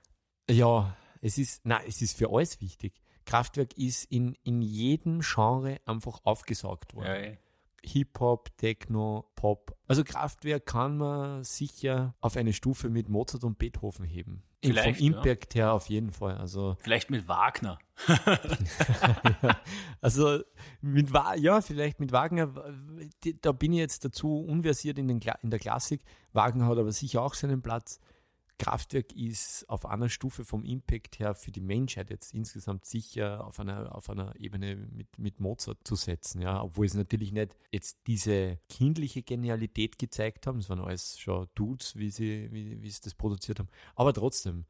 Ja, 0.50 0.96
es 1.22 1.38
ist, 1.38 1.62
na, 1.64 1.82
es 1.86 2.02
ist 2.02 2.18
für 2.18 2.30
alles 2.30 2.62
wichtig. 2.62 3.02
Kraftwerk 3.26 3.78
ist 3.78 4.06
in, 4.06 4.36
in 4.44 4.62
jedem 4.62 5.22
Genre 5.22 5.80
einfach 5.86 6.20
aufgesaugt 6.24 6.94
worden. 6.94 7.08
Ja, 7.08 7.16
eh. 7.16 7.38
Hip-Hop, 7.84 8.58
Techno, 8.58 9.32
Pop. 9.36 9.76
Also 9.88 10.04
Kraftwerk 10.04 10.66
kann 10.66 10.98
man 10.98 11.44
sicher 11.44 12.16
auf 12.20 12.36
eine 12.36 12.54
Stufe 12.54 12.90
mit 12.90 13.10
Mozart 13.10 13.44
und 13.44 13.58
Beethoven 13.60 14.06
heben. 14.06 14.44
Vielleicht, 14.68 15.00
Vom 15.00 15.08
ja. 15.08 15.18
Impact 15.18 15.56
her 15.56 15.74
auf 15.74 15.90
jeden 15.90 16.12
Fall. 16.12 16.38
Also, 16.38 16.78
Vielleicht 16.82 17.10
mit 17.10 17.28
Wagner. 17.28 17.78
also 20.02 20.40
mit 20.82 21.10
ja, 21.38 21.62
vielleicht 21.62 22.02
mit 22.02 22.12
Wagner, 22.12 22.54
da 23.42 23.52
bin 23.54 23.72
ich 23.72 23.80
jetzt 23.80 24.04
dazu 24.04 24.44
unversiert 24.46 25.00
in, 25.00 25.08
den 25.08 25.22
in 25.42 25.50
der 25.50 25.60
Klassik. 25.60 26.04
Wagner 26.34 26.68
hat 26.68 26.78
aber 26.78 26.92
sicher 26.92 27.22
auch 27.22 27.34
seinen 27.34 27.62
Platz. 27.62 28.00
Kraftwerk 28.58 29.14
ist 29.14 29.68
auf 29.70 29.86
einer 29.86 30.08
Stufe 30.08 30.46
vom 30.46 30.64
Impact 30.64 31.20
her 31.20 31.36
für 31.36 31.52
die 31.52 31.62
Menschheit 31.62 32.10
jetzt 32.10 32.34
insgesamt 32.34 32.86
sicher 32.86 33.46
auf 33.46 33.60
einer, 33.60 33.94
auf 33.94 34.10
einer 34.10 34.36
Ebene 34.40 34.76
mit, 34.76 35.20
mit 35.20 35.40
Mozart 35.40 35.80
zu 35.84 35.96
setzen, 35.96 36.42
ja, 36.42 36.62
obwohl 36.62 36.86
es 36.86 36.94
natürlich 36.94 37.32
nicht 37.32 37.58
jetzt 37.72 38.00
diese 38.08 38.60
kindliche 38.70 39.24
Genialität 39.24 40.00
gezeigt 40.00 40.48
haben, 40.48 40.60
es 40.60 40.70
waren 40.70 40.80
alles 40.80 41.20
schon 41.20 41.48
Dudes, 41.56 41.96
wie 41.98 42.12
sie, 42.12 42.50
wie, 42.52 42.82
wie 42.82 42.90
sie 42.90 43.02
das 43.04 43.14
produziert 43.14 43.60
haben, 43.60 43.70
aber 43.96 44.14
trotzdem, 44.14 44.66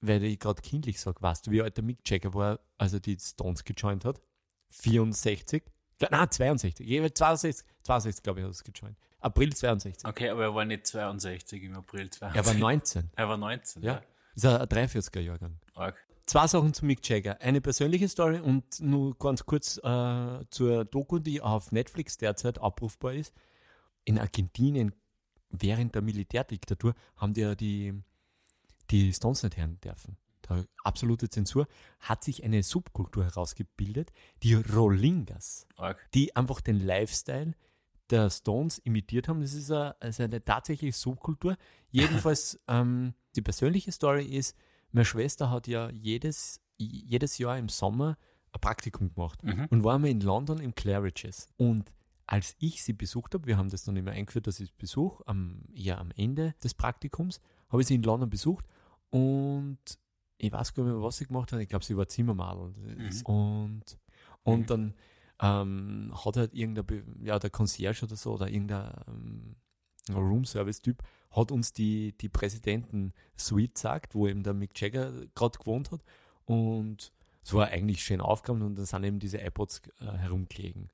weil 0.00 0.24
ich 0.24 0.38
gerade 0.38 0.62
kindlich 0.62 0.98
sage, 0.98 1.20
weißt 1.20 1.46
du, 1.46 1.50
wie 1.50 1.60
alt 1.60 1.76
der 1.76 1.84
Mick 1.84 2.08
Jagger 2.08 2.32
war, 2.32 2.60
als 2.78 2.94
er 2.94 3.00
die 3.00 3.18
Stones 3.18 3.64
gejoint 3.64 4.06
hat? 4.06 4.22
64? 4.70 5.62
Nein, 6.10 6.30
62. 6.30 6.88
Ich 6.88 6.98
habe 6.98 7.12
62, 7.12 7.66
62 7.82 8.22
glaube 8.22 8.40
ich, 8.40 8.44
hat 8.44 8.50
er 8.50 8.52
es 8.52 8.64
gejoint. 8.64 8.96
April 9.20 9.54
62. 9.54 10.04
Okay, 10.04 10.30
aber 10.30 10.42
er 10.44 10.54
war 10.54 10.64
nicht 10.64 10.86
62 10.86 11.62
im 11.62 11.76
April 11.76 12.10
62. 12.10 12.36
Er 12.36 12.46
war 12.46 12.54
19. 12.54 13.10
Er 13.16 13.28
war 13.28 13.36
19, 13.36 13.82
Ja. 13.82 13.92
ja. 13.94 14.02
Das 14.34 14.44
ist 14.44 14.60
ein 14.60 14.66
43er-Jahrgang. 14.68 15.58
Arg. 15.74 15.96
Zwei 16.26 16.46
Sachen 16.46 16.72
zu 16.72 16.86
Mick 16.86 17.06
Jagger. 17.08 17.40
Eine 17.40 17.60
persönliche 17.60 18.08
Story 18.08 18.38
und 18.38 18.80
nur 18.80 19.18
ganz 19.18 19.44
kurz 19.44 19.78
äh, 19.78 20.44
zur 20.50 20.84
Doku, 20.84 21.18
die 21.18 21.40
auf 21.40 21.72
Netflix 21.72 22.16
derzeit 22.18 22.60
abrufbar 22.60 23.14
ist. 23.14 23.34
In 24.04 24.18
Argentinien 24.18 24.94
während 25.50 25.94
der 25.96 26.02
Militärdiktatur 26.02 26.94
haben 27.16 27.34
die 27.34 27.40
ja 27.40 27.54
die, 27.56 27.92
die 28.90 29.12
Stones 29.12 29.42
nicht 29.42 29.56
hören 29.56 29.80
dürfen. 29.80 30.16
Da, 30.42 30.64
absolute 30.84 31.28
Zensur. 31.28 31.66
Hat 31.98 32.22
sich 32.22 32.44
eine 32.44 32.62
Subkultur 32.62 33.24
herausgebildet, 33.24 34.12
die 34.44 34.54
Rollingas 34.54 35.66
Arg. 35.76 35.98
die 36.14 36.34
einfach 36.36 36.60
den 36.60 36.78
Lifestyle 36.78 37.54
der 38.10 38.28
Stones 38.30 38.78
imitiert 38.78 39.28
haben. 39.28 39.40
Das 39.40 39.54
ist 39.54 39.70
eine, 39.70 39.94
also 40.00 40.22
eine 40.22 40.44
tatsächliche 40.44 40.96
Subkultur. 40.96 41.56
Jedenfalls, 41.90 42.60
ähm, 42.68 43.14
die 43.36 43.42
persönliche 43.42 43.92
Story 43.92 44.24
ist, 44.26 44.56
meine 44.92 45.04
Schwester 45.04 45.50
hat 45.50 45.66
ja 45.68 45.88
jedes, 45.90 46.60
jedes 46.76 47.38
Jahr 47.38 47.56
im 47.58 47.68
Sommer 47.68 48.18
ein 48.52 48.60
Praktikum 48.60 49.14
gemacht 49.14 49.42
Mhm. 49.44 49.66
und 49.70 49.84
war 49.84 49.98
mal 49.98 50.08
in 50.08 50.20
London 50.20 50.58
im 50.58 50.74
Claridge's. 50.74 51.48
Und 51.56 51.84
als 52.26 52.56
ich 52.58 52.82
sie 52.82 52.92
besucht 52.92 53.34
habe, 53.34 53.46
wir 53.46 53.56
haben 53.56 53.70
das 53.70 53.84
dann 53.84 53.96
immer 53.96 54.10
eingeführt, 54.12 54.46
dass 54.46 54.58
ich 54.60 54.70
es 54.70 54.76
besuche, 54.76 55.22
am, 55.26 55.62
eher 55.74 55.98
am 55.98 56.10
Ende 56.16 56.54
des 56.62 56.74
Praktikums, 56.74 57.40
habe 57.68 57.82
ich 57.82 57.88
sie 57.88 57.94
in 57.96 58.02
London 58.02 58.28
besucht 58.30 58.66
und 59.10 59.78
ich 60.38 60.50
weiß 60.50 60.74
gar 60.74 60.84
nicht 60.84 60.92
mehr, 60.94 61.02
was 61.02 61.18
sie 61.18 61.26
gemacht 61.26 61.52
hat. 61.52 61.60
Ich 61.60 61.68
glaube, 61.68 61.84
sie 61.84 61.96
war 61.96 62.08
Zimmermadel. 62.08 62.72
Mhm. 62.72 63.22
Und, 63.24 63.98
und 64.42 64.60
Mhm. 64.60 64.66
dann 64.66 64.94
ähm, 65.40 66.12
hat 66.24 66.36
halt 66.36 66.54
irgendein, 66.54 67.20
ja, 67.22 67.38
der 67.38 67.50
Concierge 67.50 68.04
oder 68.04 68.16
so, 68.16 68.34
oder 68.34 68.48
irgendein 68.48 68.92
ähm, 69.08 69.56
Room-Service-Typ, 70.14 71.02
hat 71.30 71.50
uns 71.52 71.72
die, 71.72 72.16
die 72.18 72.28
Präsidenten-Suite 72.28 73.74
gesagt, 73.74 74.14
wo 74.14 74.26
eben 74.26 74.42
der 74.42 74.54
Mick 74.54 74.78
Jagger 74.80 75.12
gerade 75.34 75.58
gewohnt 75.58 75.90
hat. 75.92 76.02
Und 76.44 77.12
es 77.42 77.54
war 77.54 77.68
eigentlich 77.68 78.02
schön 78.02 78.20
aufgeräumt 78.20 78.62
und 78.62 78.76
dann 78.76 78.84
sind 78.84 79.04
eben 79.04 79.18
diese 79.18 79.38
iPods 79.38 79.82
äh, 80.00 80.06
herumgelegen. 80.06 80.90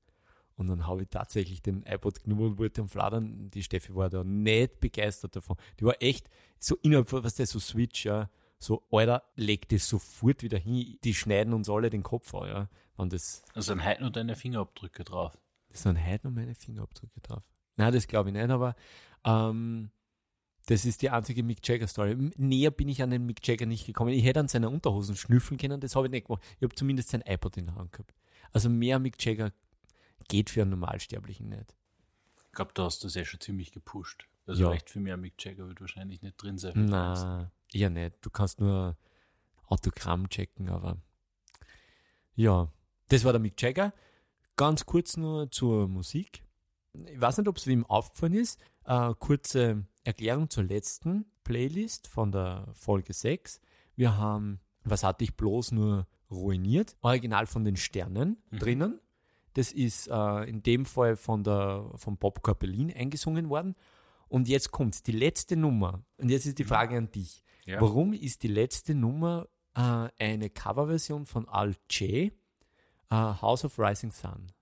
Und 0.57 0.69
dann 0.69 0.87
habe 0.87 1.03
ich 1.03 1.09
tatsächlich 1.11 1.61
den 1.61 1.85
iPod 1.85 2.23
genommen 2.23 2.53
und 2.53 2.59
wollte 2.59 2.81
am 2.81 2.89
Fladern. 2.89 3.51
Die 3.51 3.63
Steffi 3.63 3.95
war 3.95 4.09
da 4.09 4.25
nicht 4.25 4.81
begeistert 4.81 5.37
davon. 5.37 5.57
Die 5.79 5.85
war 5.85 6.01
echt 6.01 6.31
so 6.59 6.77
innerhalb 6.83 7.11
von, 7.11 7.23
was 7.23 7.35
der 7.35 7.47
so 7.47 7.59
Switch, 7.59 8.07
ja, 8.07 8.31
so, 8.59 8.83
Alter, 8.91 9.23
leg 9.35 9.69
das 9.69 9.89
sofort 9.89 10.43
wieder 10.43 10.59
hin. 10.59 10.99
Die 11.05 11.15
schneiden 11.15 11.53
uns 11.53 11.69
alle 11.69 11.91
den 11.91 12.03
Kopf 12.03 12.35
an, 12.35 12.49
ja. 12.49 12.69
Und 12.97 13.13
das, 13.13 13.43
Also 13.55 13.75
dann 13.75 13.85
halt 13.85 14.01
nur 14.01 14.11
deine 14.11 14.35
Fingerabdrücke 14.37 15.05
drauf. 15.05 15.37
das 15.69 15.83
sind 15.83 16.03
heute 16.05 16.27
noch 16.29 16.35
meine 16.35 16.55
Fingerabdrücke 16.55 17.21
drauf. 17.21 17.43
Nein, 17.77 17.93
das 17.93 18.07
glaube 18.07 18.31
ich 18.31 18.35
nicht, 18.35 18.49
aber 18.49 18.75
ähm, 19.25 19.91
das 20.67 20.85
ist 20.87 21.03
die 21.03 21.11
einzige 21.11 21.43
Mick 21.43 21.59
Jagger-Story. 21.69 22.17
Näher 22.37 22.71
bin 22.71 22.89
ich 22.89 23.03
an 23.03 23.11
den 23.11 23.27
Mick 23.27 23.47
Jagger 23.47 23.67
nicht 23.67 23.85
gekommen. 23.87 24.13
Ich 24.13 24.25
hätte 24.25 24.41
an 24.41 24.49
seine 24.49 24.71
Unterhosen 24.71 25.15
schnüffeln 25.15 25.59
können, 25.59 25.81
das 25.81 25.95
habe 25.95 26.07
ich 26.07 26.11
nicht 26.11 26.27
gemacht. 26.27 26.43
Ich 26.57 26.63
habe 26.63 26.75
zumindest 26.75 27.11
sein 27.11 27.23
iPod 27.27 27.57
in 27.59 27.67
der 27.67 27.75
Hand 27.75 27.93
gehabt. 27.93 28.15
Also 28.53 28.71
mehr 28.71 28.99
Mick 28.99 29.23
Jagger 29.23 29.53
geht 30.29 30.49
für 30.49 30.63
einen 30.63 30.71
Normalsterblichen 30.71 31.51
nicht. 31.51 31.75
Ich 32.47 32.53
glaube, 32.53 32.73
du 32.73 32.83
hast 32.85 33.05
das 33.05 33.15
ja 33.15 33.25
schon 33.27 33.41
ziemlich 33.41 33.71
gepusht. 33.73 34.27
Also 34.47 34.63
Ja. 34.65 34.71
recht 34.71 34.89
viel 34.89 35.03
mehr 35.03 35.19
Mick 35.19 35.35
Jagger 35.45 35.69
wird 35.69 35.81
wahrscheinlich 35.83 36.23
nicht 36.23 36.37
drin 36.43 36.57
sein. 36.57 36.73
Na, 36.89 37.51
eher 37.77 37.91
nicht. 37.91 38.17
Du 38.23 38.31
kannst 38.31 38.61
nur 38.61 38.97
Autogramm 39.67 40.29
checken, 40.29 40.69
aber 40.69 40.97
ja, 42.35 42.69
das 43.09 43.25
war 43.25 43.33
der 43.33 43.41
Mick 43.41 43.61
Jagger. 43.61 43.93
Ganz 44.57 44.87
kurz 44.87 45.17
nur 45.17 45.51
zur 45.51 45.89
Musik. 45.89 46.43
Ich 46.93 47.21
weiß 47.21 47.39
nicht, 47.39 47.49
ob 47.49 47.57
es 47.57 47.67
wem 47.67 47.85
aufgefallen 47.87 48.35
ist. 48.35 48.61
Äh, 48.85 49.13
kurze 49.19 49.85
Erklärung 50.05 50.49
zur 50.51 50.65
letzten 50.65 51.27
Playlist 51.45 52.09
von 52.09 52.33
der 52.33 52.69
Folge 52.75 53.13
6. 53.13 53.61
Wir 53.97 54.17
haben 54.17 54.61
Was 54.85 55.03
hatte 55.03 55.25
ich 55.25 55.37
bloß 55.37 55.73
nur 55.73 56.07
ruiniert? 56.31 56.97
Original 57.03 57.47
von 57.47 57.65
den 57.65 57.77
Sternen 57.77 58.37
Mhm. 58.51 58.59
drinnen. 58.59 59.01
Das 59.55 59.73
ist 59.73 60.07
äh, 60.09 60.45
in 60.49 60.63
dem 60.63 60.85
Fall 60.87 61.17
von 61.17 61.43
der, 61.43 61.91
von 61.97 62.17
Bob 62.19 62.43
Corpelin 62.43 62.93
eingesungen 62.95 63.49
worden. 63.49 63.75
Und 64.29 64.49
jetzt 64.49 64.71
kommt 64.71 65.07
die 65.07 65.13
letzte 65.13 65.57
Nummer. 65.57 66.05
Und 66.19 66.29
jetzt 66.31 66.47
ist 66.47 66.59
die 66.59 66.65
Frage 66.65 66.97
an 66.99 67.11
dich. 67.11 67.43
Ja. 67.67 67.81
Warum 67.81 68.13
ist 68.13 68.43
die 68.45 68.49
letzte 68.49 68.95
Nummer 68.95 69.49
äh, 69.75 70.09
eine 70.19 70.51
Coverversion 70.51 71.27
von 71.27 71.49
Al 71.49 71.75
J, 71.91 72.03
äh, 72.11 72.31
House 73.11 73.65
of 73.65 73.79
Rising 73.79 74.13
Sun? 74.13 74.53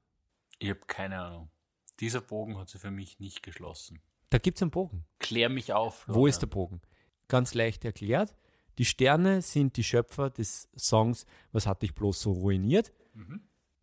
Ich 0.59 0.71
habe 0.71 0.81
keine 0.87 1.21
Ahnung. 1.21 1.51
Dieser 2.01 2.23
Bogen 2.23 2.59
hat 2.59 2.71
sich 2.71 2.81
für 2.81 2.91
mich 2.91 3.21
nicht 3.21 3.43
geschlossen. 3.43 4.01
Da 4.31 4.39
gibt 4.39 4.59
es 4.59 4.63
einen 4.63 4.71
Bogen. 4.71 5.05
Klär 5.19 5.49
mich 5.49 5.73
auf. 5.73 6.05
Wo 6.09 6.27
ist 6.27 6.41
der 6.41 6.47
Bogen? 6.49 6.81
Ganz 7.29 7.55
leicht 7.55 7.85
erklärt. 7.85 8.35
Die 8.79 8.85
Sterne 8.85 9.43
sind 9.43 9.77
die 9.77 9.85
Schöpfer 9.85 10.31
des 10.31 10.69
Songs 10.77 11.27
Was 11.53 11.67
hat 11.67 11.83
dich 11.83 11.95
bloß 11.95 12.21
so 12.21 12.33
ruiniert? 12.33 12.93
Mhm. 13.13 13.43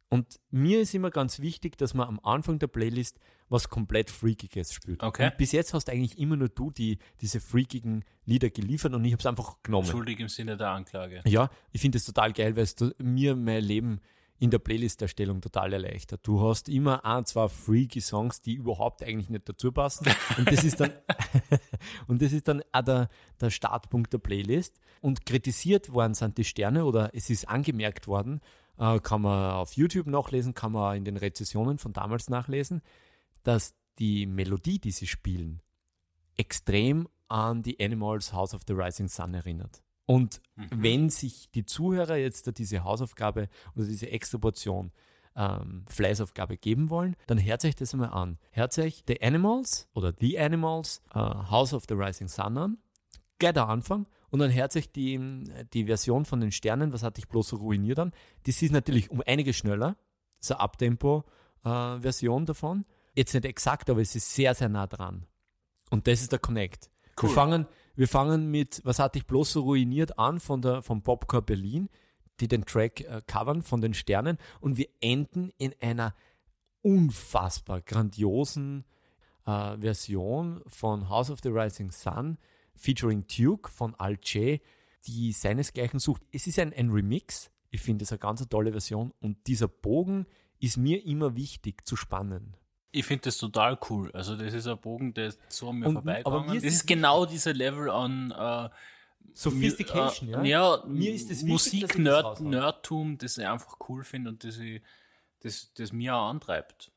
Und 0.09 0.41
mir 0.49 0.81
ist 0.81 0.93
immer 0.93 1.09
ganz 1.09 1.39
wichtig, 1.39 1.77
dass 1.77 1.93
man 1.93 2.07
am 2.07 2.19
Anfang 2.19 2.59
der 2.59 2.67
Playlist 2.67 3.17
was 3.51 3.69
komplett 3.69 4.09
Freakiges 4.09 4.73
spielt. 4.73 5.03
Okay. 5.03 5.25
Und 5.25 5.37
bis 5.37 5.51
jetzt 5.51 5.73
hast 5.73 5.89
eigentlich 5.89 6.17
immer 6.17 6.37
nur 6.37 6.49
du 6.49 6.71
die, 6.71 6.97
diese 7.19 7.39
freakigen 7.39 8.05
Lieder 8.25 8.49
geliefert 8.49 8.93
und 8.93 9.03
ich 9.03 9.11
habe 9.11 9.19
es 9.19 9.25
einfach 9.25 9.57
genommen. 9.61 9.87
Schuldig 9.87 10.19
im 10.19 10.29
Sinne 10.29 10.55
der 10.55 10.69
Anklage. 10.69 11.21
Ja, 11.25 11.49
ich 11.71 11.81
finde 11.81 11.97
es 11.97 12.05
total 12.05 12.31
geil, 12.31 12.55
weil 12.55 12.63
es 12.63 12.75
mir 12.97 13.35
mein 13.35 13.63
Leben 13.63 13.99
in 14.39 14.49
der 14.49 14.57
Playlist-Erstellung 14.57 15.39
total 15.39 15.73
erleichtert. 15.73 16.21
Du 16.23 16.41
hast 16.41 16.67
immer 16.67 17.05
ein, 17.05 17.25
zwei 17.25 17.47
freaky 17.47 18.01
Songs, 18.01 18.41
die 18.41 18.55
überhaupt 18.55 19.03
eigentlich 19.03 19.29
nicht 19.29 19.47
dazu 19.47 19.71
passen. 19.71 20.07
Und 20.37 20.51
das 20.51 20.63
ist 20.63 20.79
dann, 20.79 20.91
und 22.07 22.23
das 22.23 22.31
ist 22.31 22.47
dann 22.47 22.63
auch 22.71 22.81
der, 22.81 23.09
der 23.39 23.49
Startpunkt 23.51 24.13
der 24.13 24.17
Playlist. 24.17 24.79
Und 24.99 25.27
kritisiert 25.27 25.93
worden 25.93 26.15
sind 26.15 26.39
die 26.39 26.43
Sterne 26.43 26.85
oder 26.85 27.11
es 27.13 27.29
ist 27.29 27.47
angemerkt 27.49 28.07
worden, 28.07 28.41
äh, 28.79 28.99
kann 28.99 29.21
man 29.21 29.51
auf 29.51 29.73
YouTube 29.73 30.07
nachlesen, 30.07 30.55
kann 30.55 30.71
man 30.71 30.97
in 30.97 31.05
den 31.05 31.17
Rezessionen 31.17 31.77
von 31.77 31.93
damals 31.93 32.27
nachlesen, 32.27 32.81
dass 33.43 33.75
die 33.99 34.25
Melodie, 34.25 34.79
die 34.79 34.91
sie 34.91 35.07
spielen, 35.07 35.61
extrem 36.37 37.07
an 37.27 37.61
die 37.61 37.79
Animals 37.79 38.33
House 38.33 38.53
of 38.53 38.61
the 38.67 38.73
Rising 38.73 39.07
Sun 39.07 39.33
erinnert. 39.33 39.81
Und 40.05 40.41
wenn 40.55 41.09
sich 41.09 41.49
die 41.51 41.65
Zuhörer 41.65 42.17
jetzt 42.17 42.57
diese 42.57 42.83
Hausaufgabe 42.83 43.47
oder 43.75 43.85
diese 43.85 44.09
extra 44.09 44.37
Portion 44.37 44.91
ähm, 45.35 45.85
Fleißaufgabe 45.87 46.57
geben 46.57 46.89
wollen, 46.89 47.15
dann 47.27 47.41
hört 47.41 47.63
euch 47.63 47.75
das 47.75 47.93
einmal 47.93 48.09
an. 48.09 48.37
Hört 48.51 48.77
euch 48.77 49.03
The 49.07 49.21
Animals 49.21 49.87
oder 49.93 50.13
The 50.19 50.37
Animals 50.37 51.01
äh, 51.13 51.19
House 51.19 51.73
of 51.73 51.85
the 51.87 51.93
Rising 51.93 52.27
Sun 52.27 52.57
an. 52.57 52.77
Gleich 53.39 53.53
der 53.53 53.69
Anfang. 53.69 54.07
Und 54.29 54.39
dann 54.39 54.53
hört 54.53 54.71
sich 54.71 54.91
die, 54.91 55.19
die 55.73 55.85
Version 55.85 56.25
von 56.25 56.39
den 56.41 56.51
Sternen, 56.51 56.93
was 56.93 57.03
hatte 57.03 57.19
ich 57.19 57.27
bloß 57.27 57.49
so 57.49 57.57
ruiniert 57.57 57.99
an. 57.99 58.11
Das 58.45 58.61
ist 58.61 58.71
natürlich 58.71 59.11
um 59.11 59.21
einiges 59.25 59.57
schneller. 59.57 59.97
Eine 60.49 60.59
Abtempo-Version 60.59 62.45
davon. 62.45 62.85
Jetzt 63.21 63.35
nicht 63.35 63.45
exakt, 63.45 63.87
aber 63.87 64.01
es 64.01 64.15
ist 64.15 64.33
sehr, 64.33 64.55
sehr 64.55 64.67
nah 64.67 64.87
dran. 64.87 65.27
Und 65.91 66.07
das 66.07 66.23
ist 66.23 66.31
der 66.31 66.39
Connect. 66.39 66.89
Wir, 67.17 67.29
Cool. 67.29 67.35
fangen, 67.35 67.67
wir 67.93 68.07
fangen 68.07 68.49
mit 68.49 68.81
Was 68.83 68.97
hatte 68.97 69.19
ich 69.19 69.27
bloß 69.27 69.51
so 69.51 69.61
ruiniert 69.61 70.17
an 70.17 70.39
von, 70.39 70.63
der, 70.63 70.81
von 70.81 71.03
Popcore 71.03 71.43
Berlin, 71.43 71.87
die 72.39 72.47
den 72.47 72.65
Track 72.65 73.01
äh, 73.01 73.21
covern 73.27 73.61
von 73.61 73.79
den 73.79 73.93
Sternen. 73.93 74.39
Und 74.59 74.77
wir 74.77 74.87
enden 75.01 75.51
in 75.59 75.75
einer 75.81 76.15
unfassbar 76.81 77.81
grandiosen 77.81 78.85
äh, 79.45 79.77
Version 79.77 80.63
von 80.65 81.07
House 81.07 81.29
of 81.29 81.41
the 81.43 81.49
Rising 81.49 81.91
Sun 81.91 82.39
featuring 82.75 83.27
Duke 83.27 83.69
von 83.69 83.93
Al 83.99 84.17
J, 84.23 84.59
die 85.05 85.31
seinesgleichen 85.31 85.99
sucht. 85.99 86.23
Es 86.31 86.47
ist 86.47 86.57
ein, 86.57 86.73
ein 86.73 86.89
Remix. 86.89 87.51
Ich 87.69 87.81
finde 87.81 88.01
es 88.01 88.11
eine 88.11 88.17
ganz 88.17 88.43
tolle 88.49 88.71
Version. 88.71 89.13
Und 89.19 89.45
dieser 89.45 89.67
Bogen 89.67 90.25
ist 90.57 90.77
mir 90.77 91.05
immer 91.05 91.35
wichtig 91.35 91.85
zu 91.85 91.95
spannen. 91.95 92.57
Ich 92.93 93.05
finde 93.05 93.23
das 93.23 93.37
total 93.37 93.77
cool. 93.89 94.11
Also 94.13 94.35
das 94.35 94.53
ist 94.53 94.67
ein 94.67 94.77
Bogen, 94.77 95.13
der 95.13 95.27
ist 95.27 95.39
so 95.49 95.69
an 95.69 95.77
mir 95.79 95.87
Und- 95.87 95.93
vorbeigegangen. 95.93 96.39
aber 96.39 96.51
mir 96.51 96.57
ist 96.57 96.65
das 96.65 96.73
ist 96.73 96.87
genau 96.87 97.25
dieser 97.25 97.53
Level 97.53 97.89
an 97.89 98.31
äh, 98.31 98.69
Sophistication, 99.33 100.29
mir, 100.29 100.35
ja? 100.37 100.43
äh, 100.43 100.49
ja. 100.49 100.83
Mir 100.87 101.13
ist 101.13 101.29
das 101.31 101.41
Nerd, 101.43 102.25
raushau. 102.25 102.43
Nerdtum, 102.43 103.17
das 103.17 103.37
ich 103.37 103.47
einfach 103.47 103.77
cool 103.87 104.03
finde 104.03 104.31
und 104.31 104.43
das, 104.43 104.57
ich, 104.57 104.81
das, 105.41 105.71
das 105.73 105.91
mir 105.93 106.15
auch 106.15 106.29
antreibt. 106.29 106.91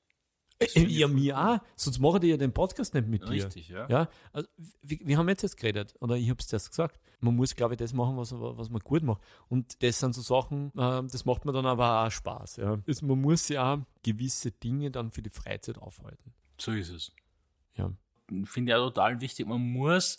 Äh, 0.61 0.81
Ja, 0.87 1.09
mir 1.09 1.39
auch. 1.39 1.59
Sonst 1.77 1.99
mache 1.99 2.19
ich 2.19 2.31
ja 2.31 2.37
den 2.37 2.53
Podcast 2.53 2.95
nicht 2.95 3.09
mit 3.09 3.23
dir. 3.23 3.31
Richtig, 3.31 3.69
ja. 3.69 3.89
Ja, 3.89 4.09
also, 4.33 4.49
wir, 4.83 4.99
wir 5.03 5.19
haben 5.19 5.29
jetzt 5.29 5.43
jetzt 5.43 5.57
geredet, 5.57 5.95
oder 6.01 6.17
ich 6.17 6.29
habe 6.31 6.39
es 6.41 6.47
zuerst 6.47 6.71
gesagt. 6.71 7.01
Man 7.21 7.37
muss, 7.37 7.55
glaube 7.55 7.75
ich, 7.75 7.79
das 7.79 7.93
machen, 7.93 8.17
was, 8.17 8.33
was 8.33 8.71
man 8.71 8.81
gut 8.81 9.03
macht. 9.03 9.23
Und 9.49 9.83
das 9.83 9.99
sind 9.99 10.15
so 10.15 10.23
Sachen, 10.23 10.69
äh, 10.77 11.03
das 11.03 11.25
macht 11.25 11.45
mir 11.45 11.53
dann 11.53 11.67
aber 11.67 12.05
auch 12.07 12.11
Spaß. 12.11 12.57
Ja. 12.57 12.79
Also 12.87 13.07
man 13.07 13.21
muss 13.21 13.49
ja 13.49 13.75
auch 13.75 13.79
gewisse 14.03 14.51
Dinge 14.53 14.91
dann 14.91 15.11
für 15.11 15.23
die 15.23 15.31
Freizeit 15.31 15.79
aufhalten. 15.79 16.33
So 16.59 16.73
ist 16.73 16.91
es. 16.91 17.13
Ja. 17.77 17.93
Finde 18.45 18.73
ich 18.73 18.77
auch 18.77 18.87
total 18.87 19.21
wichtig. 19.21 19.47
Man 19.47 19.61
muss 19.61 20.19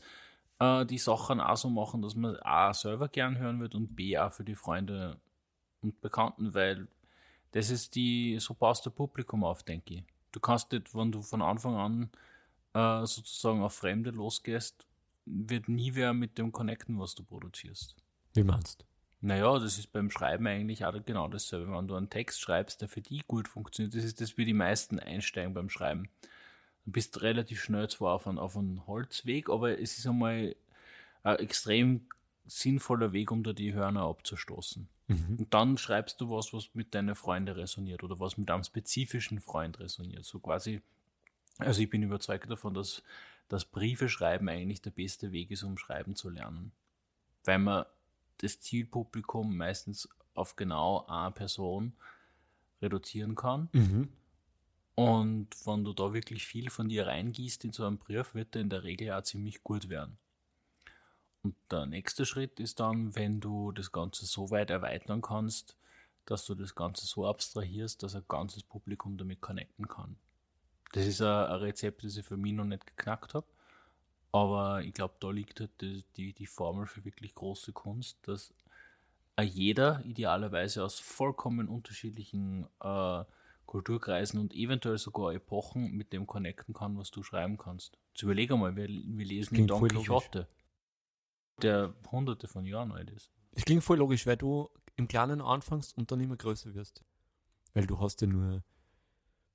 äh, 0.59 0.85
die 0.85 0.97
Sachen 0.97 1.39
auch 1.39 1.57
so 1.57 1.69
machen, 1.69 2.01
dass 2.01 2.15
man 2.15 2.35
A 2.41 2.73
selber 2.73 3.07
gern 3.07 3.37
hören 3.37 3.59
wird 3.61 3.75
und 3.75 3.95
B 3.95 4.17
auch 4.17 4.31
für 4.31 4.43
die 4.43 4.55
Freunde 4.55 5.19
und 5.81 6.01
Bekannten, 6.01 6.53
weil 6.53 6.87
das 7.51 7.69
ist 7.69 7.95
die, 7.95 8.37
so 8.39 8.53
baust 8.53 8.85
du 8.85 8.91
Publikum 8.91 9.43
auf, 9.43 9.63
denke 9.63 9.93
ich. 9.95 10.03
Du 10.35 10.41
kannst 10.41 10.73
nicht, 10.73 10.93
wenn 10.93 11.13
du 11.13 11.21
von 11.21 11.41
Anfang 11.41 11.75
an 11.75 12.09
äh, 12.73 13.05
sozusagen 13.05 13.63
auf 13.63 13.73
Fremde 13.73 14.09
losgehst, 14.09 14.85
wird 15.23 15.69
nie 15.69 15.95
wer 15.95 16.11
mit 16.11 16.37
dem 16.37 16.51
connecten, 16.51 16.99
was 16.99 17.15
du 17.15 17.23
produzierst. 17.23 17.95
Wie 18.33 18.43
meinst 18.43 18.85
Naja, 19.21 19.57
das 19.57 19.77
ist 19.77 19.93
beim 19.93 20.11
Schreiben 20.11 20.45
eigentlich 20.45 20.83
auch 20.83 20.93
genau 21.05 21.29
dasselbe. 21.29 21.71
Wenn 21.71 21.87
du 21.87 21.95
einen 21.95 22.09
Text 22.09 22.41
schreibst, 22.41 22.81
der 22.81 22.89
für 22.89 22.99
die 22.99 23.23
gut 23.25 23.47
funktioniert, 23.47 23.95
das 23.95 24.03
ist 24.03 24.19
das, 24.19 24.37
wie 24.37 24.43
die 24.43 24.53
meisten 24.53 24.99
einsteigen 24.99 25.53
beim 25.53 25.69
Schreiben. 25.69 26.09
Du 26.83 26.91
bist 26.91 27.21
relativ 27.21 27.63
schnell 27.63 27.89
zwar 27.89 28.13
auf 28.15 28.27
einem 28.27 28.37
auf 28.37 28.57
einen 28.57 28.85
Holzweg, 28.87 29.49
aber 29.49 29.79
es 29.79 29.97
ist 29.97 30.05
einmal 30.05 30.53
ein 31.23 31.39
extrem 31.39 32.09
sinnvoller 32.45 33.13
Weg, 33.13 33.31
um 33.31 33.41
da 33.41 33.53
die 33.53 33.73
Hörner 33.73 34.01
abzustoßen. 34.01 34.89
Und 35.07 35.53
dann 35.53 35.77
schreibst 35.77 36.19
du 36.19 36.29
was, 36.31 36.51
was 36.53 36.73
mit 36.73 36.95
deinen 36.95 37.15
Freunden 37.15 37.55
resoniert 37.55 38.03
oder 38.03 38.19
was 38.19 38.37
mit 38.37 38.49
einem 38.49 38.63
spezifischen 38.63 39.39
Freund 39.39 39.79
resoniert. 39.79 40.25
So 40.25 40.39
quasi, 40.39 40.81
also 41.59 41.81
ich 41.81 41.89
bin 41.89 42.01
überzeugt 42.01 42.49
davon, 42.49 42.73
dass 42.73 43.03
das 43.47 43.65
Briefe 43.65 44.09
schreiben 44.09 44.49
eigentlich 44.49 44.81
der 44.81 44.91
beste 44.91 45.31
Weg 45.31 45.51
ist, 45.51 45.63
um 45.63 45.77
schreiben 45.77 46.15
zu 46.15 46.29
lernen. 46.29 46.71
Weil 47.43 47.59
man 47.59 47.85
das 48.39 48.59
Zielpublikum 48.59 49.55
meistens 49.55 50.09
auf 50.33 50.55
genau 50.55 51.05
eine 51.07 51.31
Person 51.31 51.93
reduzieren 52.81 53.35
kann. 53.35 53.69
du? 53.71 54.09
Und 54.95 55.49
wenn 55.65 55.83
du 55.83 55.93
da 55.93 56.13
wirklich 56.13 56.45
viel 56.45 56.69
von 56.69 56.89
dir 56.89 57.07
reingießt 57.07 57.65
in 57.65 57.73
so 57.73 57.85
einen 57.85 57.97
Brief, 57.97 58.33
wird 58.33 58.55
der 58.55 58.61
in 58.61 58.69
der 58.69 58.83
Regel 58.83 59.11
auch 59.11 59.23
ziemlich 59.23 59.61
gut 59.61 59.89
werden. 59.89 60.17
Und 61.45 61.55
der 61.69 61.85
nächste 61.85 62.25
Schritt 62.25 62.59
ist 62.59 62.79
dann, 62.79 63.15
wenn 63.15 63.39
du 63.39 63.71
das 63.71 63.91
Ganze 63.91 64.25
so 64.25 64.49
weit 64.49 64.71
erweitern 64.71 65.21
kannst, 65.21 65.77
dass 66.25 66.43
du 66.47 66.55
das 66.55 66.73
Ganze 66.73 67.05
so 67.05 67.27
abstrahierst, 67.27 68.01
dass 68.01 68.15
ein 68.15 68.25
ganzes 68.27 68.63
Publikum 68.63 69.15
damit 69.15 69.41
connecten 69.41 69.87
kann. 69.87 70.17
Das 70.93 71.05
ist 71.05 71.21
ein, 71.21 71.51
Rezept, 71.51 72.03
das 72.03 72.17
ich 72.17 72.25
für 72.25 72.35
mich 72.35 72.53
noch 72.53 72.65
nicht 72.65 72.87
geknackt 72.87 73.35
habe. 73.35 73.45
Aber 74.31 74.81
ich 74.81 74.95
glaube, 74.95 75.13
da 75.19 75.29
liegt 75.29 75.59
halt 75.59 75.69
die, 75.81 76.03
die, 76.17 76.33
die, 76.33 76.47
Formel 76.47 76.87
für 76.87 77.05
wirklich 77.05 77.35
große 77.35 77.73
Kunst, 77.73 78.17
dass 78.27 78.51
jeder 79.39 80.03
idealerweise 80.03 80.83
aus 80.83 80.99
vollkommen 80.99 81.67
unterschiedlichen 81.67 82.65
äh, 82.81 83.23
Kulturkreisen 83.67 84.39
und 84.39 84.55
eventuell 84.55 84.97
sogar 84.97 85.31
Epochen 85.31 85.91
mit 85.91 86.11
dem 86.11 86.25
connecten 86.25 86.73
kann, 86.73 86.97
was 86.97 87.11
du 87.11 87.21
schreiben 87.21 87.57
kannst. 87.59 87.99
Jetzt 88.13 88.23
überleg 88.23 88.51
einmal, 88.51 88.75
wir, 88.75 88.87
wir 88.87 89.25
lesen 89.25 89.53
Klingt 89.53 89.69
Don 89.69 89.87
Quixote, 89.87 90.47
der 91.61 91.93
hunderte 92.11 92.47
von 92.47 92.65
Jahren 92.65 92.91
alt 92.91 93.09
ist. 93.11 93.31
Es 93.51 93.63
klingt 93.63 93.83
voll 93.83 93.97
logisch, 93.97 94.25
weil 94.27 94.37
du 94.37 94.69
im 94.95 95.07
Kleinen 95.07 95.41
anfängst 95.41 95.97
und 95.97 96.11
dann 96.11 96.19
immer 96.19 96.35
größer 96.35 96.73
wirst. 96.73 97.03
Weil 97.73 97.85
du 97.85 97.99
hast 97.99 98.21
ja 98.21 98.27
nur 98.27 98.63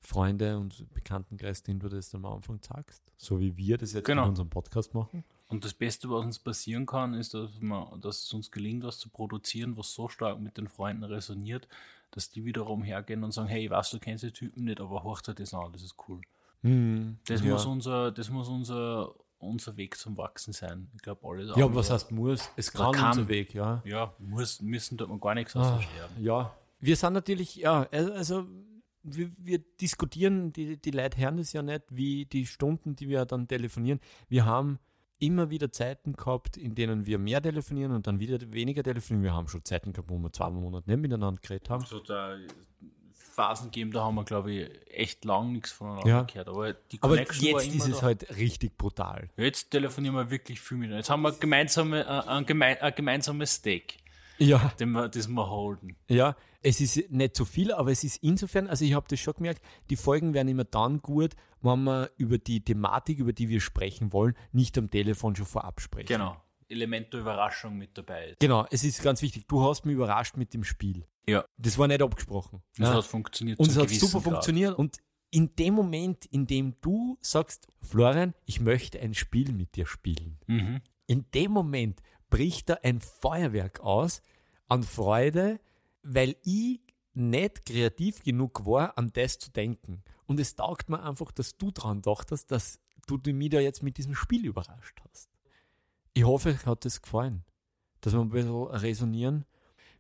Freunde 0.01 0.57
und 0.57 0.93
Bekanntenkreis, 0.93 1.63
denen 1.63 1.79
du 1.79 1.89
das 1.89 2.15
am 2.15 2.25
Anfang 2.25 2.59
sagst. 2.63 3.03
So 3.17 3.39
wie 3.39 3.57
wir 3.57 3.77
das 3.77 3.93
jetzt 3.93 4.07
genau. 4.07 4.25
in 4.25 4.31
unserem 4.31 4.49
Podcast 4.49 4.95
machen. 4.95 5.25
Und 5.49 5.65
das 5.65 5.75
Beste, 5.75 6.09
was 6.09 6.25
uns 6.25 6.39
passieren 6.39 6.87
kann, 6.87 7.13
ist, 7.15 7.35
dass, 7.35 7.61
man, 7.61 8.01
dass 8.01 8.25
es 8.25 8.33
uns 8.33 8.51
gelingt, 8.51 8.83
was 8.85 8.99
zu 8.99 9.11
produzieren, 9.11 9.77
was 9.77 9.93
so 9.93 10.09
stark 10.09 10.41
mit 10.41 10.57
den 10.57 10.69
Freunden 10.69 11.05
resoniert, 11.05 11.69
dass 12.13 12.31
die 12.31 12.45
wiederum 12.45 12.83
hergehen 12.83 13.25
und 13.25 13.33
sagen, 13.33 13.49
hey, 13.49 13.65
ich 13.65 13.71
weiß, 13.71 13.91
du 13.91 13.99
kennst 13.99 14.25
die 14.25 14.33
Typen 14.33 14.65
nicht, 14.65 14.81
aber 14.81 15.03
horcht 15.03 15.29
dir 15.29 15.35
das 15.35 15.53
an, 15.53 15.73
das 15.73 15.83
ist 15.83 15.97
cool. 16.09 16.21
Mhm, 16.63 17.19
das, 17.27 17.43
ja. 17.43 17.53
muss 17.53 17.67
unser, 17.67 18.11
das 18.11 18.31
muss 18.31 18.49
unser, 18.49 19.15
unser 19.41 19.77
Weg 19.77 19.97
zum 19.97 20.17
Wachsen 20.17 20.53
sein. 20.53 20.89
Ich 20.95 21.03
glaube, 21.03 21.27
alles 21.27 21.57
Ja, 21.57 21.65
aber 21.65 21.77
was 21.77 21.91
heißt 21.91 22.13
muss? 22.13 22.51
Es 22.57 22.73
kann, 22.73 22.93
kann, 22.93 23.09
unser 23.09 23.29
Weg, 23.29 23.55
ja. 23.55 23.83
Ja, 23.85 24.15
muss, 24.19 24.61
müssen 24.61 24.97
tut 24.99 25.09
man 25.09 25.21
gar 25.21 25.35
nichts 25.35 25.57
ah, 25.57 25.81
Ja, 26.19 26.55
wir 26.81 26.97
sind 26.97 27.13
natürlich, 27.13 27.57
ja, 27.57 27.87
also 27.91 28.47
wir, 29.03 29.31
wir, 29.39 29.59
diskutieren, 29.59 30.53
die, 30.53 30.77
die 30.77 30.91
Leute 30.91 31.19
hören 31.19 31.39
das 31.39 31.53
ja 31.53 31.63
nicht, 31.63 31.85
wie 31.91 32.27
die 32.27 32.47
Stunden, 32.47 32.97
die 32.97 33.09
wir 33.09 33.25
dann 33.25 33.49
telefonieren. 33.49 34.01
Wir 34.29 34.45
haben 34.45 34.79
immer 35.19 35.51
wieder 35.51 35.71
Zeiten 35.71 36.15
gehabt, 36.15 36.57
in 36.57 36.75
denen 36.75 37.07
wir 37.07 37.19
mehr 37.19 37.43
telefonieren 37.43 37.93
und 37.93 38.07
dann 38.07 38.21
wieder 38.21 38.39
weniger 38.53 38.83
telefonieren. 38.83 39.25
Wir 39.25 39.35
haben 39.35 39.49
schon 39.49 39.65
Zeiten 39.65 39.93
gehabt, 39.93 40.11
wo 40.11 40.19
wir 40.19 40.33
zwei 40.33 40.51
Monate 40.51 40.89
nicht 40.91 41.01
miteinander 41.01 41.41
geredet 41.41 41.69
haben. 41.69 41.83
Also 41.83 42.01
da 42.01 42.39
Phasen 43.41 43.67
gegeben, 43.67 43.93
da 43.93 44.03
haben 44.05 44.15
wir, 44.17 44.25
glaube 44.25 44.53
ich, 44.53 44.71
echt 44.87 45.25
lang 45.25 45.53
nichts 45.53 45.73
voneinander 45.73 46.09
ja. 46.09 46.23
gehört. 46.23 46.49
Aber, 46.49 46.73
die 46.73 47.03
Aber 47.03 47.19
jetzt 47.19 47.43
ist 47.43 47.89
es 47.89 47.99
da. 47.99 48.03
halt 48.03 48.37
richtig 48.37 48.77
brutal. 48.77 49.31
Jetzt 49.37 49.71
telefonieren 49.71 50.15
wir 50.17 50.31
wirklich 50.31 50.61
viel 50.61 50.77
miteinander. 50.77 50.99
Jetzt 50.99 51.11
haben 51.11 51.23
wir 51.23 51.33
gemeinsame, 51.33 52.05
äh, 52.05 52.29
ein, 52.29 52.47
geme 52.47 52.83
ein 52.83 52.95
gemeinsames 52.95 53.55
Steak 53.55 54.01
ja. 54.41 54.73
den 54.81 54.93
wir, 54.93 55.09
das 55.09 55.29
wir 55.29 55.51
halten. 55.51 55.97
Ja, 56.09 56.37
es 56.63 56.81
ist 56.81 57.11
nicht 57.11 57.37
so 57.37 57.45
viel, 57.45 57.73
aber 57.73 57.91
es 57.91 58.05
ist 58.05 58.17
insofern, 58.23 58.67
also 58.67 58.85
ich 58.85 58.95
habe 58.95 59.07
das 59.09 59.21
schon 59.21 59.35
gemerkt, 59.35 59.63
die 59.91 59.97
Folgen 59.97 60.35
werden 60.35 60.49
immer 60.49 60.65
dann 60.65 61.01
gut, 61.01 61.35
wenn 61.63 61.85
wir 61.85 62.11
über 62.17 62.39
die 62.39 62.65
Thematik, 62.65 63.19
über 63.19 63.33
die 63.33 63.49
wir 63.49 63.61
sprechen 63.61 64.13
wollen, 64.13 64.35
nicht 64.53 64.77
am 64.79 64.91
Telefon 64.91 65.37
schon 65.37 65.47
vorab 65.47 65.81
sprechen. 65.81 66.09
Genau. 66.09 66.37
Element 66.71 67.13
der 67.13 67.21
Überraschung 67.21 67.77
mit 67.77 67.97
dabei. 67.97 68.37
Genau, 68.39 68.67
es 68.71 68.85
ist 68.85 69.03
ganz 69.03 69.23
wichtig. 69.23 69.47
Du 69.49 69.63
hast 69.63 69.85
mich 69.85 69.95
überrascht 69.95 70.37
mit 70.37 70.55
dem 70.55 70.65
Spiel. 70.65 71.07
Ja. 71.29 71.45
Das 71.57 71.79
war 71.79 71.89
nicht 71.89 72.03
abgesprochen. 72.03 72.63
Das 72.77 72.89
ja. 72.89 72.95
hat 72.95 73.05
funktioniert. 73.05 73.59
Und 73.59 73.71
es 73.71 73.77
hat 73.77 73.91
super 73.91 74.21
Grad. 74.21 74.25
funktioniert. 74.25 74.79
Und 74.79 74.99
in 75.31 75.55
dem 75.57 75.75
Moment, 75.75 76.27
in 76.27 76.47
dem 76.47 76.75
du 76.81 77.19
sagst, 77.21 77.69
Florian, 77.83 78.35
ich 78.47 78.61
möchte 78.61 79.01
ein 79.01 79.15
Spiel 79.15 79.53
mit 79.53 79.77
dir 79.77 79.87
spielen, 79.87 80.39
mhm. 80.47 80.81
in 81.07 81.27
dem 81.33 81.53
Moment 81.53 82.01
bricht 82.31 82.69
da 82.69 82.79
ein 82.83 83.01
Feuerwerk 83.01 83.81
aus 83.81 84.23
an 84.69 84.83
Freude, 84.83 85.61
weil 86.03 86.37
ich 86.45 86.81
nicht 87.15 87.67
kreativ 87.67 88.23
genug 88.23 88.65
war, 88.67 88.97
an 88.97 89.11
das 89.13 89.39
zu 89.39 89.51
denken. 89.51 90.03
Und 90.27 90.39
es 90.39 90.55
taugt 90.55 90.89
mir 90.89 91.03
einfach, 91.03 91.33
dass 91.33 91.57
du 91.57 91.71
daran 91.71 92.03
dachtest, 92.03 92.51
dass 92.51 92.79
du 93.07 93.19
mich 93.33 93.51
da 93.51 93.59
jetzt 93.59 93.83
mit 93.83 93.99
diesem 93.99 94.15
Spiel 94.15 94.47
überrascht 94.47 95.01
hast. 95.09 95.29
Ich 96.13 96.25
hoffe, 96.25 96.51
euch 96.51 96.67
hat 96.67 96.85
es 96.85 97.03
gefallen, 97.03 97.45
dass 98.01 98.13
wir 98.13 98.21
ein 98.21 98.31
bisschen 98.31 98.65
resonieren. 98.67 99.45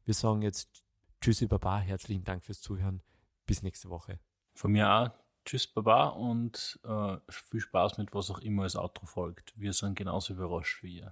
Wir 0.04 0.14
sagen 0.14 0.42
jetzt 0.42 0.82
Tschüssi 1.20 1.46
Baba, 1.46 1.78
herzlichen 1.78 2.24
Dank 2.24 2.44
fürs 2.44 2.61
Zuhören. 2.61 3.02
Bis 3.46 3.62
nächste 3.62 3.90
Woche. 3.90 4.18
Von 4.54 4.72
mir 4.72 4.90
auch 4.90 5.11
Tschüss 5.44 5.66
Baba 5.66 6.08
und 6.08 6.78
äh, 6.84 7.16
viel 7.28 7.61
Spaß 7.61 7.98
mit 7.98 8.14
was 8.14 8.30
auch 8.30 8.38
immer 8.40 8.64
als 8.64 8.76
Outro 8.76 9.06
folgt. 9.06 9.58
Wir 9.58 9.72
sind 9.72 9.94
genauso 9.94 10.34
überrascht 10.34 10.82
wie 10.82 10.98
ihr. 10.98 11.11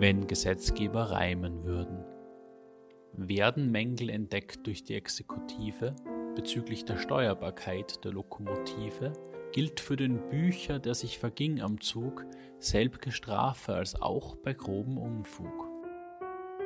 wenn 0.00 0.26
Gesetzgeber 0.26 1.10
reimen 1.10 1.64
würden. 1.64 2.02
Werden 3.12 3.70
Mängel 3.70 4.08
entdeckt 4.08 4.66
durch 4.66 4.82
die 4.82 4.94
Exekutive 4.94 5.94
bezüglich 6.34 6.84
der 6.84 6.96
Steuerbarkeit 6.98 8.04
der 8.04 8.12
Lokomotive, 8.12 9.12
gilt 9.52 9.80
für 9.80 9.96
den 9.96 10.28
Bücher, 10.28 10.78
der 10.78 10.94
sich 10.94 11.18
verging 11.18 11.60
am 11.60 11.80
Zug, 11.80 12.24
selbige 12.58 13.12
Strafe 13.12 13.74
als 13.74 14.00
auch 14.00 14.36
bei 14.36 14.52
grobem 14.52 14.98
Unfug. 14.98 15.68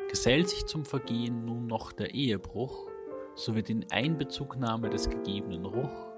Gesellt 0.09 0.49
sich 0.49 0.67
zum 0.67 0.85
Vergehen 0.85 1.45
nun 1.45 1.67
noch 1.67 1.93
der 1.93 2.15
Ehebruch, 2.15 2.91
so 3.35 3.55
wird 3.55 3.71
in 3.71 3.91
Einbezugnahme 3.91 4.91
des 4.91 5.09
gegebenen 5.09 5.65
Ruch 5.65 6.09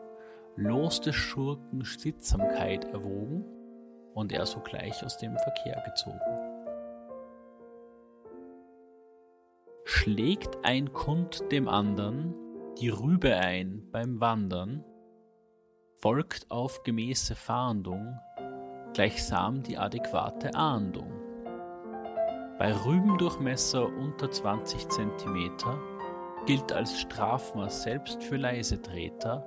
Los 0.57 1.01
des 1.03 1.15
Schurken 1.15 1.85
Sittsamkeit 1.85 2.85
erwogen 2.85 3.45
und 4.15 4.33
er 4.33 4.47
sogleich 4.47 5.05
aus 5.05 5.19
dem 5.19 5.37
Verkehr 5.37 5.83
gezogen. 5.87 6.47
schlägt 10.07 10.59
ein 10.63 10.93
Kund 10.93 11.43
dem 11.51 11.69
andern 11.69 12.33
die 12.79 12.91
Rübe 12.91 13.35
ein 13.35 13.89
beim 13.91 14.21
Wandern, 14.21 14.85
folgt 15.95 16.51
auf 16.51 16.83
gemäße 16.83 17.35
Fahndung 17.35 18.19
gleichsam 18.93 19.63
die 19.63 19.79
adäquate 19.79 20.55
Ahndung. 20.55 21.11
Bei 22.59 22.75
Rübendurchmesser 22.75 23.87
unter 23.87 24.31
20 24.31 24.89
cm 24.89 25.57
gilt 26.47 26.73
als 26.73 26.99
Strafmaß 27.01 27.83
selbst 27.83 28.23
für 28.23 28.37
Leisetreter 28.37 29.47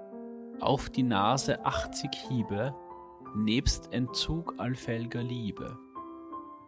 auf 0.60 0.90
die 0.90 1.04
Nase 1.04 1.64
80 1.66 2.10
Hiebe 2.28 2.76
nebst 3.36 3.94
Entzug 3.94 4.56
allfälliger 4.58 5.22
Liebe. 5.22 5.78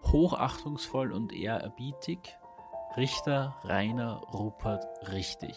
Hochachtungsvoll 0.03 1.11
und 1.11 1.33
ehrerbietig 1.33 2.19
Richter 2.97 3.55
Rainer 3.63 4.21
Rupert 4.33 4.85
richtig. 5.11 5.55